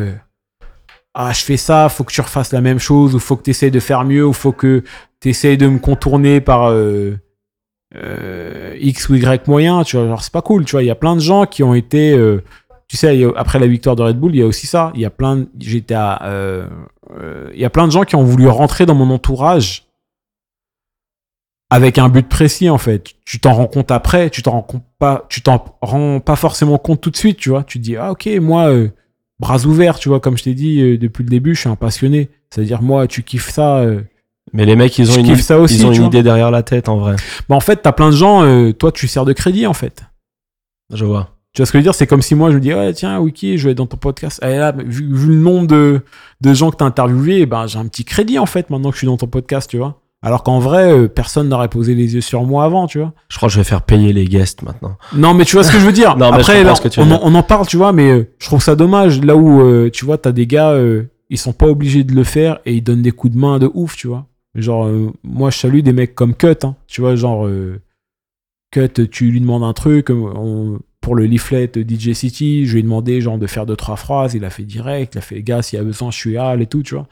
[1.14, 3.51] ah je fais ça faut que tu refasses la même chose ou faut que tu
[3.51, 4.85] essayes de faire mieux ou faut que
[5.18, 6.72] tu essayes de me contourner par
[7.97, 10.82] euh, X ou Y moyen, tu vois, genre c'est pas cool, tu vois.
[10.82, 12.43] Il y a plein de gens qui ont été, euh,
[12.88, 14.93] tu sais, après la victoire de Red Bull, il y a aussi ça.
[14.95, 16.68] Il y a plein, de- j'étais euh,
[17.53, 19.86] il y a plein de gens qui ont voulu rentrer dans mon entourage
[21.70, 23.14] avec un but précis en fait.
[23.24, 24.66] Tu t'en rends compte après, tu t'en rends
[24.99, 27.64] pas, tu t'en rends pas forcément compte tout de suite, tu vois.
[27.64, 28.72] Tu te dis ah ok moi
[29.38, 32.28] bras ouverts, tu vois, comme je t'ai dit depuis le début, je suis un passionné.
[32.51, 33.84] C'est-à-dire moi tu kiffes ça.
[34.53, 36.62] Mais les mecs, ils ont Je une, ça aussi, ils ont une idée derrière la
[36.62, 37.16] tête, en vrai.
[37.48, 40.03] bah en fait t'as plein de gens, euh, toi tu sers de crédit en fait.
[40.92, 41.30] Je vois.
[41.53, 41.94] Tu vois ce que je veux dire?
[41.94, 43.96] C'est comme si moi je me dis ouais tiens Wiki je vais être dans ton
[43.96, 44.40] podcast.
[44.44, 46.03] Et là vu, vu le nombre de,
[46.40, 48.98] de gens que t'as interviewé, ben j'ai un petit crédit en fait maintenant que je
[48.98, 50.01] suis dans ton podcast, tu vois.
[50.22, 53.12] Alors qu'en vrai euh, personne n'aurait posé les yeux sur moi avant, tu vois.
[53.28, 54.96] Je crois que je vais faire payer les guests maintenant.
[55.14, 56.16] Non mais tu vois ce que je veux dire?
[56.20, 59.20] Non, Après là, veux on, en, parle, tu vois, mais euh, je trouve ça dommage
[59.22, 60.76] là où euh, tu vois t'as des gars
[61.30, 63.70] ils sont pas obligés de le faire et ils donnent des coups de main de
[63.72, 64.26] ouf, tu vois.
[64.55, 67.80] Genre euh, moi je salue des mecs comme Cut, hein, tu vois genre euh,
[68.72, 72.80] Cut, tu lui demandes un truc, euh, on- pour le leaflet DJ City, je lui
[72.80, 75.36] ai demandé genre de faire deux trois phrases, il a fait direct, il a fait
[75.36, 77.07] les gars s'il y a besoin je suis là et tout, tu vois.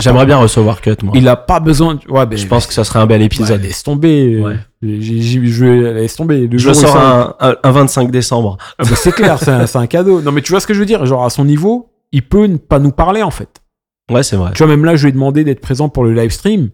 [0.00, 1.14] J'aimerais bien recevoir Cut, moi.
[1.16, 3.26] Il a pas besoin, de- ouais, ben, Je pense que ça serait un bel ouais,
[3.26, 3.62] épisode.
[3.62, 4.56] laisse tomber, Ouais.
[4.82, 6.46] Je vais laisse tomber.
[6.46, 8.58] Le je sors un, un- un 25 décembre.
[8.78, 10.20] ah c'est clair, c'est un, c'est un cadeau.
[10.20, 12.46] Non mais tu vois ce que je veux dire, genre à son niveau, il peut
[12.46, 13.60] ne pas nous parler en fait.
[14.10, 14.52] Ouais, c'est vrai.
[14.54, 16.70] Tu vois même là je lui ai demandé d'être présent pour le live stream.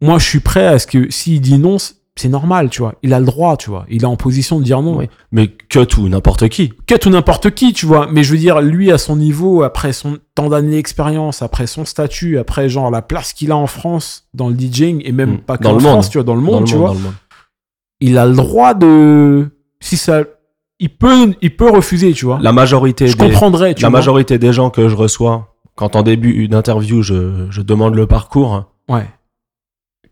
[0.00, 1.76] Moi je suis prêt à ce que s'il dit non,
[2.18, 2.94] c'est normal, tu vois.
[3.02, 3.84] Il a le droit, tu vois.
[3.90, 4.96] Il est en position de dire non.
[4.98, 5.06] Oui.
[5.32, 6.72] Mais Cut ou n'importe qui.
[6.86, 8.08] que ou n'importe qui, tu vois.
[8.10, 11.84] Mais je veux dire, lui, à son niveau, après son tant d'années d'expérience, après son
[11.84, 15.38] statut, après genre la place qu'il a en France dans le DJing, et même Mm.
[15.38, 15.92] pas que Dans en le monde.
[15.92, 17.12] France, tu vois, dans le monde, Dans le tu monde, vois, monde.
[18.00, 19.48] il a le droit de.
[19.80, 20.24] Si ça.
[20.78, 22.38] Il peut, il peut refuser, tu vois.
[22.42, 23.98] La majorité, je des, comprendrais, tu la vois.
[23.98, 28.64] majorité des gens que je reçois, quand en début d'interview, je, je demande le parcours,
[28.88, 29.06] Ouais.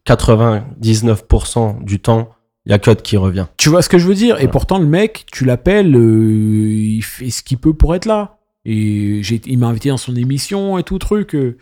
[0.07, 2.31] 99% du temps,
[2.67, 3.47] il y a Cut qui revient.
[3.57, 4.41] Tu vois ce que je veux dire?
[4.41, 8.39] Et pourtant, le mec, tu l'appelles, euh, il fait ce qu'il peut pour être là?
[8.65, 11.35] Et j'ai, il m'a invité dans son émission et tout truc.
[11.35, 11.57] euh.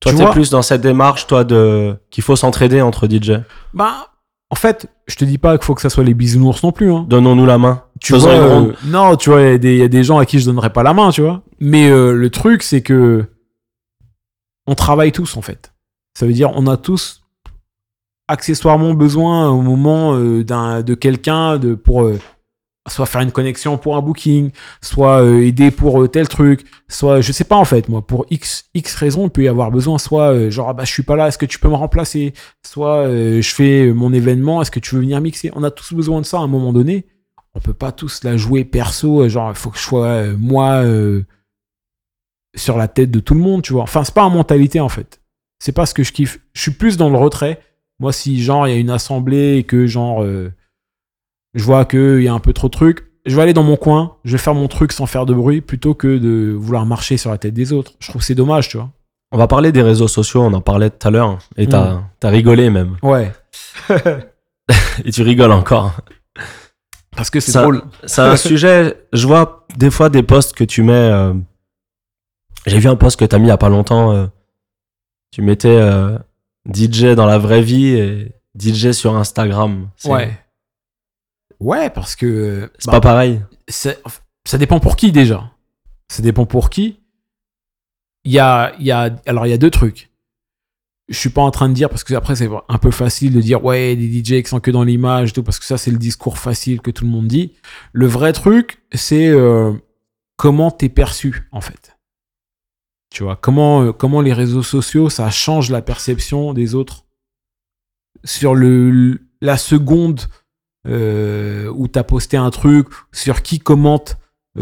[0.00, 0.32] Toi, Tu t'es vois?
[0.32, 3.32] plus dans cette démarche, toi, de qu'il faut s'entraider entre DJ.
[3.74, 4.12] Bah,
[4.50, 6.92] en fait, je te dis pas qu'il faut que ça soit les bisounours non plus.
[6.92, 7.04] Hein.
[7.08, 7.82] Donnons-nous la main.
[8.00, 10.18] Tu vois, euh, non, tu vois, il y, a des- il y a des gens
[10.18, 11.42] à qui je donnerais pas la main, tu vois.
[11.60, 13.24] Mais euh, le truc, c'est que
[14.66, 15.72] on travaille tous, en fait.
[16.18, 17.22] Ça veut dire, on a tous
[18.28, 22.10] accessoirement besoin au moment euh, d'un, de quelqu'un de, pour
[22.86, 24.50] soit faire une connexion pour un booking,
[24.82, 28.94] soit aider pour tel truc, soit, je sais pas en fait, moi, pour X, X
[28.94, 31.36] raisons, il peut y avoir besoin, soit genre, ah bah je suis pas là, est-ce
[31.38, 32.32] que tu peux me remplacer?
[32.66, 35.50] Soit je fais mon événement, est-ce que tu veux venir mixer?
[35.54, 37.06] On a tous besoin de ça à un moment donné
[37.54, 40.36] on peut pas tous la jouer perso, euh, genre il faut que je sois euh,
[40.38, 41.22] moi euh,
[42.56, 43.82] sur la tête de tout le monde, tu vois.
[43.82, 45.20] Enfin, c'est pas en mentalité en fait.
[45.58, 46.38] C'est pas ce que je kiffe.
[46.52, 47.60] Je suis plus dans le retrait.
[48.00, 50.52] Moi, si genre il y a une assemblée et que genre euh,
[51.54, 53.76] je vois qu'il y a un peu trop de trucs, je vais aller dans mon
[53.76, 57.16] coin, je vais faire mon truc sans faire de bruit plutôt que de vouloir marcher
[57.16, 57.94] sur la tête des autres.
[57.98, 58.90] Je trouve que c'est dommage, tu vois.
[59.32, 61.38] On va parler des réseaux sociaux, on en parlait tout à l'heure.
[61.56, 62.04] Et t'as Mm.
[62.20, 62.96] t'as rigolé même.
[63.02, 63.32] Ouais,
[65.04, 65.96] Et tu rigoles encore.
[67.18, 67.82] Parce que c'est Ça- drôle.
[68.04, 69.06] C'est un sujet.
[69.12, 70.92] Je vois des fois des posts que tu mets.
[70.92, 71.34] euh,
[72.66, 74.12] J'ai vu un post que t'as mis il y a pas longtemps.
[74.12, 74.26] euh,
[75.32, 76.16] Tu mettais euh,
[76.72, 79.90] DJ dans la vraie vie et DJ sur Instagram.
[79.96, 80.38] C'est- Ouais.
[81.60, 83.42] Ouais, parce que C'est bah, pas pareil.
[83.66, 84.00] c'est-
[84.46, 85.50] ça dépend pour qui déjà.
[86.08, 87.00] Ça dépend pour qui.
[88.24, 90.07] Il y a, il y a, alors il y a deux trucs.
[91.08, 93.40] Je suis pas en train de dire parce que après c'est un peu facile de
[93.40, 95.98] dire ouais des DJ qui sont que dans l'image tout parce que ça c'est le
[95.98, 97.54] discours facile que tout le monde dit.
[97.92, 99.72] Le vrai truc c'est euh,
[100.36, 101.96] comment t'es perçu en fait.
[103.10, 107.06] Tu vois comment euh, comment les réseaux sociaux ça change la perception des autres
[108.24, 110.22] sur le la seconde
[110.86, 114.16] euh, où t'as posté un truc, sur qui commente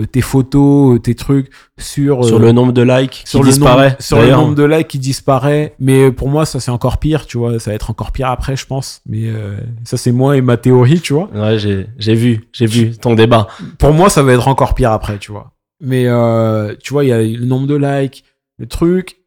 [0.04, 3.90] tes photos, euh, tes trucs, sur, Sur euh, le nombre de likes qui le disparaît.
[3.90, 5.74] nombre, sur le nombre de likes qui disparaît.
[5.78, 7.58] Mais pour moi, ça c'est encore pire, tu vois.
[7.58, 9.00] Ça va être encore pire après, je pense.
[9.06, 11.30] Mais euh, ça c'est moi et ma théorie, tu vois.
[11.34, 13.46] Ouais, j'ai j'ai vu, j'ai vu ton débat.
[13.78, 15.52] Pour moi, ça va être encore pire après, tu vois.
[15.80, 18.24] Mais euh, tu vois, il y a le nombre de likes,
[18.58, 19.18] le truc.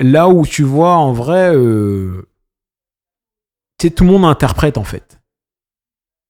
[0.00, 2.28] Là où tu vois, en vrai, euh,
[3.78, 5.20] tu sais, tout le monde interprète, en fait.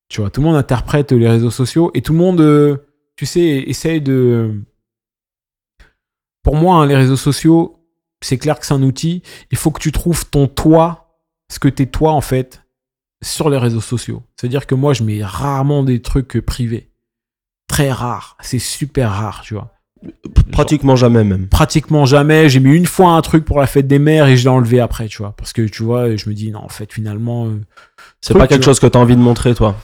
[0.09, 3.26] Tu vois, tout le monde interprète les réseaux sociaux et tout le monde, euh, tu
[3.26, 4.60] sais, essaye de...
[6.42, 7.78] Pour moi, hein, les réseaux sociaux,
[8.22, 9.22] c'est clair que c'est un outil.
[9.50, 11.18] Il faut que tu trouves ton toi,
[11.50, 12.62] ce que t'es toi, en fait,
[13.22, 14.22] sur les réseaux sociaux.
[14.36, 16.90] C'est-à-dire que moi, je mets rarement des trucs privés.
[17.68, 18.36] Très rare.
[18.40, 19.70] C'est super rare, tu vois.
[20.52, 21.48] Pratiquement jamais même.
[21.48, 22.50] pratiquement jamais.
[22.50, 24.80] J'ai mis une fois un truc pour la fête des mères et je l'ai enlevé
[24.80, 25.32] après, tu vois.
[25.34, 27.46] Parce que tu vois, je me dis, non, en fait, finalement.
[27.46, 27.58] euh,
[28.20, 29.76] C'est pas quelque chose que t'as envie de montrer, toi.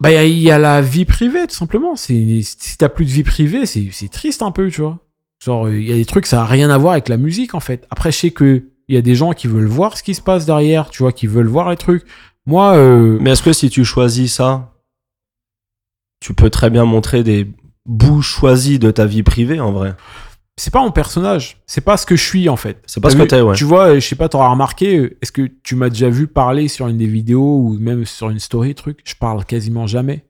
[0.00, 1.96] Bah, il y a- la vie privée, tout simplement.
[1.96, 2.44] Si
[2.78, 4.98] t'as plus de vie privée, c'est, triste un peu, tu vois.
[5.44, 7.60] Genre, il y a des trucs, ça a rien à voir avec la musique, en
[7.60, 7.86] fait.
[7.90, 10.20] Après, je sais que il y a des gens qui veulent voir ce qui se
[10.20, 12.04] passe derrière, tu vois, qui veulent voir les trucs.
[12.46, 14.72] Moi, euh, Mais est-ce que si tu choisis ça,
[16.20, 17.48] tu peux très bien montrer des
[17.86, 19.94] bouts choisis de ta vie privée, en vrai?
[20.62, 21.58] C'est pas mon personnage.
[21.66, 22.82] C'est pas ce que je suis, en fait.
[22.86, 23.54] C'est pas ce que t'es, ouais.
[23.54, 26.68] Tu vois, je sais pas, t'auras remarqué, euh, est-ce que tu m'as déjà vu parler
[26.68, 29.00] sur une des vidéos ou même sur une story, truc?
[29.04, 30.24] Je parle quasiment jamais.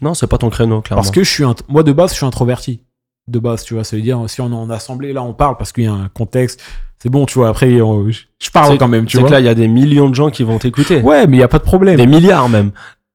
[0.00, 1.02] Non, c'est pas ton créneau, clairement.
[1.02, 2.80] Parce que je suis, int- moi de base, je suis introverti.
[3.28, 5.56] De base, tu vois, ça veut dire, si on est en assemblée, là, on parle
[5.56, 6.60] parce qu'il y a un contexte.
[7.00, 9.28] C'est bon, tu vois, après, on- je parle C'est- quand même, tu C'est vois.
[9.28, 11.00] que là, il y a des millions de gens qui vont t'écouter.
[11.02, 11.96] Ouais, mais il y a pas de problème.
[11.96, 12.72] Des milliards même.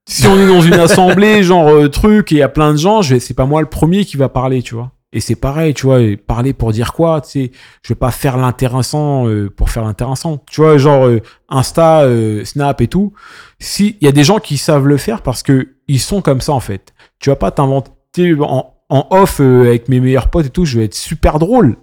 [0.09, 2.77] Si on est dans une assemblée, genre euh, truc, et il y a plein de
[2.77, 4.91] gens, je vais- c'est pas moi le premier qui va parler, tu vois.
[5.13, 7.51] Et c'est pareil, tu vois, parler pour dire quoi, tu sais.
[7.81, 10.43] Je vais pas faire l'intéressant euh, pour faire l'intéressant.
[10.51, 13.13] Tu vois, genre euh, Insta, euh, Snap et tout.
[13.59, 16.41] Si il y a des gens qui savent le faire parce que ils sont comme
[16.41, 16.93] ça en fait.
[17.19, 20.65] Tu vas pas t'inventer en, en off avec mes meilleurs potes et tout.
[20.65, 21.77] Je vais être super drôle,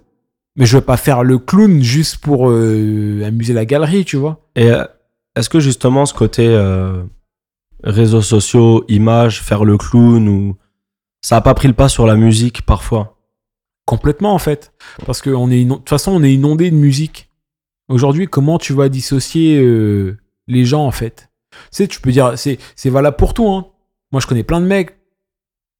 [0.55, 4.45] mais je vais pas faire le clown juste pour amuser la galerie, tu vois.
[4.55, 4.69] Et
[5.35, 6.47] est-ce que justement ce côté
[7.83, 10.57] réseaux sociaux, images, faire le clown, ou
[11.21, 13.14] ça a pas pris le pas sur la musique parfois?
[13.85, 14.73] Complètement en fait.
[15.05, 17.29] Parce que on est de toute façon, on est inondé de musique.
[17.87, 20.17] Aujourd'hui, comment tu vas dissocier euh,
[20.47, 21.29] les gens en fait?
[21.51, 22.59] Tu sais, tu peux dire, c'est
[22.89, 23.47] valable pour tout.
[23.47, 23.67] Hein.
[24.11, 24.97] Moi, je connais plein de mecs.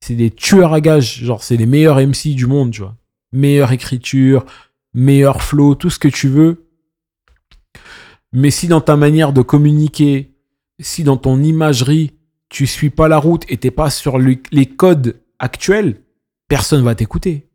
[0.01, 1.23] C'est des tueurs à gages.
[1.23, 2.95] Genre, c'est les meilleurs MC du monde, tu vois.
[3.31, 4.45] Meilleure écriture,
[4.93, 6.67] meilleur flow, tout ce que tu veux.
[8.31, 10.35] Mais si dans ta manière de communiquer,
[10.79, 12.11] si dans ton imagerie,
[12.49, 16.01] tu suis pas la route et t'es pas sur le- les codes actuels,
[16.47, 17.47] personne va t'écouter.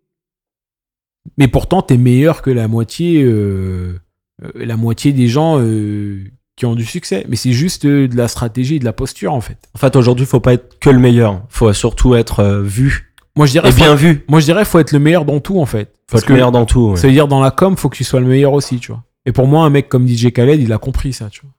[1.39, 3.99] Mais pourtant, t'es meilleur que la moitié, euh,
[4.45, 6.25] euh, la moitié des gens euh,
[6.57, 7.25] qui ont du succès.
[7.29, 9.59] Mais c'est juste de la stratégie et de la posture, en fait.
[9.75, 11.43] En fait, aujourd'hui, faut pas être que le meilleur.
[11.49, 14.25] Faut surtout être euh, vu Moi, je dirais, et faut, bien vu.
[14.29, 15.87] moi, je dirais, faut être le meilleur dans tout, en fait.
[16.09, 16.91] Faut Parce être le meilleur dans tout.
[16.91, 16.97] ouais.
[16.97, 19.03] Ça veut dire, dans la com, faut que tu sois le meilleur aussi, tu vois.
[19.27, 21.51] Et pour moi, un mec comme DJ Khaled, il a compris ça, tu vois.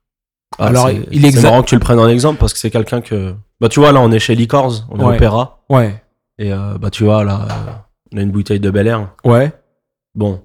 [0.58, 2.60] Ah, Alors, c'est- il c'est exa- marrant que tu le prennes en exemple parce que
[2.60, 3.34] c'est quelqu'un que.
[3.62, 5.16] Bah, tu vois, là, on est chez Licorz, on est Ouais.
[5.16, 5.64] Opéra.
[5.70, 6.02] Ouais,
[6.40, 9.14] Et euh, bah, tu vois, là, on a une bouteille de Bel Air.
[9.26, 9.52] ouais.
[10.14, 10.42] Bon,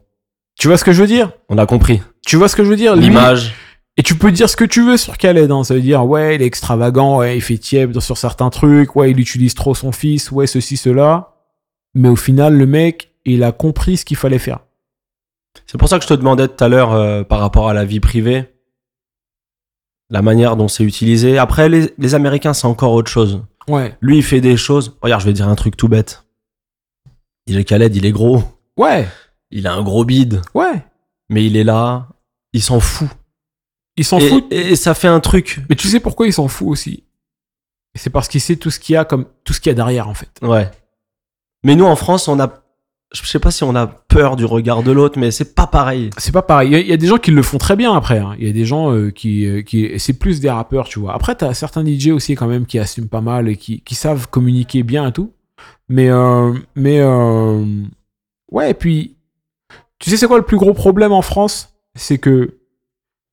[0.59, 1.33] Tu vois ce que je veux dire?
[1.49, 2.01] On a compris.
[2.25, 2.95] Tu vois ce que je veux dire?
[2.95, 3.53] L'image.
[3.97, 5.65] Et tu peux dire ce que tu veux sur Khaled, hein.
[5.65, 9.11] ça veut dire ouais il est extravagant, ouais il fait tiède sur certains trucs, ouais
[9.11, 11.35] il utilise trop son fils, ouais ceci cela,
[11.95, 14.61] mais au final le mec il a compris ce qu'il fallait faire.
[15.67, 17.85] C'est pour ça que je te demandais tout à l'heure euh, par rapport à la
[17.87, 18.45] vie privée,
[20.11, 21.39] la manière dont c'est utilisé.
[21.39, 23.43] Après, les, les Américains, c'est encore autre chose.
[23.67, 24.97] Ouais, Lui, il fait des choses.
[25.01, 26.26] Regarde, je vais dire un truc tout bête.
[27.49, 28.43] DJ Khaled, il est gros.
[28.77, 29.07] ouais,
[29.51, 30.43] Il a un gros bide.
[30.55, 30.85] ouais,
[31.29, 32.09] Mais il est là.
[32.53, 33.09] Il s'en fout.
[33.97, 34.47] il s'en Et, fout.
[34.51, 35.61] et ça fait un truc.
[35.69, 37.05] Mais tu sais pourquoi il s'en fout aussi?
[37.95, 39.75] C'est parce qu'il sait tout ce qu'il y a comme tout ce qu'il y a
[39.75, 40.29] derrière en fait.
[40.43, 40.71] Ouais.
[41.65, 42.63] Mais nous, en France, on a.
[43.15, 46.11] Je sais pas si on a peur du regard de l'autre, mais c'est pas pareil.
[46.19, 46.69] C'est pas pareil.
[46.69, 48.19] Il y a- il y, a des gens qui le font très bien après.
[48.19, 48.35] hein.
[48.39, 51.15] Il y a des gens euh, qui, euh, qui c'est plus des rappeurs, tu vois.
[51.15, 54.29] Après, t'as certains DJ aussi quand même qui assument pas mal et qui, qui savent
[54.29, 55.33] communiquer bien et tout.
[55.89, 57.65] Mais euh, mais euh,
[58.51, 58.71] ouais.
[58.71, 59.17] Et puis,
[59.99, 61.75] tu sais, c'est quoi le plus gros problème en France?
[61.95, 62.59] C'est que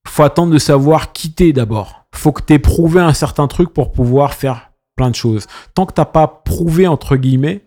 [0.06, 2.06] faut attendre de savoir quitter d'abord.
[2.14, 5.46] Faut que t'aies prouvé un certain truc pour pouvoir faire plein de choses.
[5.74, 7.62] Tant que t'as pas prouvé entre guillemets.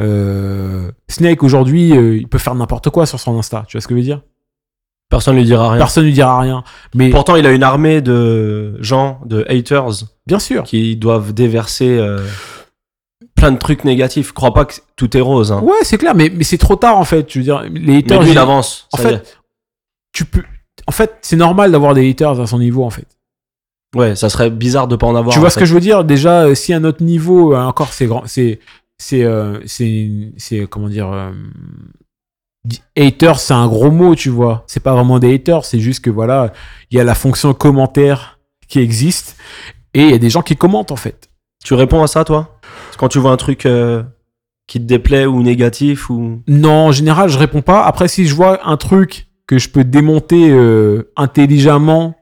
[0.00, 3.64] euh, Snake aujourd'hui, il peut faire n'importe quoi sur son Insta.
[3.68, 4.22] Tu vois ce que je veux dire?
[5.10, 5.78] Personne lui dira rien.
[5.78, 6.64] Personne lui dira rien.
[6.94, 10.62] Mais Pourtant, il a une armée de gens, de haters, bien sûr.
[10.62, 12.26] qui doivent déverser euh,
[13.34, 14.32] plein de trucs négatifs.
[14.32, 15.52] Crois pas que tout est rose.
[15.52, 15.60] Hein.
[15.62, 17.30] Ouais, c'est clair, mais, mais c'est trop tard en fait.
[17.32, 18.20] Je veux dire, les Mais haters.
[18.20, 18.88] lui, j'ai- il avance.
[18.92, 19.38] en fait,
[20.12, 20.42] tu peux.
[20.86, 23.06] En fait, c'est normal d'avoir des haters à son niveau en fait.
[23.94, 25.32] ouais, ça serait bizarre de pas en avoir.
[25.34, 25.60] tu vois ce fait.
[25.60, 26.02] que je veux dire?
[26.04, 28.58] Déjà, euh, si à notre niveau, euh, encore, c'est grand, c'est,
[28.98, 31.10] c'est, euh, c'est, c'est comment dire.
[31.12, 31.30] euh,
[32.64, 34.64] di- haters, c'est un gros mot, tu vois.
[34.66, 36.52] C'est pas vraiment des haters, c'est juste que voilà,
[36.90, 38.38] il y a la fonction commentaire
[38.68, 39.36] qui existe
[39.94, 41.28] et il y a des gens qui commentent en fait.
[41.64, 42.58] Tu réponds à ça, toi?
[42.98, 44.02] Quand tu vois un truc euh,
[44.66, 46.42] qui te déplaît ou négatif ou.
[46.46, 47.84] Non, en général, je réponds pas.
[47.84, 52.14] Après, si je vois un truc que je peux démonter euh, intelligemment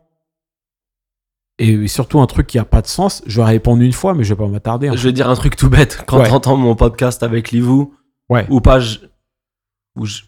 [1.59, 4.25] et surtout un truc qui a pas de sens, je vais répondre une fois, mais
[4.25, 4.89] je vais pas m'attarder.
[4.89, 4.95] hein.
[4.97, 6.03] Je vais dire un truc tout bête.
[6.07, 6.29] Quand Ouais.
[6.29, 7.95] t'entends mon podcast avec Livou,
[8.31, 8.47] Ouais.
[8.49, 8.99] ou pas, je...
[9.97, 10.23] ou je...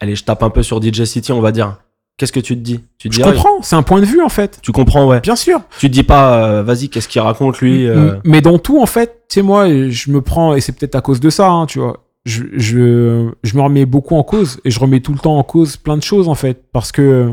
[0.00, 1.78] Allez, je tape un peu sur DJ City, on va dire.
[2.18, 2.80] Qu'est-ce que tu te dis?
[2.98, 4.58] Tu te Je dis, ah, comprends, c'est un point de vue en fait.
[4.62, 5.20] tu comprends, ouais.
[5.20, 5.60] Bien sûr.
[5.78, 8.86] Tu te dis pas, euh, vas-y, qu'est-ce qu'il raconte lui euh, Mais dans tout, en
[8.86, 11.66] fait, tu sais, moi, je me prends, et c'est peut-être à cause de ça, hein,
[11.66, 12.04] tu vois.
[12.24, 15.42] je, je, je me remets beaucoup en cause et je remets tout le temps en
[15.44, 17.32] cause plein de choses en fait parce que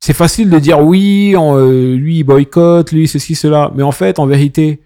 [0.00, 3.92] c'est facile de dire oui, on, euh, lui il boycotte, lui ceci, cela, mais en
[3.92, 4.80] fait, en vérité,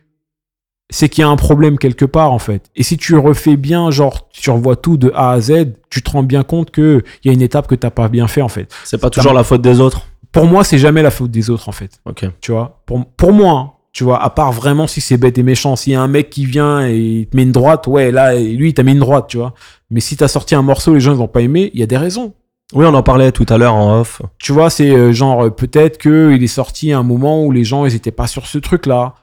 [0.91, 2.71] c'est qu'il y a un problème quelque part en fait.
[2.77, 6.11] Et si tu refais bien, genre tu revois tout de A à Z, tu te
[6.11, 8.49] rends bien compte que il y a une étape que t'as pas bien fait en
[8.49, 8.73] fait.
[8.85, 10.07] C'est pas toujours la faute des autres.
[10.33, 12.01] Pour moi, c'est jamais la faute des autres en fait.
[12.05, 12.27] Ok.
[12.41, 15.45] Tu vois, pour, pour moi, hein, tu vois, à part vraiment si c'est bête et
[15.45, 18.11] méchant, s'il y a un mec qui vient et il te met une droite, ouais,
[18.11, 19.55] là, lui, il t'a mis une droite, tu vois.
[19.91, 21.87] Mais si t'as sorti un morceau, les gens ils ont pas aimé, il y a
[21.87, 22.35] des raisons.
[22.73, 24.21] Oui, on en parlait tout à l'heure en off.
[24.39, 27.53] Tu vois, c'est euh, genre euh, peut-être que il est sorti à un moment où
[27.53, 29.15] les gens ils étaient pas sur ce truc-là.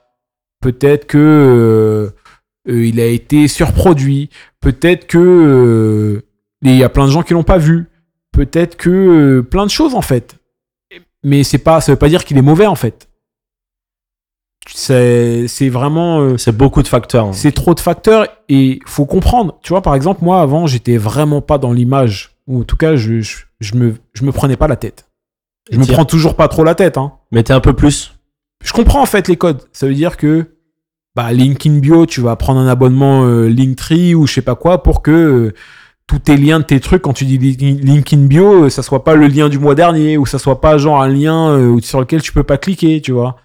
[0.62, 4.30] Peut-être que euh, euh, il a été surproduit.
[4.60, 6.22] Peut-être que euh,
[6.62, 7.88] il y a plein de gens qui l'ont pas vu.
[8.32, 10.36] Peut-être que plein de choses en fait.
[11.24, 13.10] Mais c'est pas, ça veut pas dire qu'il est mauvais en fait.
[14.68, 17.34] C'est c'est vraiment C'est beaucoup de facteurs.
[17.34, 19.58] c'est trop de facteurs et faut comprendre.
[19.64, 22.96] Tu vois, par exemple, moi avant, j'étais vraiment pas dans l'image ou en tout cas,
[22.96, 25.08] je, je, je me je me prenais pas la tête.
[25.72, 27.14] Je me prends toujours pas trop la tête, hein.
[27.32, 28.14] Mettez un peu plus.
[28.64, 29.62] Je comprends en fait les codes.
[29.74, 30.48] Ça veut dire que
[31.16, 34.56] bah link in bio, tu vas prendre un abonnement euh, Linktree ou je sais pas
[34.56, 35.54] quoi pour que euh,
[36.08, 38.82] tous tes liens de tes trucs quand tu dis li- link in bio, euh, ça
[38.84, 41.80] soit pas le lien du mois dernier ou ça soit pas genre un lien euh,
[41.82, 43.36] sur lequel tu peux pas cliquer, tu vois.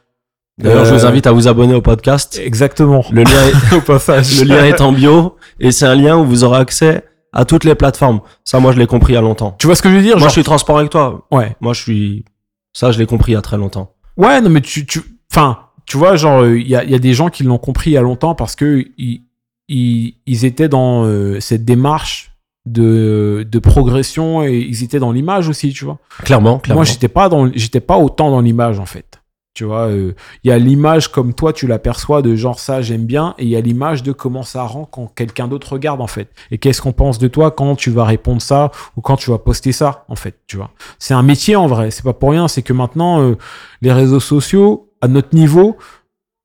[0.58, 2.40] D'ailleurs, je Euh, vous invite à vous abonner au podcast.
[2.42, 3.04] Exactement.
[3.10, 4.40] Le lien, est, Au passage.
[4.42, 7.64] le lien est en bio et c'est un lien où vous aurez accès à toutes
[7.64, 8.20] les plateformes.
[8.44, 9.54] Ça, moi, je l'ai compris il y a longtemps.
[9.58, 11.26] Tu vois ce que je veux dire Moi, genre- je suis transparent avec toi.
[11.30, 11.54] Ouais.
[11.60, 12.24] Moi, je suis.
[12.72, 13.92] Ça, je l'ai compris il y a très longtemps.
[14.16, 17.14] Ouais, non, mais tu, tu, enfin, tu vois, genre, il y a, y a des
[17.14, 19.22] gens qui l'ont compris il y a longtemps parce que ils,
[19.68, 22.32] ils, ils étaient dans euh, cette démarche
[22.66, 25.98] de, de progression et ils étaient dans l'image aussi, tu vois.
[26.24, 26.80] Clairement, clairement.
[26.80, 29.20] Moi, j'étais pas dans, j'étais pas autant dans l'image en fait.
[29.56, 30.12] Tu vois, euh,
[30.44, 33.48] il y a l'image comme toi tu l'aperçois de genre ça j'aime bien et il
[33.48, 36.28] y a l'image de comment ça rend quand quelqu'un d'autre regarde en fait.
[36.50, 39.38] Et qu'est-ce qu'on pense de toi quand tu vas répondre ça ou quand tu vas
[39.38, 40.72] poster ça en fait, tu vois.
[40.98, 43.38] C'est un métier en vrai, c'est pas pour rien, c'est que maintenant euh,
[43.80, 45.78] les réseaux sociaux à notre niveau,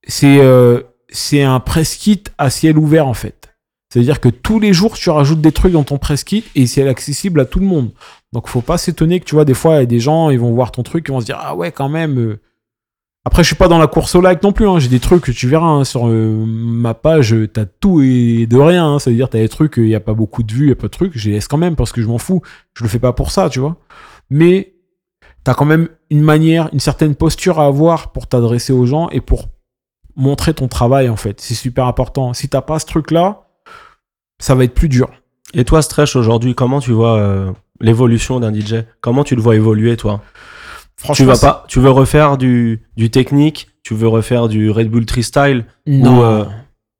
[0.08, 0.80] c'est euh,
[1.10, 3.54] c'est un press kit à ciel ouvert en fait.
[3.92, 6.88] C'est-à-dire que tous les jours tu rajoutes des trucs dans ton press kit et c'est
[6.88, 7.92] accessible à tout le monde.
[8.32, 10.54] Donc faut pas s'étonner que tu vois des fois y a des gens ils vont
[10.54, 12.38] voir ton truc ils vont se dire ah ouais quand même.
[13.26, 13.28] Euh.
[13.28, 14.68] Après je suis pas dans la course au like non plus.
[14.68, 14.80] Hein.
[14.80, 17.34] J'ai des trucs tu verras hein, sur euh, ma page.
[17.34, 18.86] euh, T'as tout et de rien.
[18.94, 19.00] Hein.
[19.00, 20.92] C'est-à-dire t'as des trucs il y a pas beaucoup de vues, y a pas de
[20.92, 21.18] trucs.
[21.18, 22.42] Je les laisse quand même parce que je m'en fous.
[22.74, 23.78] Je le fais pas pour ça, tu vois.
[24.30, 24.74] Mais
[25.44, 29.22] t'as quand même une manière, une certaine posture à avoir pour t'adresser aux gens et
[29.22, 29.50] pour
[30.16, 31.40] montrer ton travail en fait.
[31.42, 32.34] C'est super important.
[32.34, 33.48] Si t'as pas ce truc là,
[34.40, 35.10] ça va être plus dur.
[35.54, 39.56] Et toi, Stretch, aujourd'hui, comment tu vois euh, l'évolution d'un DJ Comment tu le vois
[39.56, 40.22] évoluer, toi?
[41.02, 44.90] Tu Franchement, vas pas, tu veux refaire du, du technique Tu veux refaire du Red
[44.90, 46.20] Bull Tree Style Non.
[46.20, 46.46] Ou, euh,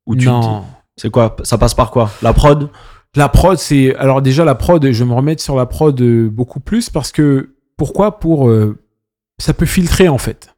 [0.08, 0.64] Ou tu non.
[0.98, 1.36] C'est quoi?
[1.44, 2.10] Ça passe par quoi?
[2.22, 2.70] La prod?
[3.16, 3.96] La prod, c'est.
[3.98, 7.12] Alors, déjà, la prod, je vais me remettre sur la prod euh, beaucoup plus parce
[7.12, 7.56] que.
[7.78, 8.50] Pourquoi Pour.
[8.50, 8.78] euh,
[9.40, 10.56] Ça peut filtrer, en fait.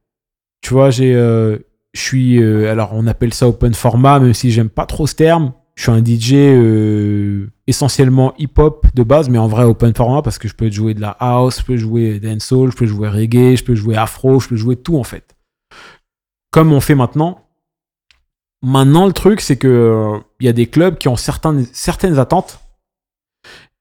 [0.62, 1.14] Tu vois, j'ai.
[1.16, 1.58] euh,
[1.94, 2.42] Je suis.
[2.42, 5.54] euh, Alors, on appelle ça open format, même si j'aime pas trop ce terme.
[5.76, 10.38] Je suis un DJ euh, essentiellement hip-hop de base, mais en vrai open format parce
[10.38, 13.56] que je peux jouer de la house, je peux jouer dancehall, je peux jouer reggae,
[13.56, 15.36] je peux jouer afro, je peux jouer tout en fait.
[16.52, 17.40] Comme on fait maintenant.
[18.64, 21.68] Maintenant, le truc, c'est que euh, il y a des clubs qui ont certaines,
[22.18, 22.62] attentes.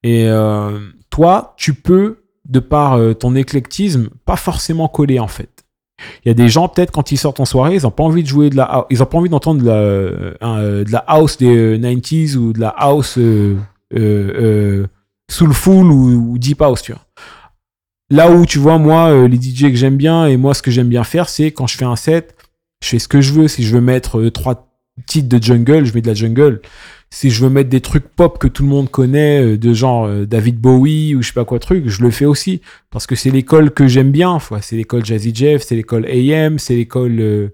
[0.03, 5.52] Et euh, toi, tu peux, de par euh, ton éclectisme, pas forcément coller en fait.
[6.25, 8.23] Il y a des gens, peut-être, quand ils sortent en soirée, ils ont pas envie
[8.23, 11.37] de jouer de la ils ont pas envie d'entendre de euh, euh, de la house
[11.37, 13.57] des euh, 90s ou de la house euh,
[13.95, 14.87] euh, euh,
[15.29, 17.01] soulful ou, ou deep house, tu vois.
[18.09, 20.71] Là où, tu vois, moi, euh, les DJ que j'aime bien et moi, ce que
[20.71, 22.35] j'aime bien faire, c'est quand je fais un set,
[22.83, 23.47] je fais ce que je veux.
[23.47, 24.72] Si je veux mettre euh, trois
[25.07, 26.61] titres de jungle, je mets de la jungle.
[27.09, 30.05] Si je veux mettre des trucs pop que tout le monde connaît, euh, de genre
[30.05, 32.61] euh, David Bowie ou je sais pas quoi truc, je le fais aussi.
[32.89, 34.39] Parce que c'est l'école que j'aime bien.
[34.61, 37.49] C'est l'école Jazzy Jeff, c'est l'école AM, c'est l'école euh,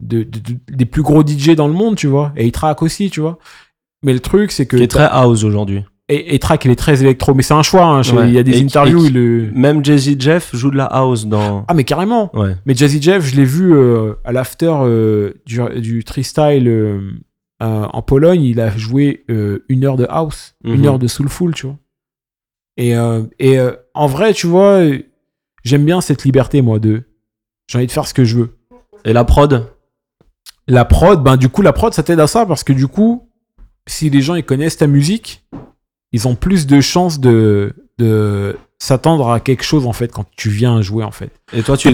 [0.00, 2.32] de, de- de- des plus gros DJ dans le monde, tu vois.
[2.36, 3.38] Et A-Track aussi, tu vois.
[4.02, 4.76] Mais le truc, c'est que.
[4.76, 5.82] Qui est très house aujourd'hui.
[6.10, 7.34] Et A-Track, il est très électro.
[7.34, 7.84] Mais c'est un choix.
[7.84, 8.00] hein.
[8.14, 8.28] Ouais.
[8.28, 9.06] Il y a des Et- interviews.
[9.06, 9.50] et- le...
[9.52, 11.64] Même Jay-Z Jeff joue de la house dans.
[11.68, 12.34] Ah, mais carrément.
[12.34, 12.56] Ouais.
[12.64, 17.00] Mais Jazzy Jeff, je l'ai vu euh, à l'after euh, du, du Freestyle euh,
[17.60, 18.42] en Pologne.
[18.42, 19.24] Il a joué
[19.68, 20.84] une heure de house, une Mhm.
[20.86, 21.76] heure de soulful, tu vois.
[22.78, 22.94] Et,
[23.40, 23.58] et
[23.94, 24.80] en vrai, tu vois,
[25.64, 27.02] j'aime bien cette liberté, moi, de.
[27.66, 28.56] J'ai envie de faire ce que je veux.
[29.04, 29.66] Et la prod?
[30.68, 33.28] La prod, ben du coup, la prod, ça t'aide à ça parce que du coup,
[33.86, 35.44] si les gens ils connaissent ta musique,
[36.12, 40.48] ils ont plus de chances de, de s'attendre à quelque chose en fait quand tu
[40.50, 41.30] viens jouer en fait.
[41.52, 41.90] Et toi, tu.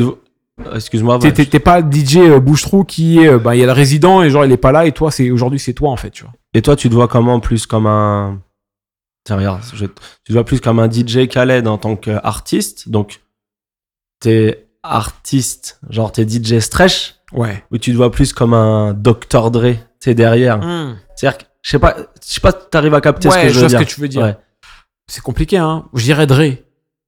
[0.72, 1.18] Excuse-moi.
[1.18, 1.32] T'es- ouais.
[1.32, 3.72] T'es t'es pas le DJ euh, bouche-trou qui est, euh, ben il y a le
[3.72, 6.10] résident et genre il est pas là et toi c'est aujourd'hui c'est toi en fait,
[6.10, 6.32] tu vois.
[6.56, 8.40] Et toi, tu te vois comment plus comme un.
[9.24, 9.92] Tiens, regarde, je- tu
[10.28, 12.88] te vois plus comme un DJ Khaled en tant qu'artiste.
[12.88, 13.20] Donc,
[14.20, 17.64] t'es artiste, genre t'es DJ stretch, Ouais.
[17.72, 19.50] ou tu te vois plus comme un Dr.
[19.50, 20.60] Dre, t'es derrière.
[21.16, 22.04] C'est-à-dire que, je sais pas, je
[22.34, 23.86] sais pas si t'arrives à capter ce que je je veux vois ce dire.
[23.86, 24.22] que tu veux dire.
[24.22, 24.36] Ouais.
[25.08, 25.86] C'est compliqué, hein.
[25.94, 26.42] Je dirais Dre.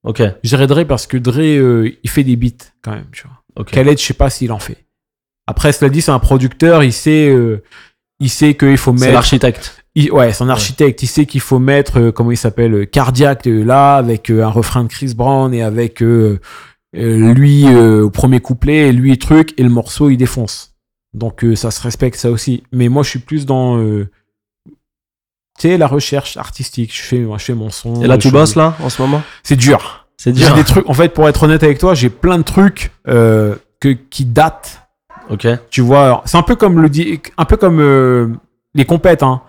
[0.02, 3.24] Ok, Je dirais Dre parce que Dre, euh, il fait des beats quand même, tu
[3.26, 3.36] vois.
[3.56, 3.70] ok.
[3.70, 4.84] Khaled, je sais pas s'il en fait.
[5.46, 7.62] Après, cela dit, c'est un producteur, il sait, euh,
[8.20, 9.12] il sait qu'il faut C'est mettre.
[9.14, 9.82] l'architecte.
[9.94, 12.84] il- ouais, c'est un architecte, il sait qu'il faut mettre, euh, comment il s'appelle, euh,
[12.86, 16.02] Cardiac euh, là, avec un refrain de Chris Brown et avec
[16.92, 20.74] lui au premier couplet, et lui truc, et le morceau il défonce.
[21.14, 22.62] Donc ça se respecte ça aussi.
[22.72, 23.76] Mais moi, je suis plus dans,
[25.58, 26.94] tu sais, la recherche artistique.
[26.94, 28.02] Je fais, je fais mon son.
[28.02, 29.22] Et là, tu bosses là, en ce moment?
[29.42, 30.06] C'est dur.
[30.16, 30.54] C'est J'ai dur.
[30.54, 30.88] des trucs.
[30.88, 34.82] En fait, pour être honnête avec toi, j'ai plein de trucs euh, que qui datent.
[35.28, 35.46] Ok.
[35.70, 36.90] Tu vois, c'est un peu comme le
[37.36, 38.28] un peu comme euh,
[38.74, 39.22] les compètes.
[39.22, 39.42] Hein.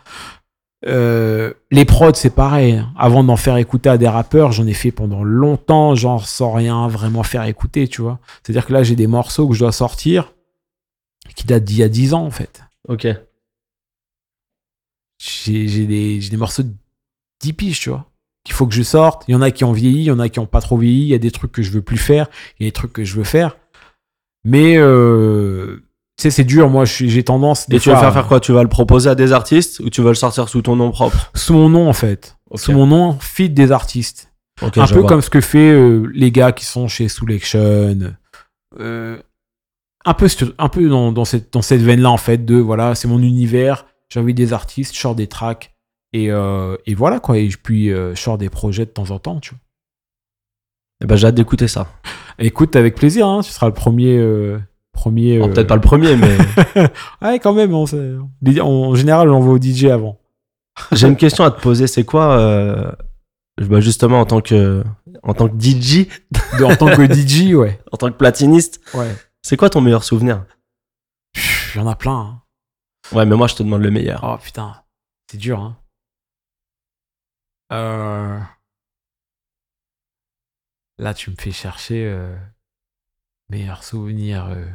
[0.85, 2.73] Euh, les prods, c'est pareil.
[2.77, 2.89] hein.
[2.97, 6.87] Avant d'en faire écouter à des rappeurs, j'en ai fait pendant longtemps, genre sans rien
[6.87, 8.19] vraiment faire écouter, tu vois.
[8.43, 10.33] C'est-à-dire que là, j'ai des morceaux que je dois sortir
[11.35, 12.61] qui datent d'il y a 10 ans, en fait.
[12.87, 13.07] Ok.
[15.19, 16.71] J'ai des, des morceaux de
[17.41, 18.05] 10 piges, tu vois.
[18.43, 19.23] Qu'il faut que je sorte.
[19.27, 20.77] Il y en a qui ont vieilli, il y en a qui ont pas trop
[20.77, 21.01] vieilli.
[21.03, 22.27] Il y a des trucs que je veux plus faire,
[22.59, 23.57] il y a des trucs que je veux faire.
[24.45, 25.83] Mais, euh,
[26.17, 26.69] tu sais, c'est dur.
[26.69, 27.67] Moi, j'ai tendance.
[27.67, 28.39] des Et tu vas faire à- faire quoi?
[28.39, 30.91] Tu vas le proposer à des artistes ou tu vas le sortir sous ton nom
[30.91, 31.31] propre?
[31.35, 32.37] Sous mon nom, en fait.
[32.55, 34.31] Sous mon nom, feed des artistes.
[34.61, 35.09] Un peu vois.
[35.09, 38.15] comme ce que fait euh, les gars qui sont chez Selection.
[38.79, 39.17] Euh,
[40.05, 40.27] un peu,
[40.57, 43.85] un peu dans, dans cette, dans cette veine-là, en fait, de voilà, c'est mon univers,
[44.09, 45.73] j'ai envie des artistes, je sors des tracks,
[46.13, 47.37] et, euh, et voilà, quoi.
[47.37, 49.59] Et puis, euh, je sors des projets de temps en temps, tu vois.
[51.03, 51.87] Eh ben, j'ai hâte d'écouter ça.
[52.39, 54.17] Écoute, avec plaisir, hein, tu seras le premier.
[54.17, 54.57] euh,
[54.93, 56.37] premier Bon, euh, Peut-être pas le premier, mais
[57.21, 57.83] Ouais, quand même, on
[58.61, 60.17] en, général, on va au DJ avant.
[60.91, 61.85] j'ai une question à te poser.
[61.87, 62.95] C'est quoi,
[63.59, 64.83] bah, justement, en tant que,
[65.23, 66.07] en tant que DJ,
[66.63, 67.79] en tant que DJ, ouais.
[67.91, 69.13] en tant que platiniste, Ouais.
[69.43, 70.45] c'est quoi ton meilleur souvenir?
[71.75, 72.41] Il y en a plein, hein.
[73.13, 74.21] Ouais, mais moi, je te demande le meilleur.
[74.23, 74.83] Oh putain,
[75.31, 75.77] c'est dur, hein.
[77.71, 78.39] Euh...
[80.97, 82.35] Là, tu me fais chercher euh...
[83.49, 84.47] meilleur souvenir.
[84.47, 84.65] euh,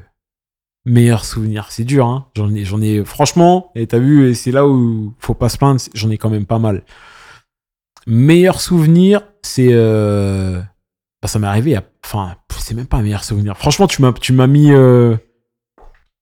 [0.85, 2.29] Meilleur souvenir, c'est dur, hein.
[2.35, 5.81] J'en ai, j'en ai, franchement, et t'as vu, c'est là où faut pas se plaindre,
[5.95, 6.83] j'en ai quand même pas mal.
[8.07, 9.73] Meilleur souvenir, c'est.
[9.73, 13.57] bah, ça m'est arrivé, enfin, c'est même pas un meilleur souvenir.
[13.57, 14.73] Franchement, tu m'as, tu m'as mis.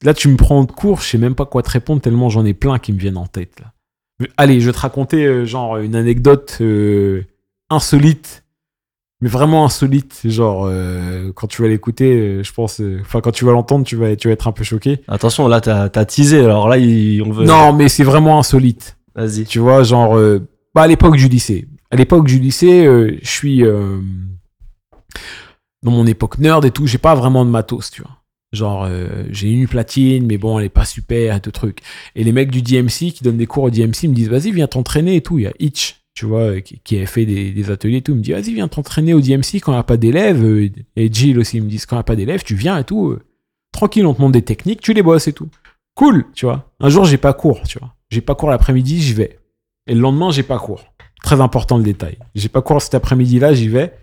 [0.02, 2.44] Là, tu me prends de court, je sais même pas quoi te répondre tellement j'en
[2.47, 3.60] ai plein qui me viennent en tête.
[3.60, 4.27] Là.
[4.36, 7.22] Allez, je vais te raconter euh, genre une anecdote euh,
[7.68, 8.44] insolite,
[9.20, 10.20] mais vraiment insolite.
[10.24, 14.16] Genre euh, quand tu vas l'écouter, je pense, enfin quand tu vas l'entendre, tu vas,
[14.16, 15.01] tu vas être un peu choqué.
[15.09, 16.40] Attention, là, t'as as teasé.
[16.40, 17.44] Alors là, il- on veut.
[17.44, 18.97] Non, mais c'est vraiment insolite.
[19.14, 19.44] Vas-y.
[19.44, 20.18] Tu vois, genre,
[20.74, 21.68] bah, à l'époque du lycée.
[21.90, 22.85] À l'époque du lycée,
[23.22, 23.62] je suis
[25.82, 28.16] dans mon époque nerd et tout, j'ai pas vraiment de matos, tu vois.
[28.52, 31.81] Genre, euh, j'ai une platine, mais bon, elle est pas super tout truc.
[32.16, 34.66] Et les mecs du DMC qui donnent des cours au DMC me disent, vas-y, viens
[34.66, 35.39] t'entraîner et tout.
[35.39, 38.12] Il y a Itch, tu vois, euh, qui, a fait des, ateliers et tout.
[38.12, 40.44] Il me dit, vas-y, viens t'entraîner au DMC quand il n'y a pas d'élèves.
[40.44, 42.77] euh, Et Jill aussi, ils me disent, quand il n'y a pas d'élèves, tu viens
[42.77, 43.16] et tout.
[43.70, 45.48] tranquille, on te montre des techniques, tu les bosses et tout.
[45.94, 46.72] Cool, tu vois.
[46.81, 47.94] Un jour, j'ai pas cours, tu vois.
[48.10, 49.39] J'ai pas cours l'après-midi, j'y vais.
[49.86, 50.93] Et le lendemain, j'ai pas cours.
[51.22, 52.18] Très important le détail.
[52.35, 53.94] J'ai pas cours cet après-midi-là, j'y vais.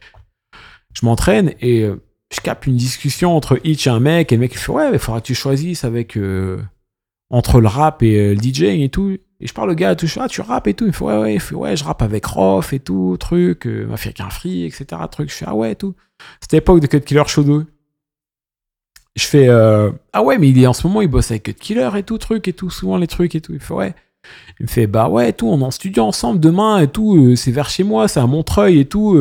[0.94, 1.86] Je m'entraîne et
[2.34, 4.32] je capte une discussion entre Hitch et un mec.
[4.32, 6.18] Et le mec il fait Ouais, il faudra que tu choisisses avec.
[6.18, 6.62] euh,
[7.30, 9.18] entre le rap et euh, le DJing et tout.
[9.40, 10.86] Et je parle au gars, tout, ah, tu rappes et tout.
[10.88, 13.86] Il fait Ouais, ouais, il fait, ouais, je rappe avec Rof et tout, truc, euh,
[13.86, 14.86] m'a fait qu'un free, etc.
[15.12, 15.30] Truc.
[15.30, 15.94] Je fais Ah ouais, et tout.
[16.41, 17.66] C'était l'époque de Cut Killer Show 2.
[19.16, 21.90] Je fais Ah ouais, mais il est en ce moment, il bosse avec Cut Killer
[21.98, 23.54] et tout, truc et tout, souvent les trucs et tout.
[23.54, 23.95] Il fait Ouais.
[24.60, 27.36] Il me fait bah ouais, et tout, on est en studio ensemble demain et tout,
[27.38, 29.18] c'est vers chez moi, c'est à Montreuil et tout.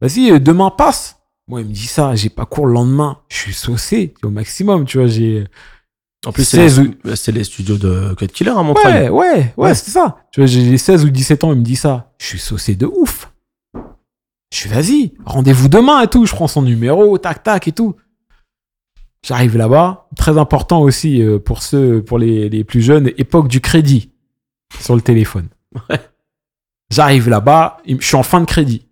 [0.00, 1.15] Vas-y, demain passe.
[1.48, 3.18] Moi, il me dit ça, j'ai pas cours le lendemain.
[3.28, 5.46] Je suis saucé au maximum, tu vois, j'ai
[6.26, 6.90] En plus, c'est 16
[7.28, 8.94] les, studios de Cut Killer à Montreuil.
[8.94, 9.74] Ouais, ouais, ouais, Ouais.
[9.74, 10.16] c'est ça.
[10.32, 12.12] Tu vois, j'ai 16 ou 17 ans, il me dit ça.
[12.18, 13.32] Je suis saucé de ouf.
[14.52, 16.24] Je suis vas-y, rendez-vous demain et tout.
[16.26, 17.94] Je prends son numéro, tac, tac et tout.
[19.24, 20.08] J'arrive là-bas.
[20.16, 24.10] Très important aussi euh, pour ceux, pour les, les plus jeunes, époque du crédit
[24.80, 25.48] sur le téléphone.
[25.90, 26.00] Ouais.
[26.90, 28.85] J'arrive là-bas, je suis en fin de crédit.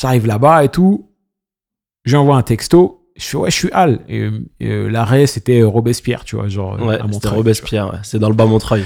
[0.00, 1.10] J'arrive là-bas et tout.
[2.04, 3.08] Je lui envoie un texto.
[3.16, 4.00] Je fais ouais, je suis Al.
[4.08, 4.30] Et,
[4.62, 6.74] euh, l'arrêt, c'était euh, Robespierre, tu vois, genre.
[6.80, 7.92] euh, Ouais, à c'était Montreuil, Robespierre.
[7.92, 7.98] ouais.
[8.02, 8.84] C'est dans le bas Montreuil.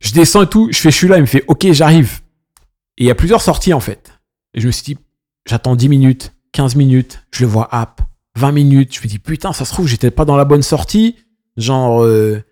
[0.00, 2.20] je descends et tout, je fais, je suis là, il me fait, ok, j'arrive.
[2.98, 4.10] Et il y a plusieurs sorties en fait.
[4.54, 4.98] Et je me suis dit,
[5.48, 8.00] j'attends 10 minutes, 15 minutes, je le vois app,
[8.36, 8.94] 20 minutes.
[8.96, 11.14] Je me dis, putain, ça se trouve, j'étais pas dans la bonne sortie.
[11.56, 12.42] Genre, euh,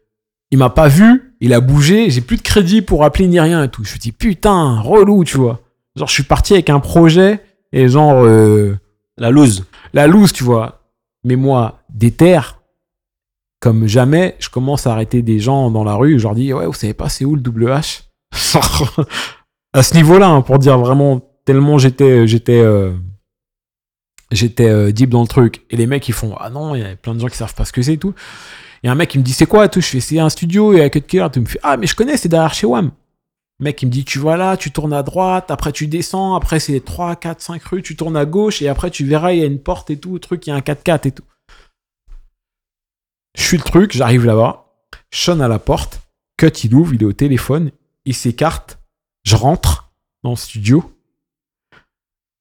[0.51, 3.65] il m'a pas vu, Il a bougé, j'ai plus de crédit pour appeler ni rien
[3.65, 3.85] et tout.
[3.85, 5.61] Je me dis, putain, relou, tu vois.
[5.97, 7.41] Genre, je suis parti avec un projet
[7.75, 8.79] et genre, euh,
[9.19, 9.65] La loose.
[9.93, 10.81] la loose, tu vois.
[11.25, 12.41] Mais moi, déter,
[13.61, 16.19] comme jamais, je commence à arrêter des gens dans la rue.
[16.19, 18.03] Je leur dis, ouais, vous savez pas, c'est où le double H?
[19.73, 22.93] À ce niveau-là, hein, pour dire vraiment, tellement j'étais, j'étais, euh,
[24.31, 25.65] j'étais euh, deep dans le truc.
[25.69, 27.57] Et les mecs, ils font, ah non, il y a plein de gens qui savent
[27.57, 28.15] pas ce que c'est et tout.
[28.85, 29.81] Et un mec, il me dit, c'est quoi tout?
[29.81, 31.27] Je fais, c'est un studio et à Cut Killer.
[31.33, 32.93] Tu me fais, ah, mais je connais, c'est derrière chez WAM.
[33.61, 36.59] Mec, il me dit, tu vas là, tu tournes à droite, après tu descends, après
[36.59, 39.43] c'est 3, 4, 5 rues, tu tournes à gauche, et après tu verras, il y
[39.43, 41.25] a une porte et tout, truc, il y a un 4x4 et tout.
[43.37, 44.67] Je suis le truc, j'arrive là-bas,
[45.13, 46.01] sonne à la porte,
[46.37, 47.71] Cut, il ouvre, il est au téléphone,
[48.05, 48.81] il s'écarte,
[49.23, 49.93] je rentre
[50.25, 50.91] dans le studio.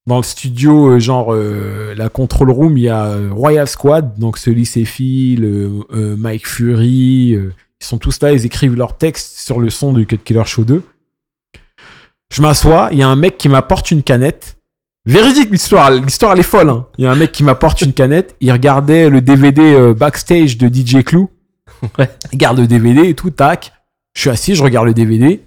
[0.07, 4.18] Dans le studio, euh, genre, euh, la control room, il y a euh, Royal Squad,
[4.18, 5.48] donc celui c'est Phil,
[5.91, 10.18] Mike Fury, ils sont tous là, ils écrivent leurs textes sur le son du Cut
[10.18, 10.84] Killer Show 2.
[12.34, 14.57] Je m'assois, il y a un mec qui m'apporte une canette.
[15.05, 16.69] Véridique l'histoire, l'histoire elle est folle.
[16.69, 16.88] hein.
[16.97, 20.57] Il y a un mec qui m'apporte une canette, il regardait le DVD euh, backstage
[20.57, 21.30] de DJ Clou.
[21.99, 22.10] Ouais.
[22.31, 23.73] Il garde le DVD et tout, tac.
[24.15, 25.45] Je suis assis, je regarde le DVD.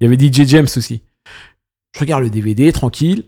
[0.00, 1.00] Il y avait DJ James aussi.
[1.94, 3.24] Je regarde le DVD, tranquille.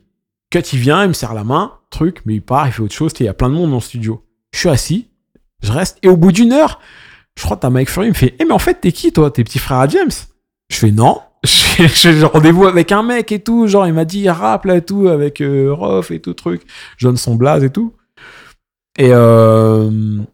[0.51, 2.95] Cut, il vient, il me serre la main, truc, mais il part, il fait autre
[2.95, 3.13] chose.
[3.21, 4.25] Il y a plein de monde dans le studio.
[4.53, 5.09] Je suis assis,
[5.63, 6.81] je reste, et au bout d'une heure,
[7.37, 9.13] je crois que t'as Mike Fury, il me fait Eh, mais en fait, t'es qui,
[9.13, 9.31] toi?
[9.31, 10.11] T'es petit frère à James?
[10.69, 11.21] Je fais Non.
[11.45, 13.67] J'ai rendez-vous avec un mec et tout.
[13.67, 16.63] Genre, il m'a dit rap là et tout, avec euh, et tout, truc.
[16.97, 17.95] Je donne son blaze et tout.
[18.99, 19.91] Et euh,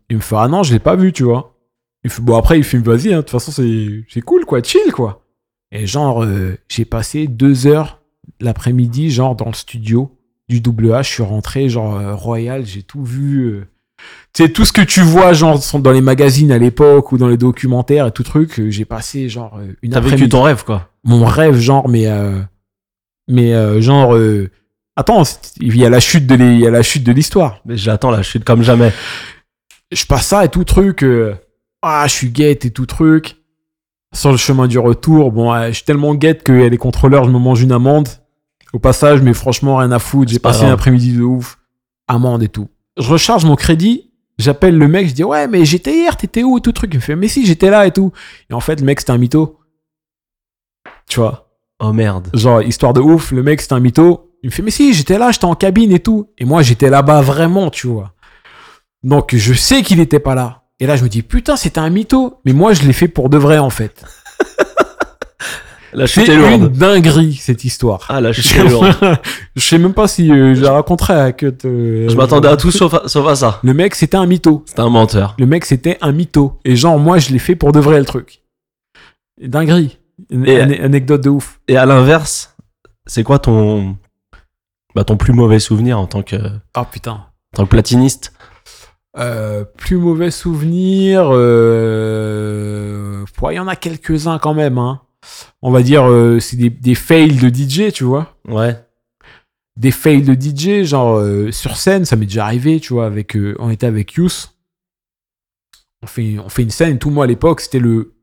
[0.08, 1.54] il me fait Ah non, je l'ai pas vu, tu vois.
[2.02, 5.22] Il Bon, après, il fait Vas-y, hein, de toute façon, c'est cool, quoi, chill, quoi.
[5.70, 8.00] Et genre, euh, j'ai passé deux heures
[8.40, 10.16] l'après-midi, genre, dans le studio
[10.48, 11.04] du double H.
[11.04, 13.64] Je suis rentré, genre, euh, Royal, j'ai tout vu.
[14.32, 17.28] Tu sais, tout ce que tu vois, genre, dans les magazines à l'époque ou dans
[17.28, 20.64] les documentaires et tout truc, euh, j'ai passé, genre, euh, une T'as vécu ton rêve,
[20.64, 20.88] quoi.
[21.04, 22.06] Mon rêve, genre, mais.
[22.08, 22.40] euh,
[23.28, 24.14] mais, euh, genre.
[24.16, 24.50] euh,
[24.96, 25.22] Attends,
[25.60, 27.60] il y a la chute de il y a la chute de l'histoire.
[27.64, 28.92] Mais j'attends la chute comme jamais.
[29.92, 31.04] Je passe ça et tout truc.
[31.82, 33.36] ah, je suis guette et tout truc.
[34.14, 37.38] Sur le chemin du retour, bon, je suis tellement guette que les contrôleurs, je me
[37.40, 38.08] mange une amende.
[38.72, 40.30] Au passage, mais franchement, rien à foutre.
[40.30, 40.74] J'ai passé un grave.
[40.74, 41.58] après-midi de ouf.
[42.06, 42.68] Amende et tout.
[42.96, 44.10] Je recharge mon crédit.
[44.38, 46.92] J'appelle le mec, je dis ouais, mais j'étais hier, t'étais où et tout truc.
[46.92, 48.12] Il me fait mais si, j'étais là et tout.
[48.50, 49.60] Et en fait, le mec, c'était un mytho.
[51.08, 51.50] Tu vois?
[51.80, 52.28] Oh merde.
[52.34, 54.30] Genre, histoire de ouf, le mec, c'était un mytho.
[54.42, 56.30] Il me fait, mais si, j'étais là, j'étais en cabine et tout.
[56.38, 58.12] Et moi, j'étais là-bas vraiment, tu vois.
[59.02, 60.64] Donc, je sais qu'il était pas là.
[60.80, 62.40] Et là, je me dis, putain, c'était un mytho.
[62.44, 64.04] Mais moi, je l'ai fait pour de vrai, en fait.
[65.94, 66.72] La chute C'est est une lourde.
[66.76, 68.04] dinguerie, cette histoire.
[68.08, 68.94] Ah, la chute est lourde.
[69.56, 71.52] je sais même pas si euh, je la raconterai à Cut.
[71.64, 73.60] euh, Je m'attendais à tout sauf à, sauf à ça.
[73.62, 74.64] Le mec, c'était un mytho.
[74.66, 75.36] C'était un menteur.
[75.38, 76.58] Le mec, c'était un mytho.
[76.64, 78.42] Et genre, moi, je l'ai fait pour de vrai, le truc.
[79.40, 79.98] Dinguerie.
[80.30, 81.60] Une, Et- une anecdote de ouf.
[81.68, 82.56] Et à l'inverse,
[83.06, 83.96] c'est quoi ton,
[84.94, 87.26] bah, ton plus mauvais souvenir en tant que, en Ah, putain.
[87.54, 88.32] tant que platiniste?
[89.16, 91.28] Euh, plus mauvais souvenir.
[91.32, 93.24] Euh...
[93.42, 94.78] ouais, Il y en a quelques-uns quand même.
[94.78, 95.00] Hein.
[95.62, 98.36] On va dire, euh, c'est des, des fails de DJ, tu vois.
[98.48, 98.76] Ouais.
[99.76, 103.06] Des fails de DJ, genre euh, sur scène, ça m'est déjà arrivé, tu vois.
[103.06, 104.50] Avec, euh, on était avec Yous.
[106.02, 108.14] On fait, on fait une scène, tout moi à l'époque, c'était le,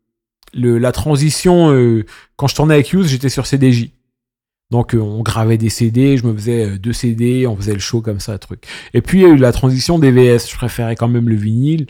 [0.53, 1.69] le, la transition.
[2.35, 3.89] quand je tournais avec Yous, j'étais sur CDJ.
[4.69, 8.19] Donc on gravait des CD, je me faisais deux CD, on faisait le show comme
[8.19, 8.65] ça, truc.
[8.93, 11.35] Et puis il y a eu la transition des VS, je préférais quand même le
[11.35, 11.87] vinyle.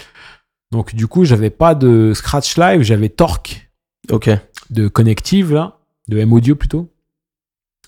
[0.72, 3.71] Donc du coup, j'avais pas de scratch live, j'avais Torque
[4.10, 4.30] Ok.
[4.70, 6.92] de Connective là, de M Audio plutôt.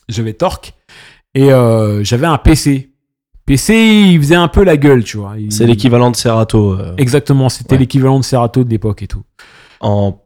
[0.09, 0.73] J'avais Torque
[1.33, 2.91] et euh, j'avais un PC.
[3.45, 3.73] PC,
[4.13, 5.37] il faisait un peu la gueule, tu vois.
[5.37, 7.79] Il- C'est l'équivalent de Serato euh, Exactement, c'était Ouais.
[7.79, 9.23] l'équivalent de Serato de l'époque et tout.
[9.81, 10.19] en.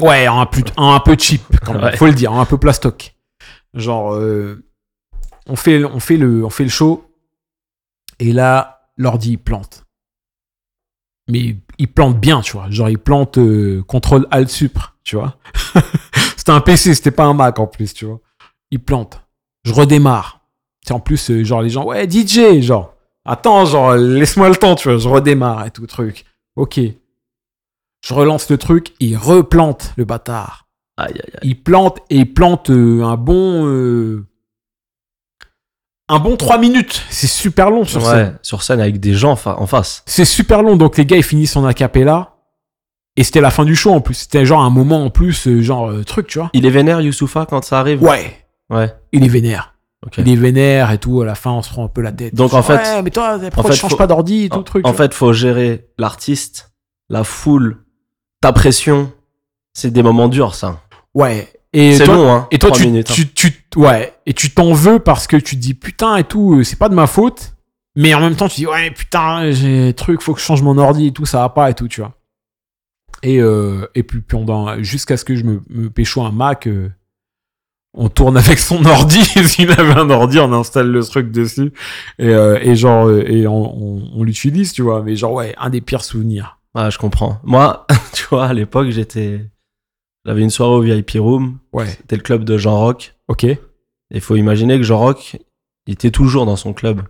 [0.00, 1.96] Ouais, un peu, un peu cheap, quand même, Ouais.
[1.96, 3.16] faut le dire, un peu plastoc.
[3.74, 4.64] Genre, euh,
[5.48, 7.04] on, fait, on, fait le, on fait le show,
[8.20, 9.84] et là, l'ordi, plante.
[11.28, 12.70] Mais il plante bien, tu vois.
[12.70, 15.36] Genre, il plante euh, contrôle alt supr, tu vois.
[16.36, 18.20] c'était un PC, c'était pas un Mac en plus, tu vois.
[18.70, 19.22] Il plante.
[19.64, 20.40] Je redémarre.
[20.86, 22.94] C'est en plus, euh, genre, les gens, ouais, DJ, genre,
[23.24, 24.98] attends, genre, laisse-moi le temps, tu vois.
[24.98, 26.24] Je redémarre et tout, truc.
[26.56, 26.80] Ok.
[28.06, 30.66] Je relance le truc, il replante le bâtard.
[30.96, 31.50] Aïe, aïe, aïe.
[31.50, 34.24] Il plante et il plante euh, un bon.
[36.08, 37.02] Un bon 3 minutes.
[37.10, 38.38] C'est super long sur scène.
[38.42, 40.02] Sur scène avec des gens en face.
[40.06, 40.76] C'est super long.
[40.76, 42.34] Donc les gars, ils finissent en acapella.
[43.16, 44.14] Et c'était la fin du show en plus.
[44.14, 46.50] C'était genre un moment en plus, euh, genre euh, truc, tu vois.
[46.52, 48.00] Il est vénère, Youssoufa, quand ça arrive?
[48.02, 48.36] Ouais.
[48.70, 48.94] Ouais.
[49.10, 49.74] Il est vénère.
[50.06, 50.18] Ok.
[50.18, 51.20] Il est vénère et tout.
[51.22, 52.34] À la fin, on se prend un peu la tête.
[52.36, 54.54] Donc, en fait- Ouais, mais toi, pourquoi fait, tu changes faut- pas d'ordi et tout
[54.54, 56.70] En, le truc en fait, faut gérer l'artiste,
[57.08, 57.84] la foule,
[58.40, 59.10] ta pression
[59.74, 60.80] C'est des moments durs, ça.
[61.14, 61.52] Ouais.
[61.72, 62.48] Et C'est toi, long, hein.
[62.50, 63.14] Et toi, trois tu, minutes, hein.
[63.14, 66.54] tu, tu- ouais, et tu t'en veux parce que tu te dis putain et tout,
[66.56, 67.54] euh, c'est pas de ma faute.
[67.96, 70.78] Mais en même temps, tu dis ouais, putain, j'ai truc, faut que je change mon
[70.78, 72.14] ordi et tout, ça va pas et tout, tu vois.
[73.22, 76.88] Et, euh, et puis pendant, jusqu'à ce que je me, me pécho un Mac, euh,
[77.92, 79.24] on tourne avec son ordi.
[79.24, 81.72] S'il avait un ordi, on installe le truc dessus.
[82.18, 85.02] Et, euh, et genre, et on, on, on l'utilise, tu vois.
[85.02, 86.58] Mais genre, ouais, un des pires souvenirs.
[86.76, 87.40] Ouais, je comprends.
[87.42, 89.40] Moi, tu vois, à l'époque, j'étais.
[90.24, 91.58] J'avais une soirée au VIP Room.
[91.72, 93.16] Ouais, C'était le club de Jean Rock.
[93.28, 93.46] ok,
[94.10, 95.38] il faut imaginer que Jean Rock,
[95.86, 97.02] il était toujours dans son club.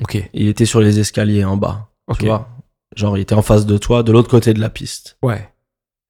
[0.00, 1.90] ok, Il était sur les escaliers en bas.
[2.08, 2.18] ok.
[2.18, 2.48] Tu vois?
[2.96, 5.18] Genre, il était en face de toi, de l'autre côté de la piste.
[5.22, 5.52] Ouais,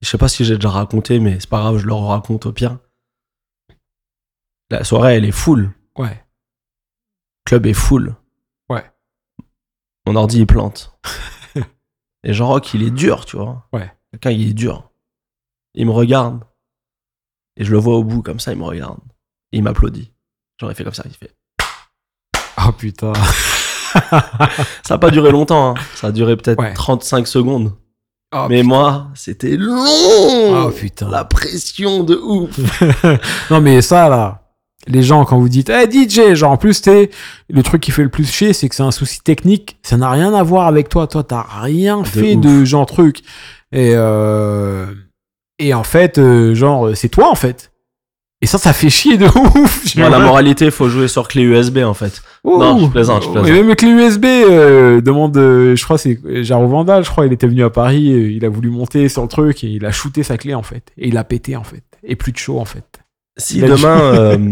[0.03, 2.53] Je sais pas si j'ai déjà raconté, mais c'est pas grave, je le raconte au
[2.53, 2.79] pire.
[4.71, 5.73] La soirée, elle est full.
[5.99, 8.15] ouais, Le club est full.
[8.69, 8.85] Ouais.
[10.07, 10.99] Mon ordi, il plante.
[12.25, 13.67] Et Jean Rock, il est dur, tu vois.
[13.73, 13.91] Ouais.
[14.11, 14.91] Quelqu'un, il est dur.
[15.75, 16.41] Il me regarde.
[17.57, 18.99] Et je le vois au bout, comme ça, il me regarde.
[19.53, 20.11] Et il m'applaudit.
[20.63, 21.33] Il fait comme ça, il fait.
[22.67, 23.13] oh putain.
[24.83, 25.75] Ça a pas duré longtemps, hein.
[25.95, 26.75] Ça a duré peut-être Ouais.
[26.75, 27.73] 35 secondes.
[28.35, 30.67] Oh, Mais moi, c'était long.
[30.67, 31.09] Oh putain.
[31.09, 32.59] La pression de ouf.
[33.51, 34.51] non mais ça là,
[34.89, 37.11] les gens quand vous dites hey, DJ, genre en plus t'es
[37.49, 40.11] le truc qui fait le plus chier, c'est que c'est un souci technique, ça n'a
[40.11, 42.41] rien à voir avec toi, toi t'as rien fait ouf.
[42.41, 43.21] de genre truc
[43.71, 44.87] et euh,
[45.67, 47.71] et en fait euh, genre c'est toi en fait.
[48.41, 49.25] Et ça, ça fait chier de
[49.59, 49.97] ouf.
[49.97, 52.21] Moi, la moralité, faut jouer sur clé USB, en fait.
[52.43, 52.59] Ouh.
[52.59, 53.49] Non, je plaisante, je plaisante.
[53.49, 57.33] Et même les USB, euh, demande, euh, je crois, c'est Jaro Vandal, je crois, il
[57.33, 59.93] était venu à Paris, euh, il a voulu monter sur le truc et il a
[59.93, 60.93] shooté sa clé en fait.
[60.99, 61.85] Et il a pété en fait.
[62.03, 63.01] Et plus de chaud en fait.
[63.37, 64.51] Si Il demain, euh,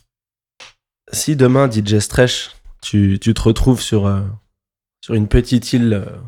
[1.12, 2.50] si demain, DJ Stretch,
[2.82, 4.20] tu, tu te retrouves sur, euh,
[5.00, 6.18] sur une petite île, euh,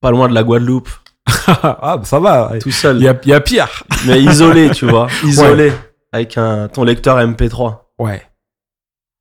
[0.00, 0.90] pas loin de la Guadeloupe,
[1.46, 2.58] ah, bah, ça va.
[2.60, 3.84] tout seul, Il y a, y a pire.
[4.06, 5.72] mais isolé, tu vois, isolé,
[6.12, 7.78] avec un, ton lecteur MP3.
[7.98, 8.26] Ouais.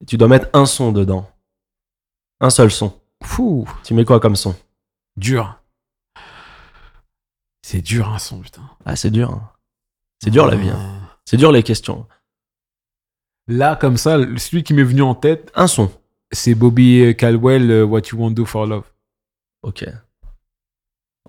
[0.02, 1.30] Et tu dois mettre un son dedans.
[2.40, 3.00] Un seul son.
[3.24, 3.70] Fou.
[3.84, 4.56] Tu mets quoi comme son?
[5.16, 5.60] Dur.
[7.62, 8.64] C'est dur un son, putain.
[8.86, 9.30] Ah, c'est dur.
[9.32, 9.52] hein.
[10.24, 10.70] C'est dur la vie.
[10.70, 11.00] hein.
[11.26, 12.08] C'est dur les questions.
[13.48, 15.92] Là, comme ça, celui qui m'est venu en tête, Un son.
[16.32, 18.86] c'est Bobby Caldwell, euh, What You Want Do for Love.
[19.62, 19.86] Ok.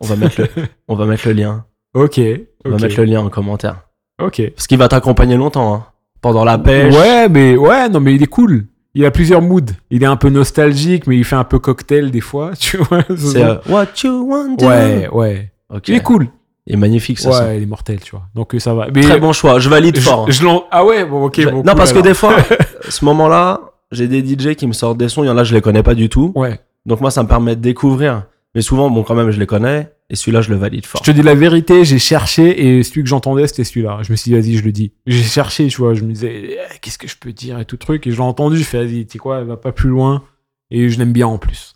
[0.01, 0.49] On va mettre le,
[0.89, 1.65] on va mettre le lien.
[1.95, 2.21] Ok.
[2.65, 3.77] On va mettre le lien en commentaire.
[4.21, 4.43] Ok.
[4.55, 5.75] Parce qu'il va t'accompagner longtemps.
[5.75, 5.87] hein.
[6.21, 6.95] Pendant la pêche.
[6.95, 8.67] Ouais, mais ouais, non, mais il est cool.
[8.95, 9.73] Il a plusieurs moods.
[9.91, 13.03] Il est un peu nostalgique, mais il fait un peu cocktail des fois, tu vois.
[13.09, 15.51] ce C'est euh, What you want to Ouais, ouais.
[15.71, 15.89] Ok.
[15.89, 16.29] Il est cool.
[16.67, 18.23] Il est magnifique ce ouais, il est mortel, tu vois.
[18.37, 18.87] Donc euh, ça va.
[18.95, 19.59] Mais Très bon choix.
[19.59, 20.21] Je valide je, fort.
[20.23, 20.27] hein.
[20.31, 21.41] je Ah ouais, bon, ok.
[21.41, 22.37] Je- bon, non, parce que des fois,
[22.89, 23.61] ce moment-là,
[23.91, 25.25] j'ai des DJ qui me sortent des sons.
[25.25, 26.31] Il y en a, je les connais pas du tout.
[26.37, 26.61] Ouais.
[26.87, 28.27] Donc moi, ça me permet de découvrir.
[28.55, 29.93] Mais souvent, bon, quand même, je les connais.
[30.11, 31.01] Et celui-là, je le valide fort.
[31.03, 34.01] Je te dis la vérité, j'ai cherché et celui que j'entendais, c'était celui-là.
[34.03, 34.93] Je me suis dit, vas-y, je le dis.
[35.07, 35.95] J'ai cherché, tu vois.
[35.95, 38.07] Je me disais, eh, qu'est-ce que je peux dire et tout truc.
[38.07, 40.23] Et je l'ai entendu, je fais, vas-y, tu sais quoi, va pas plus loin.
[40.71, 41.75] Et je l'aime bien en plus.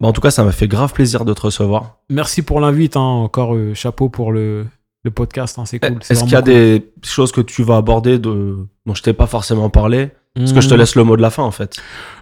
[0.00, 1.98] Bah, en tout cas, ça m'a fait grave plaisir de te recevoir.
[2.10, 3.00] Merci pour l'invite, hein.
[3.00, 4.66] Encore euh, chapeau pour le,
[5.04, 5.64] le podcast, hein.
[5.64, 5.96] c'est cool.
[6.02, 8.56] c'est Est-ce qu'il y a des choses que tu vas aborder de...
[8.84, 10.08] dont je t'ai pas forcément parlé?
[10.36, 10.44] Cool.
[10.44, 10.78] Parce que je te Mmh.
[10.78, 11.76] laisse le mot de la fin, en fait.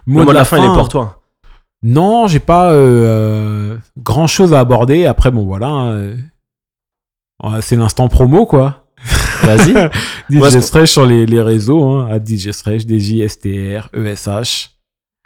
[0.07, 1.18] Mot le mot de de la fin, il est pour toi.
[1.83, 5.05] Non, j'ai pas euh, grand chose à aborder.
[5.05, 5.67] Après, bon, voilà.
[5.67, 6.15] hein,
[7.43, 8.85] euh, c'est l'instant promo, quoi.
[9.43, 9.73] Vas-y.
[10.29, 14.71] DJ Stretch sur les, les réseaux, hein, à DJ Stretch, DJSTR, ESH.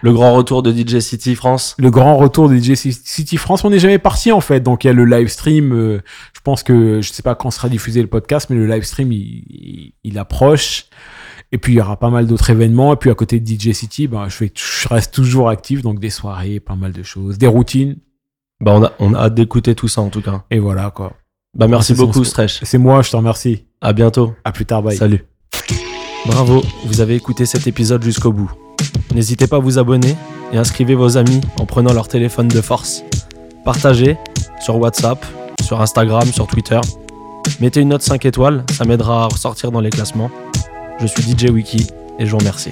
[0.03, 1.75] le grand retour de DJ City France.
[1.79, 4.59] Le grand retour de DJ City France, on n'est jamais parti en fait.
[4.59, 5.73] Donc il y a le live stream.
[5.73, 6.01] euh,
[6.35, 9.11] je pense que je sais pas quand sera diffusé le podcast, mais le live stream
[9.11, 9.17] il,
[9.49, 10.85] il- il approche.
[11.53, 12.93] Et puis il y aura pas mal d'autres événements.
[12.93, 15.83] Et puis à côté de DJ City, ben, je, fais, je reste toujours actif.
[15.83, 17.97] Donc des soirées, pas mal de choses, des routines.
[18.59, 20.43] Bah, on a, on a hâte d'écouter tout ça, en tout cas.
[20.49, 21.13] Et voilà quoi.
[21.55, 22.63] Bah, merci beaucoup, Stretch.
[22.63, 23.65] C'est moi, je te remercie.
[23.81, 24.33] À bientôt.
[24.43, 24.97] À plus tard, bye.
[24.97, 25.23] Salut.
[26.25, 28.51] Bravo, vous avez écouté cet épisode jusqu'au bout.
[29.13, 30.15] N'hésitez pas à vous abonner
[30.51, 33.03] et inscrivez vos amis en prenant leur téléphone de force.
[33.63, 34.17] Partagez
[34.59, 35.23] sur WhatsApp,
[35.61, 36.79] sur Instagram, sur Twitter.
[37.59, 40.31] Mettez une note 5 étoiles, ça m'aidera à ressortir dans les classements.
[41.03, 41.85] Je suis DJ Wiki
[42.17, 42.71] et je vous remercie.